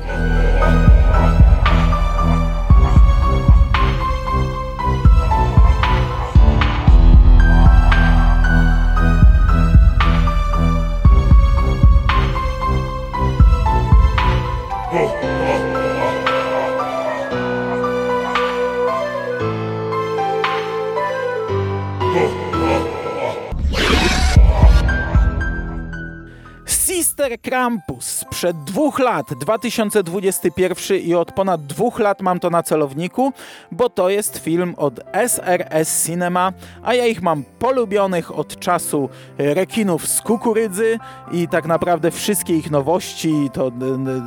Krampus 27.56 28.06
sprzed 28.06 28.64
dwóch 28.64 29.00
lat, 29.00 29.34
2021 29.40 30.98
i 30.98 31.16
od 31.16 31.32
ponad 31.32 31.66
dwóch 31.66 32.00
lat 32.00 32.22
mam 32.22 32.40
to 32.40 32.50
na 32.50 32.64
celowniku, 32.64 33.34
bo 33.72 33.90
to 33.90 34.10
jest 34.10 34.38
film 34.38 34.74
od 34.78 35.00
SRS 35.28 36.06
Cinema, 36.06 36.54
a 36.84 36.94
ja 36.94 37.06
ich 37.06 37.22
mam 37.22 37.44
polubionych 37.60 38.38
od 38.38 38.60
czasu 38.60 39.10
rekinów 39.38 40.08
z 40.08 40.22
kukurydzy 40.22 41.00
i 41.32 41.48
tak 41.48 41.66
naprawdę 41.66 42.12
wszystkie 42.12 42.58
ich 42.58 42.72
nowości, 42.72 43.50
to 43.54 43.72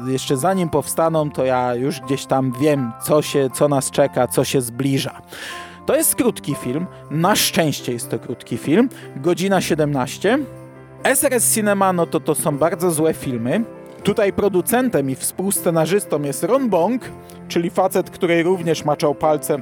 jeszcze 0.06 0.36
zanim 0.36 0.70
powstaną, 0.70 1.30
to 1.30 1.44
ja 1.44 1.74
już 1.74 2.00
gdzieś 2.00 2.26
tam 2.26 2.52
wiem, 2.60 2.92
co, 3.02 3.22
się, 3.22 3.50
co 3.54 3.68
nas 3.68 3.90
czeka, 3.90 4.28
co 4.28 4.44
się 4.44 4.60
zbliża. 4.60 5.22
To 5.86 5.96
jest 5.96 6.14
krótki 6.14 6.54
film, 6.54 6.86
na 7.10 7.36
szczęście 7.36 7.92
jest 7.92 8.10
to 8.10 8.18
krótki 8.18 8.56
film, 8.56 8.88
godzina 9.16 9.60
17. 9.60 10.38
SRS 11.04 11.54
Cinema 11.54 11.92
no 11.92 12.06
to 12.06 12.20
to 12.20 12.34
są 12.34 12.58
bardzo 12.58 12.90
złe 12.90 13.14
filmy. 13.14 13.64
Tutaj 14.02 14.32
producentem 14.32 15.10
i 15.10 15.14
współscenarzystą 15.14 16.22
jest 16.22 16.42
Ron 16.42 16.68
Bong, 16.68 17.02
czyli 17.48 17.70
facet, 17.70 18.10
który 18.10 18.42
również 18.42 18.84
maczał 18.84 19.14
palce 19.14 19.58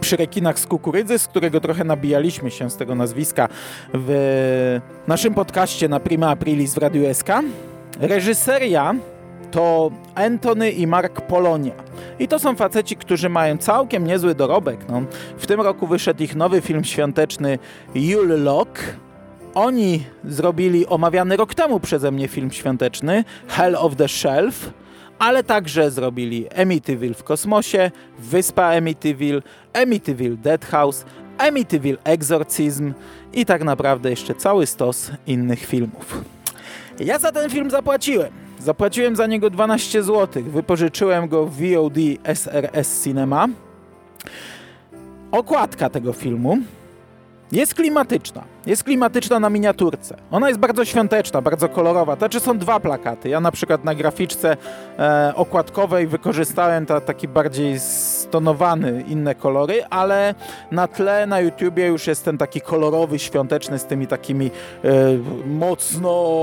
przy 0.00 0.16
rekinach 0.16 0.58
z 0.58 0.66
kukurydzy, 0.66 1.18
z 1.18 1.28
którego 1.28 1.60
trochę 1.60 1.84
nabijaliśmy 1.84 2.50
się 2.50 2.70
z 2.70 2.76
tego 2.76 2.94
nazwiska 2.94 3.48
w 3.94 4.80
naszym 5.06 5.34
podcaście 5.34 5.88
na 5.88 6.00
Prima 6.00 6.28
Aprilis 6.28 6.74
w 6.74 6.78
Radiu 6.78 7.14
SK. 7.14 7.28
Reżyseria 8.00 8.94
to 9.50 9.90
Anthony 10.14 10.70
i 10.70 10.86
Mark 10.86 11.20
Polonia. 11.20 11.72
I 12.18 12.28
to 12.28 12.38
są 12.38 12.56
faceci, 12.56 12.96
którzy 12.96 13.28
mają 13.28 13.58
całkiem 13.58 14.06
niezły 14.06 14.34
dorobek. 14.34 14.78
No, 14.88 15.02
w 15.38 15.46
tym 15.46 15.60
roku 15.60 15.86
wyszedł 15.86 16.22
ich 16.22 16.36
nowy 16.36 16.60
film 16.60 16.84
świąteczny 16.84 17.58
Yule 17.94 18.36
Lock. 18.36 18.78
Oni 19.58 20.04
zrobili 20.24 20.86
omawiany 20.86 21.36
rok 21.36 21.54
temu 21.54 21.80
przeze 21.80 22.10
mnie 22.10 22.28
film 22.28 22.50
świąteczny 22.50 23.24
Hell 23.48 23.76
of 23.76 23.96
the 23.96 24.08
Shelf, 24.08 24.70
ale 25.18 25.44
także 25.44 25.90
zrobili 25.90 26.48
Amityville 26.52 27.14
w 27.14 27.24
kosmosie, 27.24 27.90
Wyspa 28.18 28.76
Amityville, 28.76 29.42
Amityville 29.72 30.36
Dead 30.36 30.64
House, 30.64 31.04
Amityville 31.38 31.98
Exorcism 32.04 32.92
i 33.32 33.46
tak 33.46 33.64
naprawdę 33.64 34.10
jeszcze 34.10 34.34
cały 34.34 34.66
stos 34.66 35.10
innych 35.26 35.66
filmów. 35.66 36.24
Ja 37.00 37.18
za 37.18 37.32
ten 37.32 37.50
film 37.50 37.70
zapłaciłem. 37.70 38.32
Zapłaciłem 38.60 39.16
za 39.16 39.26
niego 39.26 39.50
12 39.50 40.02
zł. 40.02 40.42
Wypożyczyłem 40.42 41.28
go 41.28 41.46
w 41.46 41.56
VOD 41.56 41.96
SRS 42.34 43.04
Cinema. 43.04 43.48
Okładka 45.32 45.90
tego 45.90 46.12
filmu 46.12 46.58
jest 47.52 47.74
klimatyczna. 47.74 48.44
Jest 48.66 48.84
klimatyczna 48.84 49.40
na 49.40 49.50
miniaturce. 49.50 50.16
Ona 50.30 50.48
jest 50.48 50.60
bardzo 50.60 50.84
świąteczna, 50.84 51.42
bardzo 51.42 51.68
kolorowa. 51.68 52.16
Znaczy 52.16 52.40
są 52.40 52.58
dwa 52.58 52.80
plakaty. 52.80 53.28
Ja 53.28 53.40
na 53.40 53.52
przykład 53.52 53.84
na 53.84 53.94
graficzce 53.94 54.56
e, 54.98 55.32
okładkowej 55.36 56.06
wykorzystałem 56.06 56.86
ta, 56.86 57.00
taki 57.00 57.28
bardziej 57.28 57.80
stonowany, 57.80 59.04
inne 59.08 59.34
kolory, 59.34 59.84
ale 59.90 60.34
na 60.70 60.88
tle 60.88 61.26
na 61.26 61.40
YouTubie 61.40 61.86
już 61.86 62.06
jest 62.06 62.24
ten 62.24 62.38
taki 62.38 62.60
kolorowy, 62.60 63.18
świąteczny 63.18 63.78
z 63.78 63.84
tymi 63.84 64.06
takimi 64.06 64.50
e, 64.84 64.90
mocno 65.46 66.34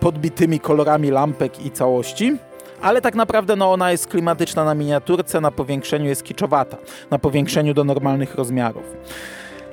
podbitymi 0.00 0.60
kolorami 0.60 1.10
lampek 1.10 1.66
i 1.66 1.70
całości 1.70 2.38
ale 2.82 3.00
tak 3.00 3.14
naprawdę 3.14 3.56
no, 3.56 3.72
ona 3.72 3.90
jest 3.90 4.06
klimatyczna 4.06 4.64
na 4.64 4.74
miniaturce, 4.74 5.40
na 5.40 5.50
powiększeniu 5.50 6.08
jest 6.08 6.22
kiczowata, 6.22 6.76
na 7.10 7.18
powiększeniu 7.18 7.74
do 7.74 7.84
normalnych 7.84 8.34
rozmiarów. 8.34 8.84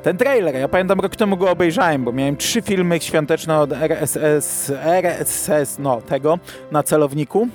Ten 0.03 0.17
trailer, 0.17 0.55
ja 0.55 0.67
pamiętam 0.67 0.99
rok 0.99 1.15
temu 1.15 1.37
go 1.37 1.51
obejrzałem, 1.51 2.03
bo 2.03 2.11
miałem 2.11 2.37
trzy 2.37 2.61
filmy 2.61 2.99
świąteczne 2.99 3.59
od 3.59 3.73
RSS, 3.73 4.71
RSS, 4.85 5.79
no 5.79 6.01
tego, 6.01 6.39
na 6.71 6.83
celowniku 6.83 7.47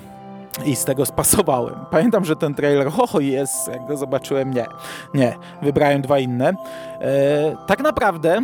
i 0.65 0.75
z 0.75 0.85
tego 0.85 1.05
spasowałem. 1.05 1.75
Pamiętam, 1.91 2.25
że 2.25 2.35
ten 2.35 2.53
trailer, 2.53 2.91
ho, 2.91 3.19
jest, 3.19 3.67
jak 3.67 3.87
go 3.87 3.97
zobaczyłem, 3.97 4.53
nie, 4.53 4.65
nie, 5.13 5.35
wybrałem 5.61 6.01
dwa 6.01 6.19
inne. 6.19 6.53
E, 7.01 7.55
tak 7.67 7.79
naprawdę 7.79 8.41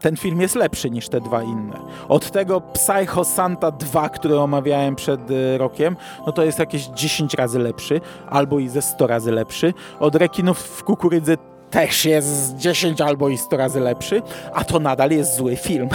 ten 0.00 0.16
film 0.16 0.40
jest 0.40 0.54
lepszy 0.54 0.90
niż 0.90 1.08
te 1.08 1.20
dwa 1.20 1.42
inne. 1.42 1.78
Od 2.08 2.30
tego 2.30 2.60
Psycho 2.60 3.24
Santa 3.24 3.70
2, 3.70 4.08
który 4.08 4.38
omawiałem 4.38 4.96
przed 4.96 5.30
y, 5.30 5.58
rokiem, 5.58 5.96
no 6.26 6.32
to 6.32 6.44
jest 6.44 6.58
jakieś 6.58 6.86
10 6.86 7.34
razy 7.34 7.58
lepszy, 7.58 8.00
albo 8.30 8.58
i 8.58 8.68
ze 8.68 8.82
100 8.82 9.06
razy 9.06 9.32
lepszy. 9.32 9.74
Od 10.00 10.14
Rekinów 10.14 10.58
w 10.58 10.84
kukurydzy 10.84 11.36
też 11.72 12.04
jest 12.04 12.56
10 12.56 13.00
albo 13.00 13.28
i 13.28 13.38
100 13.38 13.56
razy 13.56 13.80
lepszy, 13.80 14.22
a 14.52 14.64
to 14.64 14.80
nadal 14.80 15.10
jest 15.10 15.36
zły 15.36 15.56
film. 15.56 15.88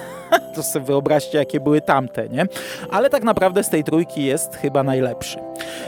to 0.54 0.62
sobie 0.62 0.84
wyobraźcie, 0.84 1.38
jakie 1.38 1.60
były 1.60 1.80
tamte, 1.80 2.28
nie? 2.28 2.46
Ale 2.90 3.10
tak 3.10 3.22
naprawdę 3.22 3.64
z 3.64 3.68
tej 3.68 3.84
trójki 3.84 4.24
jest 4.24 4.56
chyba 4.56 4.82
najlepszy. 4.82 5.38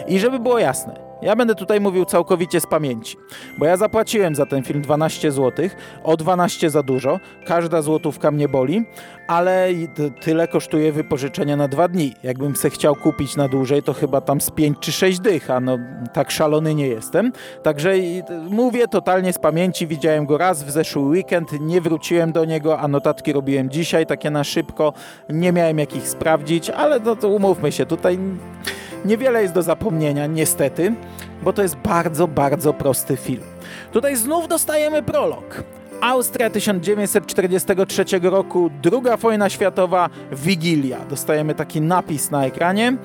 I 0.07 0.19
żeby 0.19 0.39
było 0.39 0.59
jasne, 0.59 1.06
Ja 1.23 1.37
będę 1.37 1.55
tutaj 1.55 1.81
mówił 1.81 2.05
całkowicie 2.05 2.61
z 2.61 2.67
pamięci, 2.67 3.17
bo 3.59 3.67
ja 3.67 3.77
zapłaciłem 3.77 4.35
za 4.35 4.47
ten 4.47 4.63
film 4.63 4.83
12 4.83 5.33
zł, 5.33 5.69
o 6.05 6.17
12 6.17 6.71
za 6.71 6.83
dużo, 6.83 7.21
każda 7.47 7.83
złotówka 7.83 8.31
mnie 8.31 8.49
boli, 8.49 8.85
ale 9.27 9.69
tyle 10.21 10.49
kosztuje 10.49 10.93
wypożyczenie 10.93 11.57
na 11.57 11.69
dwa 11.69 11.89
dni. 11.89 12.15
Jakbym 12.23 12.57
se 12.57 12.71
chciał 12.71 12.95
kupić 12.95 13.37
na 13.37 13.49
dłużej, 13.49 13.83
to 13.83 13.93
chyba 13.93 14.21
tam 14.21 14.41
z 14.41 14.51
5 14.51 14.79
czy 14.81 14.93
6 14.93 15.21
dych, 15.21 15.51
a 15.51 15.61
no 15.61 15.79
tak 16.13 16.31
szalony 16.31 16.75
nie 16.75 16.89
jestem. 16.89 17.33
Także 17.63 17.93
mówię 18.51 18.89
totalnie 18.89 19.33
z 19.33 19.39
pamięci, 19.39 19.87
widziałem 19.87 20.27
go 20.27 20.39
raz 20.39 20.65
w 20.65 20.71
zeszły 20.71 21.03
weekend, 21.03 21.61
nie 21.61 21.81
wróciłem 21.81 22.33
do 22.33 22.45
niego, 22.45 22.79
a 22.79 22.89
notatki 22.89 23.33
robiłem 23.33 23.71
dzisiaj, 23.71 24.07
takie 24.07 24.31
na 24.31 24.45
szybko, 24.45 24.93
nie 25.29 25.53
miałem 25.53 25.79
jakich 25.79 26.09
sprawdzić, 26.09 26.71
ale 26.71 27.01
no 27.01 27.17
to 27.17 27.29
umówmy 27.29 27.73
się, 27.73 27.87
tutaj 27.87 28.19
Niewiele 29.07 29.43
jest 29.43 29.55
do 29.55 29.63
zapomnienia, 29.63 30.27
niestety, 30.27 30.95
bo 31.43 31.53
to 31.53 31.63
jest 31.63 31.77
bardzo, 31.77 32.29
bardzo 32.29 32.73
prosty 32.73 33.17
film. 33.17 33.43
Tutaj 33.93 34.17
znów 34.17 34.49
dostajemy 34.49 35.03
prolog. 35.03 35.63
Austria 36.01 36.51
1943 36.51 38.05
roku, 38.23 38.71
druga 38.83 39.17
wojna 39.17 39.49
światowa, 39.49 40.11
Wigilia. 40.33 40.99
Dostajemy 41.11 41.55
taki 41.55 41.81
napis 41.81 42.31
na 42.31 42.47
ekranie 42.47 42.97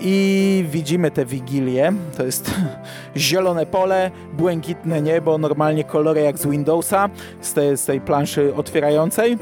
i 0.00 0.64
widzimy 0.68 1.10
tę 1.10 1.24
Wigilię. 1.26 1.92
To 2.16 2.24
jest 2.24 2.54
zielone 3.16 3.66
pole, 3.66 4.10
błękitne 4.32 5.02
niebo, 5.02 5.38
normalnie 5.38 5.84
kolory 5.84 6.20
jak 6.20 6.38
z 6.38 6.46
Windowsa, 6.46 7.10
z 7.40 7.52
tej, 7.52 7.76
z 7.76 7.84
tej 7.84 8.00
planszy 8.00 8.54
otwierającej 8.54 9.38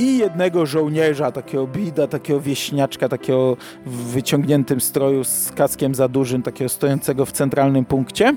i 0.00 0.18
jednego 0.18 0.66
żołnierza, 0.66 1.32
takiego 1.32 1.66
bida, 1.66 2.06
takiego 2.06 2.40
wieśniaczka, 2.40 3.08
takiego 3.08 3.56
w 3.86 3.96
wyciągniętym 3.96 4.80
stroju 4.80 5.24
z 5.24 5.52
kaskiem 5.52 5.94
za 5.94 6.08
dużym, 6.08 6.42
takiego 6.42 6.68
stojącego 6.68 7.26
w 7.26 7.32
centralnym 7.32 7.84
punkcie. 7.84 8.34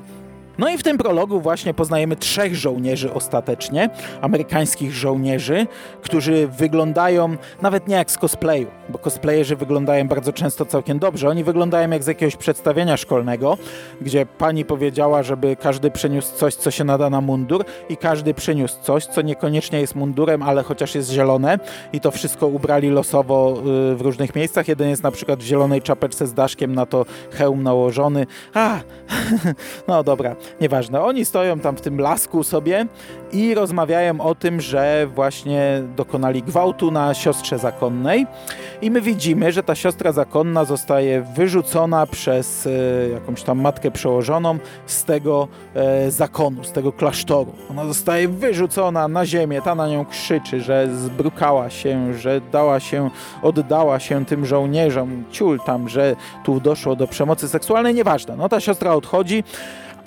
No 0.57 0.69
i 0.69 0.77
w 0.77 0.83
tym 0.83 0.97
prologu 0.97 1.41
właśnie 1.41 1.73
poznajemy 1.73 2.15
trzech 2.15 2.55
żołnierzy 2.55 3.13
ostatecznie, 3.13 3.89
amerykańskich 4.21 4.93
żołnierzy, 4.93 5.67
którzy 6.01 6.47
wyglądają 6.47 7.37
nawet 7.61 7.87
nie 7.87 7.95
jak 7.95 8.11
z 8.11 8.17
cosplayu, 8.17 8.67
bo 8.89 8.99
cosplayerzy 8.99 9.55
wyglądają 9.55 10.07
bardzo 10.07 10.33
często 10.33 10.65
całkiem 10.65 10.99
dobrze. 10.99 11.29
Oni 11.29 11.43
wyglądają 11.43 11.89
jak 11.89 12.03
z 12.03 12.07
jakiegoś 12.07 12.35
przedstawienia 12.35 12.97
szkolnego, 12.97 13.57
gdzie 14.01 14.25
pani 14.25 14.65
powiedziała, 14.65 15.23
żeby 15.23 15.55
każdy 15.55 15.91
przyniósł 15.91 16.35
coś, 16.35 16.55
co 16.55 16.71
się 16.71 16.83
nada 16.83 17.09
na 17.09 17.21
mundur 17.21 17.65
i 17.89 17.97
każdy 17.97 18.33
przyniósł 18.33 18.75
coś, 18.81 19.05
co 19.05 19.21
niekoniecznie 19.21 19.81
jest 19.81 19.95
mundurem, 19.95 20.43
ale 20.43 20.63
chociaż 20.63 20.95
jest 20.95 21.11
zielone 21.11 21.59
i 21.93 21.99
to 21.99 22.11
wszystko 22.11 22.47
ubrali 22.47 22.89
losowo 22.89 23.55
y, 23.91 23.95
w 23.95 24.01
różnych 24.01 24.35
miejscach. 24.35 24.67
Jeden 24.67 24.89
jest 24.89 25.03
na 25.03 25.11
przykład 25.11 25.39
w 25.39 25.45
zielonej 25.45 25.81
czapeczce 25.81 26.27
z 26.27 26.33
daszkiem, 26.33 26.75
na 26.75 26.85
to 26.85 27.05
hełm 27.31 27.63
nałożony. 27.63 28.25
A, 28.53 28.79
no 29.87 30.03
dobra 30.03 30.35
nieważne. 30.61 31.01
Oni 31.01 31.25
stoją 31.25 31.59
tam 31.59 31.77
w 31.77 31.81
tym 31.81 31.99
lasku 31.99 32.43
sobie 32.43 32.85
i 33.31 33.55
rozmawiają 33.55 34.21
o 34.21 34.35
tym, 34.35 34.61
że 34.61 35.07
właśnie 35.15 35.83
dokonali 35.95 36.43
gwałtu 36.43 36.91
na 36.91 37.13
siostrze 37.13 37.59
zakonnej 37.59 38.27
i 38.81 38.91
my 38.91 39.01
widzimy, 39.01 39.51
że 39.51 39.63
ta 39.63 39.75
siostra 39.75 40.11
zakonna 40.11 40.65
zostaje 40.65 41.21
wyrzucona 41.35 42.07
przez 42.07 42.67
e, 42.67 42.69
jakąś 43.09 43.43
tam 43.43 43.61
matkę 43.61 43.91
przełożoną 43.91 44.57
z 44.85 45.03
tego 45.03 45.47
e, 45.75 46.11
zakonu, 46.11 46.63
z 46.63 46.71
tego 46.71 46.91
klasztoru. 46.91 47.53
Ona 47.71 47.85
zostaje 47.85 48.27
wyrzucona 48.27 49.07
na 49.07 49.25
ziemię, 49.25 49.61
ta 49.61 49.75
na 49.75 49.87
nią 49.87 50.05
krzyczy, 50.05 50.61
że 50.61 50.87
zbrukała 50.95 51.69
się, 51.69 52.13
że 52.13 52.41
dała 52.51 52.79
się, 52.79 53.09
oddała 53.41 53.99
się 53.99 54.25
tym 54.25 54.45
żołnierzom, 54.45 55.23
ciul 55.31 55.59
tam, 55.59 55.89
że 55.89 56.15
tu 56.43 56.59
doszło 56.59 56.95
do 56.95 57.07
przemocy 57.07 57.49
seksualnej, 57.49 57.93
nieważne. 57.93 58.35
No 58.37 58.49
ta 58.49 58.59
siostra 58.59 58.93
odchodzi, 58.93 59.43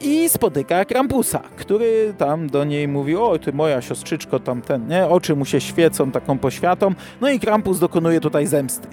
i 0.00 0.28
spotyka 0.28 0.84
Krampusa, 0.84 1.42
który 1.56 2.14
tam 2.18 2.50
do 2.50 2.64
niej 2.64 2.88
mówi, 2.88 3.16
o 3.16 3.38
ty 3.38 3.52
moja 3.52 3.82
siostrzyczko 3.82 4.40
tamten, 4.40 4.88
nie? 4.88 5.06
Oczy 5.06 5.36
mu 5.36 5.44
się 5.44 5.60
świecą 5.60 6.10
taką 6.10 6.38
poświatą, 6.38 6.94
no 7.20 7.30
i 7.30 7.40
Krampus 7.40 7.78
dokonuje 7.78 8.20
tutaj 8.20 8.46
zemsty. 8.46 8.88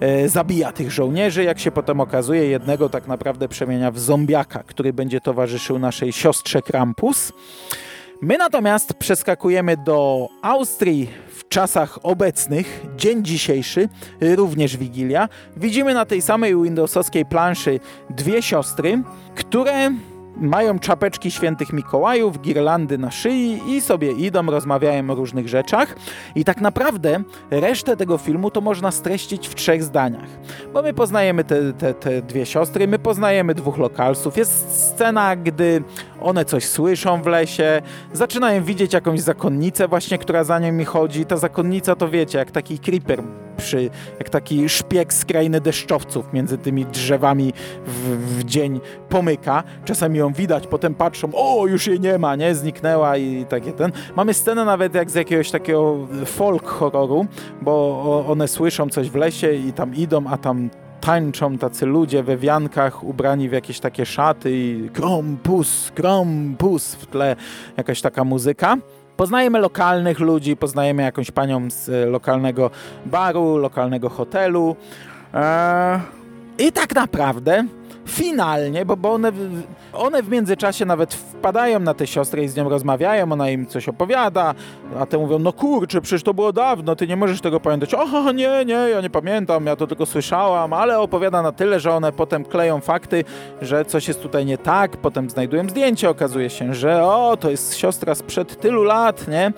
E, 0.00 0.28
zabija 0.28 0.72
tych 0.72 0.90
żołnierzy, 0.90 1.44
jak 1.44 1.58
się 1.58 1.70
potem 1.70 2.00
okazuje, 2.00 2.46
jednego 2.46 2.88
tak 2.88 3.06
naprawdę 3.06 3.48
przemienia 3.48 3.90
w 3.90 3.98
zombiaka, 3.98 4.62
który 4.62 4.92
będzie 4.92 5.20
towarzyszył 5.20 5.78
naszej 5.78 6.12
siostrze 6.12 6.62
Krampus. 6.62 7.32
My 8.22 8.38
natomiast 8.38 8.94
przeskakujemy 8.94 9.76
do 9.76 10.28
Austrii 10.42 11.10
w 11.28 11.48
czasach 11.48 11.98
obecnych, 12.02 12.86
dzień 12.96 13.24
dzisiejszy, 13.24 13.88
również 14.20 14.76
Wigilia. 14.76 15.28
Widzimy 15.56 15.94
na 15.94 16.04
tej 16.04 16.22
samej 16.22 16.62
Windowsowskiej 16.62 17.26
planszy 17.26 17.80
dwie 18.10 18.42
siostry, 18.42 19.02
które 19.34 19.90
mają 20.36 20.78
czapeczki 20.78 21.30
świętych 21.30 21.72
Mikołajów, 21.72 22.40
girlandy 22.40 22.98
na 22.98 23.10
szyi 23.10 23.60
i 23.66 23.80
sobie 23.80 24.12
idą, 24.12 24.46
rozmawiają 24.46 25.10
o 25.10 25.14
różnych 25.14 25.48
rzeczach. 25.48 25.96
I 26.34 26.44
tak 26.44 26.60
naprawdę 26.60 27.22
resztę 27.50 27.96
tego 27.96 28.18
filmu 28.18 28.50
to 28.50 28.60
można 28.60 28.90
streścić 28.90 29.48
w 29.48 29.54
trzech 29.54 29.82
zdaniach. 29.82 30.28
Bo 30.72 30.82
my 30.82 30.94
poznajemy 30.94 31.44
te, 31.44 31.72
te, 31.72 31.94
te 31.94 32.22
dwie 32.22 32.46
siostry, 32.46 32.88
my 32.88 32.98
poznajemy 32.98 33.54
dwóch 33.54 33.78
lokalsów. 33.78 34.36
Jest 34.36 34.70
scena, 34.70 35.36
gdy 35.36 35.82
one 36.24 36.44
coś 36.44 36.64
słyszą 36.64 37.22
w 37.22 37.26
lesie, 37.26 37.82
zaczynają 38.12 38.64
widzieć 38.64 38.92
jakąś 38.92 39.20
zakonnicę 39.20 39.88
właśnie, 39.88 40.18
która 40.18 40.44
za 40.44 40.58
nimi 40.58 40.84
chodzi. 40.84 41.26
Ta 41.26 41.36
zakonnica 41.36 41.96
to 41.96 42.08
wiecie, 42.08 42.38
jak 42.38 42.50
taki 42.50 42.78
creeper 42.78 43.22
przy, 43.56 43.90
jak 44.18 44.28
taki 44.28 44.68
szpieg 44.68 45.12
z 45.12 45.24
krainy 45.24 45.60
deszczowców 45.60 46.32
między 46.32 46.58
tymi 46.58 46.86
drzewami 46.86 47.52
w, 47.86 47.90
w, 47.90 48.44
dzień 48.44 48.80
pomyka. 49.08 49.62
Czasami 49.84 50.18
ją 50.18 50.32
widać, 50.32 50.66
potem 50.66 50.94
patrzą, 50.94 51.30
o, 51.34 51.66
już 51.66 51.86
jej 51.86 52.00
nie 52.00 52.18
ma, 52.18 52.36
nie, 52.36 52.54
zniknęła 52.54 53.16
i 53.16 53.44
takie 53.44 53.72
ten. 53.72 53.92
Mamy 54.16 54.34
scenę 54.34 54.64
nawet 54.64 54.94
jak 54.94 55.10
z 55.10 55.14
jakiegoś 55.14 55.50
takiego 55.50 55.96
folk 56.26 56.66
horroru, 56.66 57.26
bo 57.62 58.24
one 58.28 58.48
słyszą 58.48 58.88
coś 58.88 59.10
w 59.10 59.14
lesie 59.14 59.52
i 59.52 59.72
tam 59.72 59.94
idą, 59.94 60.26
a 60.26 60.36
tam 60.36 60.70
tańczą 61.04 61.58
tacy 61.58 61.86
ludzie 61.86 62.22
we 62.22 62.36
wiankach, 62.36 63.04
ubrani 63.04 63.48
w 63.48 63.52
jakieś 63.52 63.80
takie 63.80 64.06
szaty 64.06 64.50
i 64.52 64.90
krompus, 64.92 65.92
krompus 65.94 66.94
w 66.94 67.06
tle 67.06 67.36
jakaś 67.76 68.00
taka 68.00 68.24
muzyka. 68.24 68.76
Poznajemy 69.16 69.58
lokalnych 69.58 70.20
ludzi, 70.20 70.56
poznajemy 70.56 71.02
jakąś 71.02 71.30
panią 71.30 71.70
z 71.70 71.88
e, 71.88 72.06
lokalnego 72.06 72.70
baru, 73.06 73.56
lokalnego 73.56 74.08
hotelu. 74.08 74.76
Eee, 75.34 76.00
I 76.58 76.72
tak 76.72 76.94
naprawdę 76.94 77.64
finalnie, 78.06 78.84
bo, 78.84 78.96
bo 78.96 79.12
one, 79.12 79.32
one 79.92 80.22
w 80.22 80.28
międzyczasie 80.28 80.84
nawet 80.84 81.14
wpadają 81.14 81.80
na 81.80 81.94
tę 81.94 82.06
siostrę 82.06 82.44
i 82.44 82.48
z 82.48 82.56
nią 82.56 82.68
rozmawiają, 82.68 83.32
ona 83.32 83.50
im 83.50 83.66
coś 83.66 83.88
opowiada, 83.88 84.54
a 84.98 85.06
te 85.06 85.18
mówią, 85.18 85.38
no 85.38 85.52
kurczę, 85.52 86.00
przecież 86.00 86.22
to 86.22 86.34
było 86.34 86.52
dawno, 86.52 86.96
ty 86.96 87.06
nie 87.06 87.16
możesz 87.16 87.40
tego 87.40 87.60
pamiętać. 87.60 87.94
O, 87.94 88.32
nie, 88.32 88.64
nie, 88.64 88.74
ja 88.74 89.00
nie 89.00 89.10
pamiętam, 89.10 89.66
ja 89.66 89.76
to 89.76 89.86
tylko 89.86 90.06
słyszałam, 90.06 90.72
ale 90.72 90.98
opowiada 90.98 91.42
na 91.42 91.52
tyle, 91.52 91.80
że 91.80 91.92
one 91.92 92.12
potem 92.12 92.44
kleją 92.44 92.80
fakty, 92.80 93.24
że 93.62 93.84
coś 93.84 94.08
jest 94.08 94.22
tutaj 94.22 94.46
nie 94.46 94.58
tak, 94.58 94.96
potem 94.96 95.30
znajdują 95.30 95.68
zdjęcie, 95.68 96.10
okazuje 96.10 96.50
się, 96.50 96.74
że 96.74 97.04
o, 97.04 97.36
to 97.40 97.50
jest 97.50 97.76
siostra 97.76 98.14
sprzed 98.14 98.60
tylu 98.60 98.82
lat, 98.82 99.28
nie? 99.28 99.52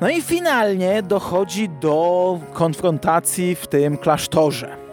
No 0.00 0.08
i 0.10 0.22
finalnie 0.22 1.02
dochodzi 1.02 1.68
do 1.68 2.38
konfrontacji 2.52 3.54
w 3.54 3.66
tym 3.66 3.96
klasztorze. 3.96 4.83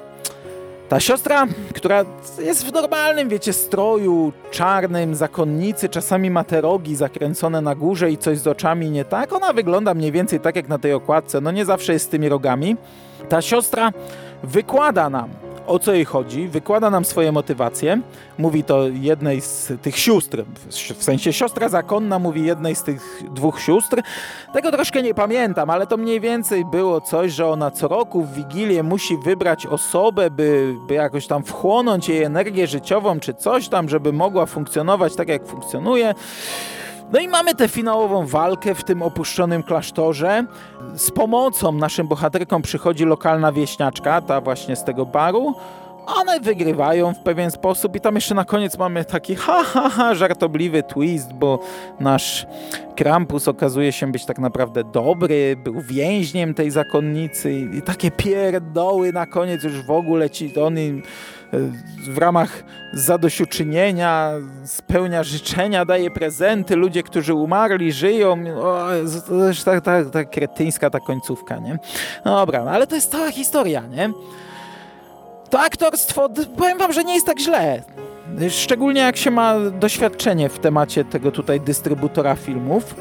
Ta 0.92 1.00
siostra, 1.00 1.48
która 1.76 2.06
jest 2.40 2.66
w 2.66 2.74
normalnym, 2.74 3.30
wiecie, 3.30 3.54
stroju 3.54 4.34
czarnym, 4.52 5.16
zakonnicy, 5.16 5.90
czasami 5.90 6.30
ma 6.30 6.44
te 6.44 6.62
rogi 6.62 6.96
zakręcone 6.96 7.62
na 7.62 7.76
górze 7.76 8.12
i 8.12 8.18
coś 8.18 8.38
z 8.38 8.48
oczami 8.48 8.90
nie 8.90 9.06
tak, 9.06 9.34
ona 9.34 9.54
wygląda 9.54 9.94
mniej 9.94 10.12
więcej 10.12 10.40
tak 10.40 10.56
jak 10.56 10.68
na 10.68 10.78
tej 10.80 10.94
okładce, 10.94 11.42
no 11.42 11.52
nie 11.52 11.66
zawsze 11.66 11.94
jest 11.94 12.06
z 12.06 12.10
tymi 12.10 12.30
rogami. 12.30 12.76
Ta 13.30 13.42
siostra 13.42 13.92
wykłada 14.44 15.10
nam 15.10 15.30
o 15.72 15.80
co 15.80 15.94
jej 15.94 16.06
chodzi, 16.06 16.48
wykłada 16.48 16.90
nam 16.90 17.06
swoje 17.06 17.32
motywacje, 17.32 18.02
mówi 18.38 18.64
to 18.64 18.88
jednej 18.88 19.42
z 19.42 19.72
tych 19.82 19.98
sióstr, 19.98 20.44
w 20.96 21.04
sensie 21.04 21.34
siostra 21.34 21.70
zakonna 21.70 22.20
mówi 22.20 22.46
jednej 22.46 22.76
z 22.76 22.84
tych 22.84 23.24
dwóch 23.34 23.62
sióstr. 23.62 24.02
Tego 24.54 24.72
troszkę 24.72 25.04
nie 25.04 25.14
pamiętam, 25.14 25.70
ale 25.70 25.88
to 25.88 25.98
mniej 25.98 26.20
więcej 26.20 26.66
było 26.66 27.02
coś, 27.02 27.32
że 27.32 27.48
ona 27.48 27.72
co 27.72 27.88
roku 27.88 28.24
w 28.24 28.34
Wigilię 28.34 28.84
musi 28.84 29.18
wybrać 29.18 29.66
osobę, 29.66 30.32
by, 30.32 30.76
by 30.88 30.94
jakoś 30.94 31.28
tam 31.28 31.44
wchłonąć 31.44 32.10
jej 32.10 32.24
energię 32.24 32.68
życiową 32.68 33.20
czy 33.20 33.34
coś 33.34 33.70
tam, 33.70 33.90
żeby 33.90 34.14
mogła 34.14 34.46
funkcjonować 34.46 35.16
tak 35.16 35.28
jak 35.28 35.48
funkcjonuje. 35.48 36.14
No 37.12 37.20
i 37.20 37.28
mamy 37.28 37.56
tę 37.56 37.68
finałową 37.68 38.26
walkę 38.26 38.76
w 38.76 38.84
tym 38.84 39.02
opuszczonym 39.02 39.64
klasztorze. 39.64 40.46
Z 40.96 41.12
pomocą 41.12 41.72
naszym 41.72 42.08
bohaterkom 42.08 42.62
przychodzi 42.62 43.06
lokalna 43.06 43.52
wieśniaczka, 43.52 44.22
ta 44.22 44.42
właśnie 44.42 44.76
z 44.76 44.84
tego 44.84 45.06
baru. 45.06 45.56
one 46.06 46.40
wygrywają 46.40 47.14
w 47.14 47.20
pewien 47.20 47.52
sposób 47.52 47.96
i 47.96 48.00
tam 48.00 48.16
jeszcze 48.16 48.36
na 48.36 48.46
koniec 48.46 48.78
mamy 48.78 49.06
taki 49.06 49.36
ha, 49.36 49.64
ha, 49.64 49.90
ha, 49.90 50.16
żartobliwy 50.16 50.84
twist, 50.84 51.34
bo 51.34 51.60
nasz 52.00 52.48
Krampus 52.96 53.48
okazuje 53.48 53.92
się 53.92 54.12
być 54.12 54.26
tak 54.26 54.40
naprawdę 54.40 54.84
dobry, 54.84 55.56
był 55.64 55.82
więźniem 55.82 56.54
tej 56.54 56.72
zakonnicy 56.72 57.54
i 57.54 57.82
takie 57.82 58.12
pierdoły 58.12 59.14
na 59.14 59.26
koniec 59.26 59.64
już 59.64 59.82
w 59.82 59.92
ogóle 59.92 60.30
ci 60.30 60.60
on 60.60 60.80
im 60.80 61.04
w 62.08 62.18
ramach 62.18 62.64
zadośćuczynienia 62.94 64.32
spełnia 64.66 65.24
życzenia, 65.24 65.86
daje 65.86 66.12
prezenty, 66.12 66.76
ludzie, 66.76 67.04
którzy 67.04 67.34
umarli, 67.34 67.92
żyją. 67.92 68.44
O, 68.62 68.88
to 69.28 69.48
jest 69.48 69.66
ta, 69.66 69.82
ta, 69.82 70.06
ta 70.06 70.24
kretyńska 70.24 70.90
ta 70.90 71.00
końcówka, 71.00 71.58
nie? 71.58 71.80
No 72.26 72.36
dobra, 72.36 72.66
no 72.66 72.72
ale 72.72 72.88
to 72.88 72.96
jest 72.96 73.12
cała 73.12 73.32
historia, 73.32 73.82
nie? 73.88 74.10
To 75.50 75.60
aktorstwo, 75.60 76.30
powiem 76.58 76.78
wam, 76.78 76.94
że 76.94 77.04
nie 77.04 77.14
jest 77.14 77.26
tak 77.26 77.40
źle. 77.40 77.84
Szczególnie 78.50 79.02
jak 79.02 79.18
się 79.18 79.32
ma 79.32 79.56
doświadczenie 79.60 80.50
w 80.50 80.60
temacie 80.60 81.06
tego 81.06 81.32
tutaj 81.32 81.62
dystrybutora 81.62 82.36
filmów. 82.36 82.96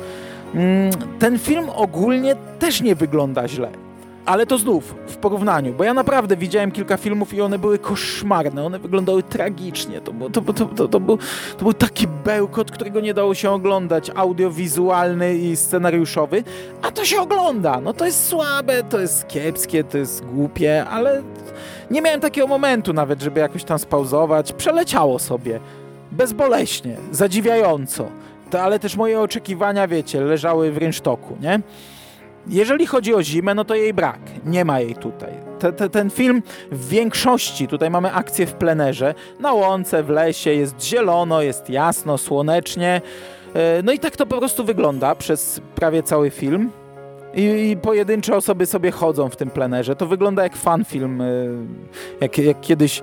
Mm, 0.54 0.90
ten 1.18 1.38
film 1.38 1.70
ogólnie 1.74 2.36
też 2.58 2.80
nie 2.80 2.94
wygląda 2.94 3.48
źle. 3.48 3.89
Ale 4.26 4.46
to 4.46 4.58
znów 4.58 4.94
w 5.06 5.16
porównaniu, 5.16 5.74
bo 5.74 5.84
ja 5.84 5.94
naprawdę 5.94 6.36
widziałem 6.36 6.72
kilka 6.72 6.96
filmów 6.96 7.34
i 7.34 7.40
one 7.40 7.58
były 7.58 7.78
koszmarne, 7.78 8.64
one 8.64 8.78
wyglądały 8.78 9.22
tragicznie. 9.22 10.00
To, 10.00 10.12
był, 10.12 10.30
to, 10.30 10.40
to, 10.40 10.64
to, 10.64 10.88
to, 10.88 11.00
był, 11.00 11.18
to 11.58 11.62
był 11.62 11.72
taki 11.72 12.06
bełkot, 12.06 12.70
którego 12.70 13.00
nie 13.00 13.14
dało 13.14 13.34
się 13.34 13.50
oglądać, 13.50 14.10
audiowizualny 14.14 15.36
i 15.36 15.56
scenariuszowy, 15.56 16.44
a 16.82 16.90
to 16.90 17.04
się 17.04 17.20
ogląda. 17.20 17.80
No 17.80 17.92
to 17.92 18.06
jest 18.06 18.26
słabe, 18.26 18.82
to 18.82 19.00
jest 19.00 19.28
kiepskie, 19.28 19.84
to 19.84 19.98
jest 19.98 20.24
głupie, 20.24 20.84
ale 20.84 21.22
nie 21.90 22.02
miałem 22.02 22.20
takiego 22.20 22.46
momentu 22.46 22.92
nawet, 22.92 23.22
żeby 23.22 23.40
jakoś 23.40 23.64
tam 23.64 23.78
spauzować. 23.78 24.52
Przeleciało 24.52 25.18
sobie. 25.18 25.60
Bezboleśnie, 26.12 26.96
zadziwiająco. 27.12 28.08
To, 28.50 28.62
ale 28.62 28.78
też 28.78 28.96
moje 28.96 29.20
oczekiwania, 29.20 29.88
wiecie, 29.88 30.20
leżały 30.20 30.72
w 30.72 30.78
rynsztoku, 30.78 31.36
nie? 31.40 31.60
Jeżeli 32.46 32.86
chodzi 32.86 33.14
o 33.14 33.22
zimę, 33.22 33.54
no 33.54 33.64
to 33.64 33.74
jej 33.74 33.94
brak. 33.94 34.20
Nie 34.44 34.64
ma 34.64 34.80
jej 34.80 34.94
tutaj. 34.94 35.32
Te, 35.58 35.72
te, 35.72 35.90
ten 35.90 36.10
film 36.10 36.42
w 36.72 36.88
większości, 36.88 37.68
tutaj 37.68 37.90
mamy 37.90 38.12
akcję 38.12 38.46
w 38.46 38.54
plenerze, 38.54 39.14
na 39.40 39.52
łące, 39.52 40.02
w 40.02 40.08
lesie, 40.08 40.50
jest 40.50 40.82
zielono, 40.82 41.42
jest 41.42 41.70
jasno, 41.70 42.18
słonecznie. 42.18 43.00
E, 43.54 43.82
no 43.82 43.92
i 43.92 43.98
tak 43.98 44.16
to 44.16 44.26
po 44.26 44.38
prostu 44.38 44.64
wygląda 44.64 45.14
przez 45.14 45.60
prawie 45.74 46.02
cały 46.02 46.30
film. 46.30 46.70
I, 47.34 47.70
I, 47.70 47.76
pojedyncze 47.76 48.36
osoby 48.36 48.66
sobie 48.66 48.90
chodzą 48.90 49.28
w 49.28 49.36
tym 49.36 49.50
plenerze. 49.50 49.96
To 49.96 50.06
wygląda 50.06 50.42
jak 50.42 50.56
fanfilm. 50.56 51.20
Y, 51.20 51.66
jak, 52.20 52.38
jak 52.38 52.60
kiedyś 52.60 52.98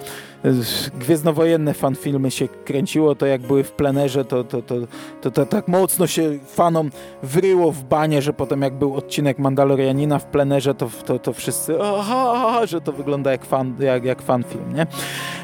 y, 0.46 0.52
gwiezdnowojenne 1.00 1.74
fanfilmy 1.74 2.32
się 2.32 2.48
kręciło, 2.48 3.16
to 3.16 3.26
jak 3.26 3.42
były 3.42 3.64
w 3.64 3.72
plenerze, 3.72 4.26
to, 4.26 4.44
to, 4.44 4.62
to, 4.62 4.76
to, 5.22 5.32
to 5.32 5.46
tak 5.46 5.68
mocno 5.68 6.08
się 6.08 6.40
fanom 6.48 6.90
wryło 7.24 7.72
w 7.72 7.84
banie, 7.84 8.22
że 8.22 8.34
potem 8.34 8.62
jak 8.62 8.74
był 8.74 8.96
odcinek 8.96 9.40
Mandalorianina 9.40 10.20
w 10.20 10.26
plenerze, 10.26 10.76
to, 10.76 10.90
to, 11.06 11.20
to 11.20 11.34
wszyscy 11.34 11.78
aha, 11.82 12.66
że 12.66 12.82
to 12.82 12.92
wygląda 12.92 13.32
jak, 13.32 13.46
fan, 13.46 13.76
jak, 13.80 14.04
jak 14.04 14.22
fanfilm, 14.22 14.74
nie? 14.74 14.88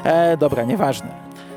E, 0.04 0.36
dobra, 0.36 0.64
nieważne. 0.64 1.08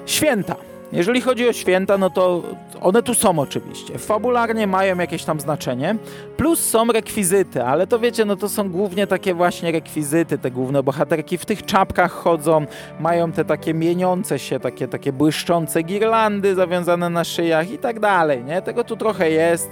Święta. 0.06 0.56
Jeżeli 0.92 1.22
chodzi 1.22 1.50
o 1.50 1.54
święta, 1.54 1.98
no 1.98 2.10
to 2.10 2.44
one 2.82 3.04
tu 3.04 3.14
są 3.14 3.40
oczywiście. 3.40 3.98
Fabularnie 3.98 4.68
mają 4.68 4.98
jakieś 4.98 5.24
tam 5.24 5.40
znaczenie, 5.40 5.96
plus 6.38 6.60
są 6.70 6.88
rekwizyty, 6.88 7.64
ale 7.64 7.88
to 7.88 8.00
wiecie, 8.00 8.26
no 8.26 8.36
to 8.36 8.50
są 8.50 8.70
głównie 8.70 9.08
takie 9.08 9.34
właśnie 9.34 9.72
rekwizyty, 9.72 10.38
te 10.38 10.52
główne 10.52 10.84
bohaterki 10.84 11.38
w 11.38 11.46
tych 11.46 11.66
czapkach 11.66 12.12
chodzą, 12.12 12.66
mają 13.00 13.32
te 13.32 13.46
takie 13.46 13.74
mieniące 13.74 14.40
się, 14.40 14.60
takie, 14.60 14.88
takie 14.88 15.14
błyszczące 15.14 15.84
girlandy 15.84 16.56
zawiązane 16.56 17.10
na 17.10 17.24
szyjach 17.24 17.72
i 17.72 17.78
tak 17.78 18.00
dalej, 18.00 18.44
nie? 18.44 18.62
Tego 18.62 18.84
tu 18.84 18.98
trochę 18.98 19.32
jest. 19.32 19.70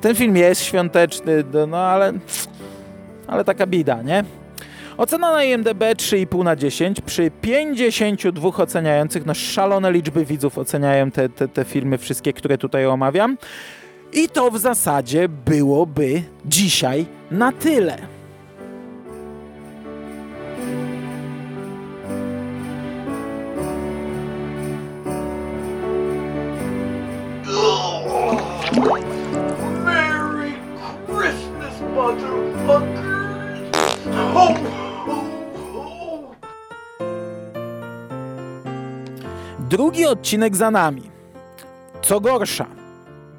Ten 0.00 0.14
film 0.14 0.36
jest 0.36 0.64
świąteczny, 0.64 1.44
no 1.68 1.78
ale, 1.78 2.12
ale 3.26 3.44
taka 3.44 3.66
bida, 3.66 4.02
nie? 4.02 4.24
Ocena 4.98 5.30
na 5.30 5.44
IMDB 5.44 5.80
3,5 5.94 6.44
na 6.44 6.56
10. 6.56 7.00
Przy 7.00 7.30
52 7.40 8.48
oceniających, 8.48 9.26
no 9.26 9.34
szalone 9.34 9.92
liczby 9.92 10.24
widzów 10.24 10.58
oceniają 10.58 11.10
te, 11.10 11.28
te, 11.28 11.48
te 11.48 11.64
filmy 11.64 11.98
wszystkie, 11.98 12.32
które 12.32 12.58
tutaj 12.58 12.86
omawiam. 12.86 13.38
I 14.12 14.28
to 14.28 14.50
w 14.50 14.58
zasadzie 14.58 15.28
byłoby 15.28 16.22
dzisiaj 16.44 17.06
na 17.30 17.52
tyle. 17.52 17.96
Merry 29.84 30.52
Christmas, 31.06 31.80
motherfuckers! 31.94 33.16
Oh! 34.34 34.85
Drugi 39.68 40.06
odcinek 40.06 40.56
za 40.56 40.70
nami. 40.70 41.02
Co 42.02 42.20
gorsza, 42.20 42.66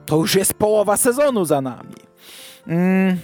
to 0.06 0.18
już 0.18 0.36
jest 0.36 0.54
połowa 0.54 0.98
sezonu 0.98 1.46
za 1.46 1.62
nami. 1.62 1.96
Mm. 2.68 3.18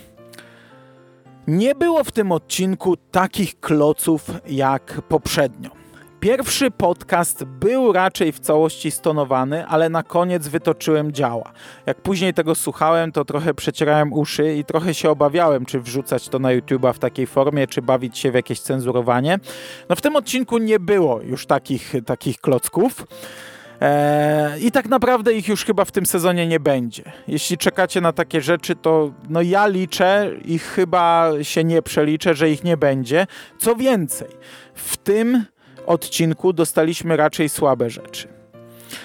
Nie 1.47 1.75
było 1.75 2.03
w 2.03 2.11
tym 2.11 2.31
odcinku 2.31 2.97
takich 2.97 3.59
kloców 3.59 4.31
jak 4.47 5.01
poprzednio. 5.01 5.82
Pierwszy 6.23 6.71
podcast 6.71 7.43
był 7.43 7.93
raczej 7.93 8.31
w 8.31 8.39
całości 8.39 8.91
stonowany, 8.91 9.65
ale 9.65 9.89
na 9.89 10.03
koniec 10.03 10.47
wytoczyłem 10.47 11.11
działa. 11.11 11.51
Jak 11.85 12.01
później 12.01 12.33
tego 12.33 12.55
słuchałem, 12.55 13.11
to 13.11 13.25
trochę 13.25 13.53
przecierałem 13.53 14.13
uszy 14.13 14.55
i 14.55 14.65
trochę 14.65 14.93
się 14.93 15.09
obawiałem, 15.09 15.65
czy 15.65 15.79
wrzucać 15.79 16.29
to 16.29 16.39
na 16.39 16.49
YouTube'a 16.49 16.93
w 16.93 16.99
takiej 16.99 17.27
formie, 17.27 17.67
czy 17.67 17.81
bawić 17.81 18.17
się 18.17 18.31
w 18.31 18.35
jakieś 18.35 18.59
cenzurowanie. 18.59 19.39
No 19.89 19.95
w 19.95 20.01
tym 20.01 20.15
odcinku 20.15 20.57
nie 20.57 20.79
było 20.79 21.21
już 21.21 21.45
takich, 21.45 21.93
takich 22.05 22.41
klocków. 22.41 23.05
Eee, 23.81 24.65
I 24.65 24.71
tak 24.71 24.89
naprawdę 24.89 25.33
ich 25.33 25.47
już 25.47 25.65
chyba 25.65 25.85
w 25.85 25.91
tym 25.91 26.05
sezonie 26.05 26.47
nie 26.47 26.59
będzie. 26.59 27.03
Jeśli 27.27 27.57
czekacie 27.57 28.01
na 28.01 28.13
takie 28.13 28.41
rzeczy, 28.41 28.75
to 28.75 29.11
no 29.29 29.41
ja 29.41 29.67
liczę 29.67 30.31
i 30.45 30.59
chyba 30.59 31.31
się 31.41 31.63
nie 31.63 31.81
przeliczę, 31.81 32.35
że 32.35 32.49
ich 32.49 32.63
nie 32.63 32.77
będzie. 32.77 33.27
Co 33.57 33.75
więcej, 33.75 34.29
w 34.73 34.97
tym 34.97 35.45
odcinku 35.85 36.53
dostaliśmy 36.53 37.17
raczej 37.17 37.49
słabe 37.49 37.89
rzeczy. 37.89 38.27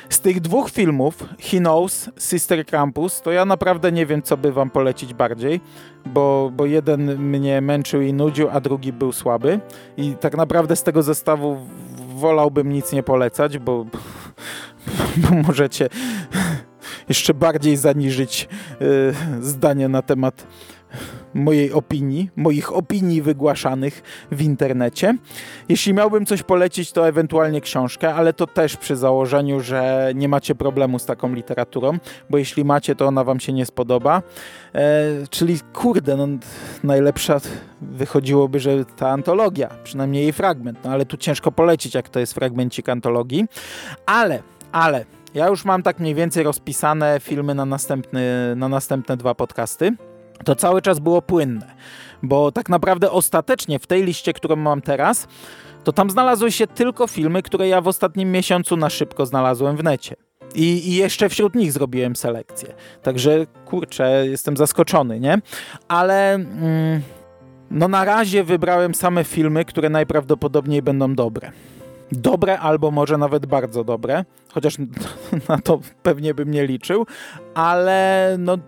Z 0.09 0.21
tych 0.21 0.41
dwóch 0.41 0.71
filmów, 0.71 1.25
He 1.41 1.59
Knows, 1.59 2.11
Sister 2.19 2.67
Krampus, 2.67 3.23
to 3.23 3.33
ja 3.33 3.45
naprawdę 3.45 3.93
nie 3.93 4.07
wiem, 4.07 4.23
co 4.23 4.37
by 4.37 4.53
wam 4.53 4.71
polecić 4.71 5.15
bardziej, 5.15 5.61
bo, 6.07 6.51
bo 6.57 6.67
jeden 6.67 7.19
mnie 7.19 7.61
męczył 7.61 8.01
i 8.01 8.13
nudził, 8.13 8.49
a 8.53 8.61
drugi 8.61 8.93
był 8.93 9.13
słaby. 9.13 9.61
I 9.97 10.15
tak 10.21 10.37
naprawdę 10.37 10.77
z 10.77 10.83
tego 10.83 11.03
zestawu 11.03 11.57
wolałbym 12.17 12.73
nic 12.73 12.93
nie 12.93 13.03
polecać, 13.03 13.59
bo, 13.59 13.87
bo 15.23 15.35
możecie 15.47 15.89
jeszcze 17.09 17.35
bardziej 17.35 17.77
zaniżyć 17.77 18.49
yy, 18.81 19.15
zdanie 19.41 19.89
na 19.89 20.03
temat 20.03 20.47
mojej 21.35 21.73
opinii, 21.73 22.31
moich 22.37 22.73
opinii 22.77 23.23
wygłaszanych 23.23 24.03
w 24.33 24.43
internecie. 24.43 25.17
Jeśli 25.69 25.95
miałbym 25.95 26.27
coś 26.27 26.43
polecić, 26.43 26.93
to 26.93 27.09
ewentualnie 27.09 27.61
książkę, 27.61 28.15
ale 28.15 28.33
to 28.33 28.47
też 28.47 28.77
przy 28.77 28.97
założeniu, 28.97 29.61
że 29.61 30.13
nie 30.15 30.29
macie 30.29 30.55
problemu 30.55 30.99
z 30.99 31.07
taką 31.07 31.35
literaturą, 31.35 31.99
bo 32.31 32.39
jeśli 32.39 32.65
macie, 32.65 32.95
to 32.95 33.07
ona 33.07 33.25
wam 33.25 33.41
się 33.41 33.53
nie 33.53 33.67
spodoba. 33.67 34.23
E, 34.75 34.81
czyli 35.31 35.59
kurde, 35.73 36.17
no, 36.17 36.27
najlepsza 36.85 37.41
wychodziłoby, 37.81 38.61
że 38.61 38.85
ta 38.85 39.09
antologia, 39.09 39.69
przynajmniej 39.85 40.23
jej 40.23 40.33
fragment, 40.33 40.79
no 40.85 40.91
ale 40.91 41.07
tu 41.07 41.17
ciężko 41.17 41.53
polecić, 41.53 41.95
jak 41.95 42.09
to 42.09 42.21
jest 42.21 42.35
fragmencik 42.35 42.89
antologii. 42.89 43.47
Ale, 44.07 44.43
ale, 44.73 45.05
ja 45.35 45.49
już 45.49 45.65
mam 45.65 45.83
tak 45.83 46.01
mniej 46.01 46.15
więcej 46.15 46.45
rozpisane 46.45 47.21
filmy 47.21 47.55
na, 47.55 47.65
następny, 47.65 48.23
na 48.57 48.69
następne 48.69 49.17
dwa 49.17 49.35
podcasty 49.35 49.97
to 50.45 50.57
cały 50.57 50.83
czas 50.83 50.99
było 50.99 51.23
płynne, 51.23 51.75
bo 52.23 52.53
tak 52.53 52.69
naprawdę 52.69 53.11
ostatecznie 53.11 53.79
w 53.79 53.87
tej 53.87 54.05
liście, 54.05 54.33
którą 54.33 54.57
mam 54.57 54.83
teraz, 54.83 55.29
to 55.85 55.93
tam 55.93 56.11
znalazły 56.11 56.53
się 56.53 56.67
tylko 56.67 57.07
filmy, 57.07 57.43
które 57.43 57.69
ja 57.69 57.81
w 57.81 57.89
ostatnim 57.89 58.33
miesiącu 58.33 58.77
na 58.77 58.91
szybko 58.91 59.27
znalazłem 59.27 59.77
w 59.77 59.85
necie. 59.85 60.17
I, 60.55 60.89
I, 60.89 60.95
jeszcze 60.95 61.29
wśród 61.29 61.55
nich 61.55 61.73
zrobiłem 61.73 62.17
selekcję. 62.17 62.75
Także 63.03 63.47
kurczę, 63.65 64.27
jestem 64.27 64.57
zaskoczony, 64.57 65.21
nie? 65.21 65.39
Ale 65.89 66.35
mm, 66.35 67.03
no 67.71 67.89
na 67.89 68.05
razie 68.05 68.45
wybrałem 68.45 68.95
same 68.95 69.25
filmy, 69.25 69.65
które 69.65 69.91
najprawdopodobniej 69.91 70.83
będą 70.83 71.15
dobre. 71.15 71.53
Dobre 72.13 72.59
albo 72.59 72.91
może 72.91 73.19
nawet 73.19 73.47
bardzo 73.47 73.85
dobre, 73.85 74.25
chociaż 74.53 74.77
na 75.49 75.59
to 75.59 75.81
pewnie 76.03 76.35
bym 76.35 76.51
nie 76.51 76.67
liczył, 76.67 77.07
ale 77.55 78.37
no 78.39 78.59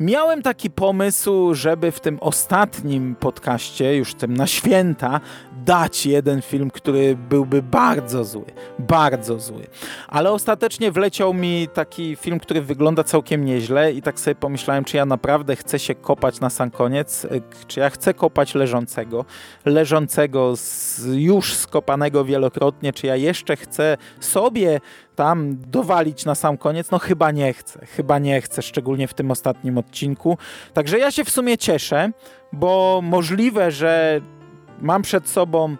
miałem 0.00 0.42
taki 0.42 0.70
pomysł, 0.70 1.54
żeby 1.54 1.90
w 1.90 2.00
tym 2.00 2.18
ostatnim 2.20 3.14
podcaście, 3.14 3.96
już 3.96 4.14
tym 4.14 4.36
na 4.36 4.46
święta, 4.46 5.20
dać 5.64 6.06
jeden 6.06 6.42
film, 6.42 6.70
który 6.70 7.16
byłby 7.16 7.62
bardzo 7.62 8.24
zły. 8.24 8.44
Bardzo 8.78 9.38
zły. 9.38 9.66
Ale 10.08 10.30
ostatecznie 10.30 10.92
wleciał 10.92 11.34
mi 11.34 11.68
taki 11.74 12.16
film, 12.16 12.40
który 12.40 12.62
wygląda 12.62 13.04
całkiem 13.04 13.44
nieźle 13.44 13.92
i 13.92 14.02
tak 14.02 14.20
sobie 14.20 14.34
pomyślałem, 14.34 14.84
czy 14.84 14.96
ja 14.96 15.06
naprawdę 15.06 15.56
chcę 15.56 15.78
się 15.78 15.94
kopać 15.94 16.40
na 16.40 16.50
sam 16.50 16.70
koniec, 16.70 17.24
y, 17.24 17.42
czy 17.66 17.80
ja 17.80 17.90
chcę 17.90 18.14
kopać 18.14 18.54
leżącego, 18.54 19.24
leżącego 19.64 20.56
z, 20.56 21.00
już 21.06 21.54
skopanego 21.54 22.24
wielokrotnie, 22.24 22.92
czy 22.92 23.06
ja 23.06 23.16
jeszcze 23.16 23.56
chcę 23.56 23.96
sobie 24.20 24.80
tam 25.16 25.56
dowalić 25.70 26.24
na 26.24 26.34
sam 26.34 26.58
koniec? 26.58 26.90
No 26.90 26.98
chyba 26.98 27.30
nie 27.30 27.52
chcę, 27.52 27.86
chyba 27.86 28.18
nie 28.18 28.40
chcę, 28.40 28.62
szczególnie 28.62 29.08
w 29.08 29.14
tym 29.14 29.30
ostatnim 29.30 29.78
odcinku. 29.78 30.38
Także 30.72 30.98
ja 30.98 31.10
się 31.10 31.24
w 31.24 31.30
sumie 31.30 31.58
cieszę, 31.58 32.10
bo 32.52 33.00
możliwe, 33.02 33.70
że 33.70 34.20
mam 34.80 35.02
przed 35.02 35.28
sobą 35.28 35.76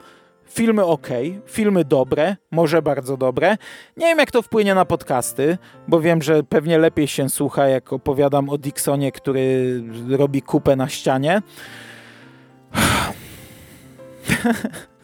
filmy 0.53 0.85
ok, 0.85 1.09
filmy 1.47 1.85
dobre, 1.85 2.37
może 2.51 2.83
bardzo 2.83 3.16
dobre. 3.16 3.57
Nie 3.97 4.07
wiem, 4.07 4.18
jak 4.18 4.30
to 4.30 4.43
wpłynie 4.43 4.74
na 4.74 4.85
podcasty, 4.85 5.59
bo 5.89 6.01
wiem, 6.01 6.22
że 6.22 6.43
pewnie 6.43 6.78
lepiej 6.78 7.09
się 7.09 7.28
słucha, 7.28 7.68
jak 7.68 7.93
opowiadam 7.93 8.49
o 8.49 8.59
Dixonie, 8.59 9.12
który 9.12 9.83
robi 10.09 10.43
kupę 10.43 10.76
na 10.76 10.89
ścianie. 10.89 11.43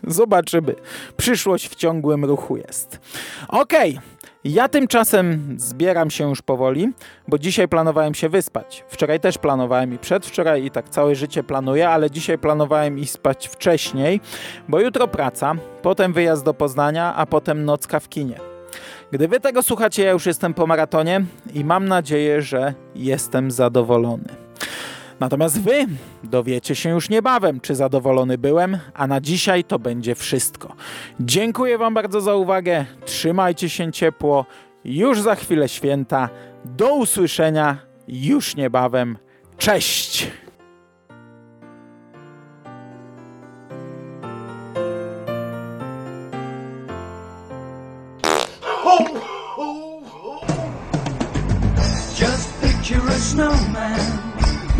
Zobaczymy. 0.06 0.74
Przyszłość 1.16 1.68
w 1.68 1.74
ciągłym 1.74 2.24
ruchu 2.24 2.56
jest. 2.56 3.00
Okej. 3.48 3.90
Okay. 3.90 4.17
Ja 4.48 4.68
tymczasem 4.68 5.56
zbieram 5.58 6.10
się 6.10 6.28
już 6.28 6.42
powoli, 6.42 6.92
bo 7.28 7.38
dzisiaj 7.38 7.68
planowałem 7.68 8.14
się 8.14 8.28
wyspać. 8.28 8.84
Wczoraj 8.88 9.20
też 9.20 9.38
planowałem 9.38 9.94
i 9.94 9.98
przedwczoraj 9.98 10.64
i 10.64 10.70
tak 10.70 10.88
całe 10.88 11.14
życie 11.14 11.42
planuję, 11.42 11.88
ale 11.88 12.10
dzisiaj 12.10 12.38
planowałem 12.38 12.98
iść 12.98 13.12
spać 13.12 13.48
wcześniej, 13.48 14.20
bo 14.68 14.80
jutro 14.80 15.08
praca, 15.08 15.54
potem 15.82 16.12
wyjazd 16.12 16.44
do 16.44 16.54
Poznania, 16.54 17.14
a 17.14 17.26
potem 17.26 17.64
nocka 17.64 18.00
w 18.00 18.08
kinie. 18.08 18.36
Gdy 19.10 19.28
wy 19.28 19.40
tego 19.40 19.62
słuchacie, 19.62 20.04
ja 20.04 20.10
już 20.10 20.26
jestem 20.26 20.54
po 20.54 20.66
maratonie 20.66 21.24
i 21.54 21.64
mam 21.64 21.88
nadzieję, 21.88 22.42
że 22.42 22.74
jestem 22.94 23.50
zadowolony. 23.50 24.28
Natomiast 25.20 25.60
wy 25.60 25.86
dowiecie 26.24 26.74
się 26.74 26.90
już 26.90 27.08
niebawem, 27.08 27.60
czy 27.60 27.74
zadowolony 27.74 28.38
byłem, 28.38 28.78
a 28.94 29.06
na 29.06 29.20
dzisiaj 29.20 29.64
to 29.64 29.78
będzie 29.78 30.14
wszystko. 30.14 30.74
Dziękuję 31.20 31.78
wam 31.78 31.94
bardzo 31.94 32.20
za 32.20 32.34
uwagę, 32.34 32.84
trzymajcie 33.04 33.68
się 33.68 33.92
ciepło, 33.92 34.46
już 34.84 35.20
za 35.20 35.34
chwilę 35.34 35.68
święta, 35.68 36.28
do 36.64 36.94
usłyszenia 36.94 37.78
już 38.08 38.56
niebawem, 38.56 39.18
cześć! 39.58 40.30
Snowman 53.38 54.27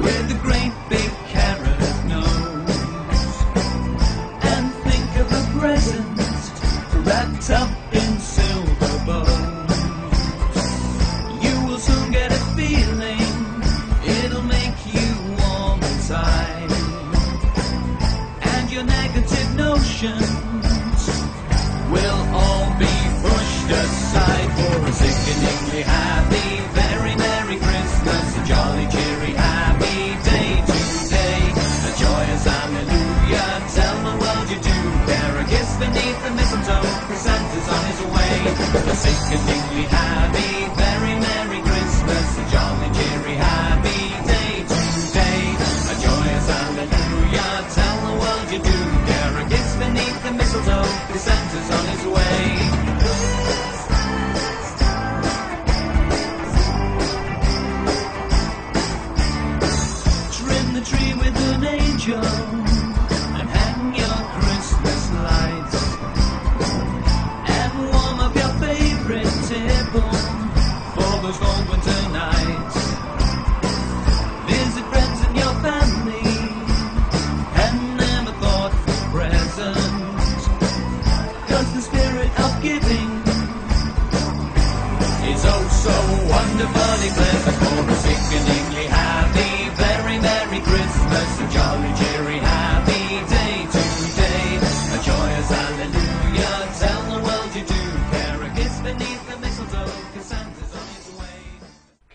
where 0.09 0.23
the 0.23 0.35
grain 0.35 0.68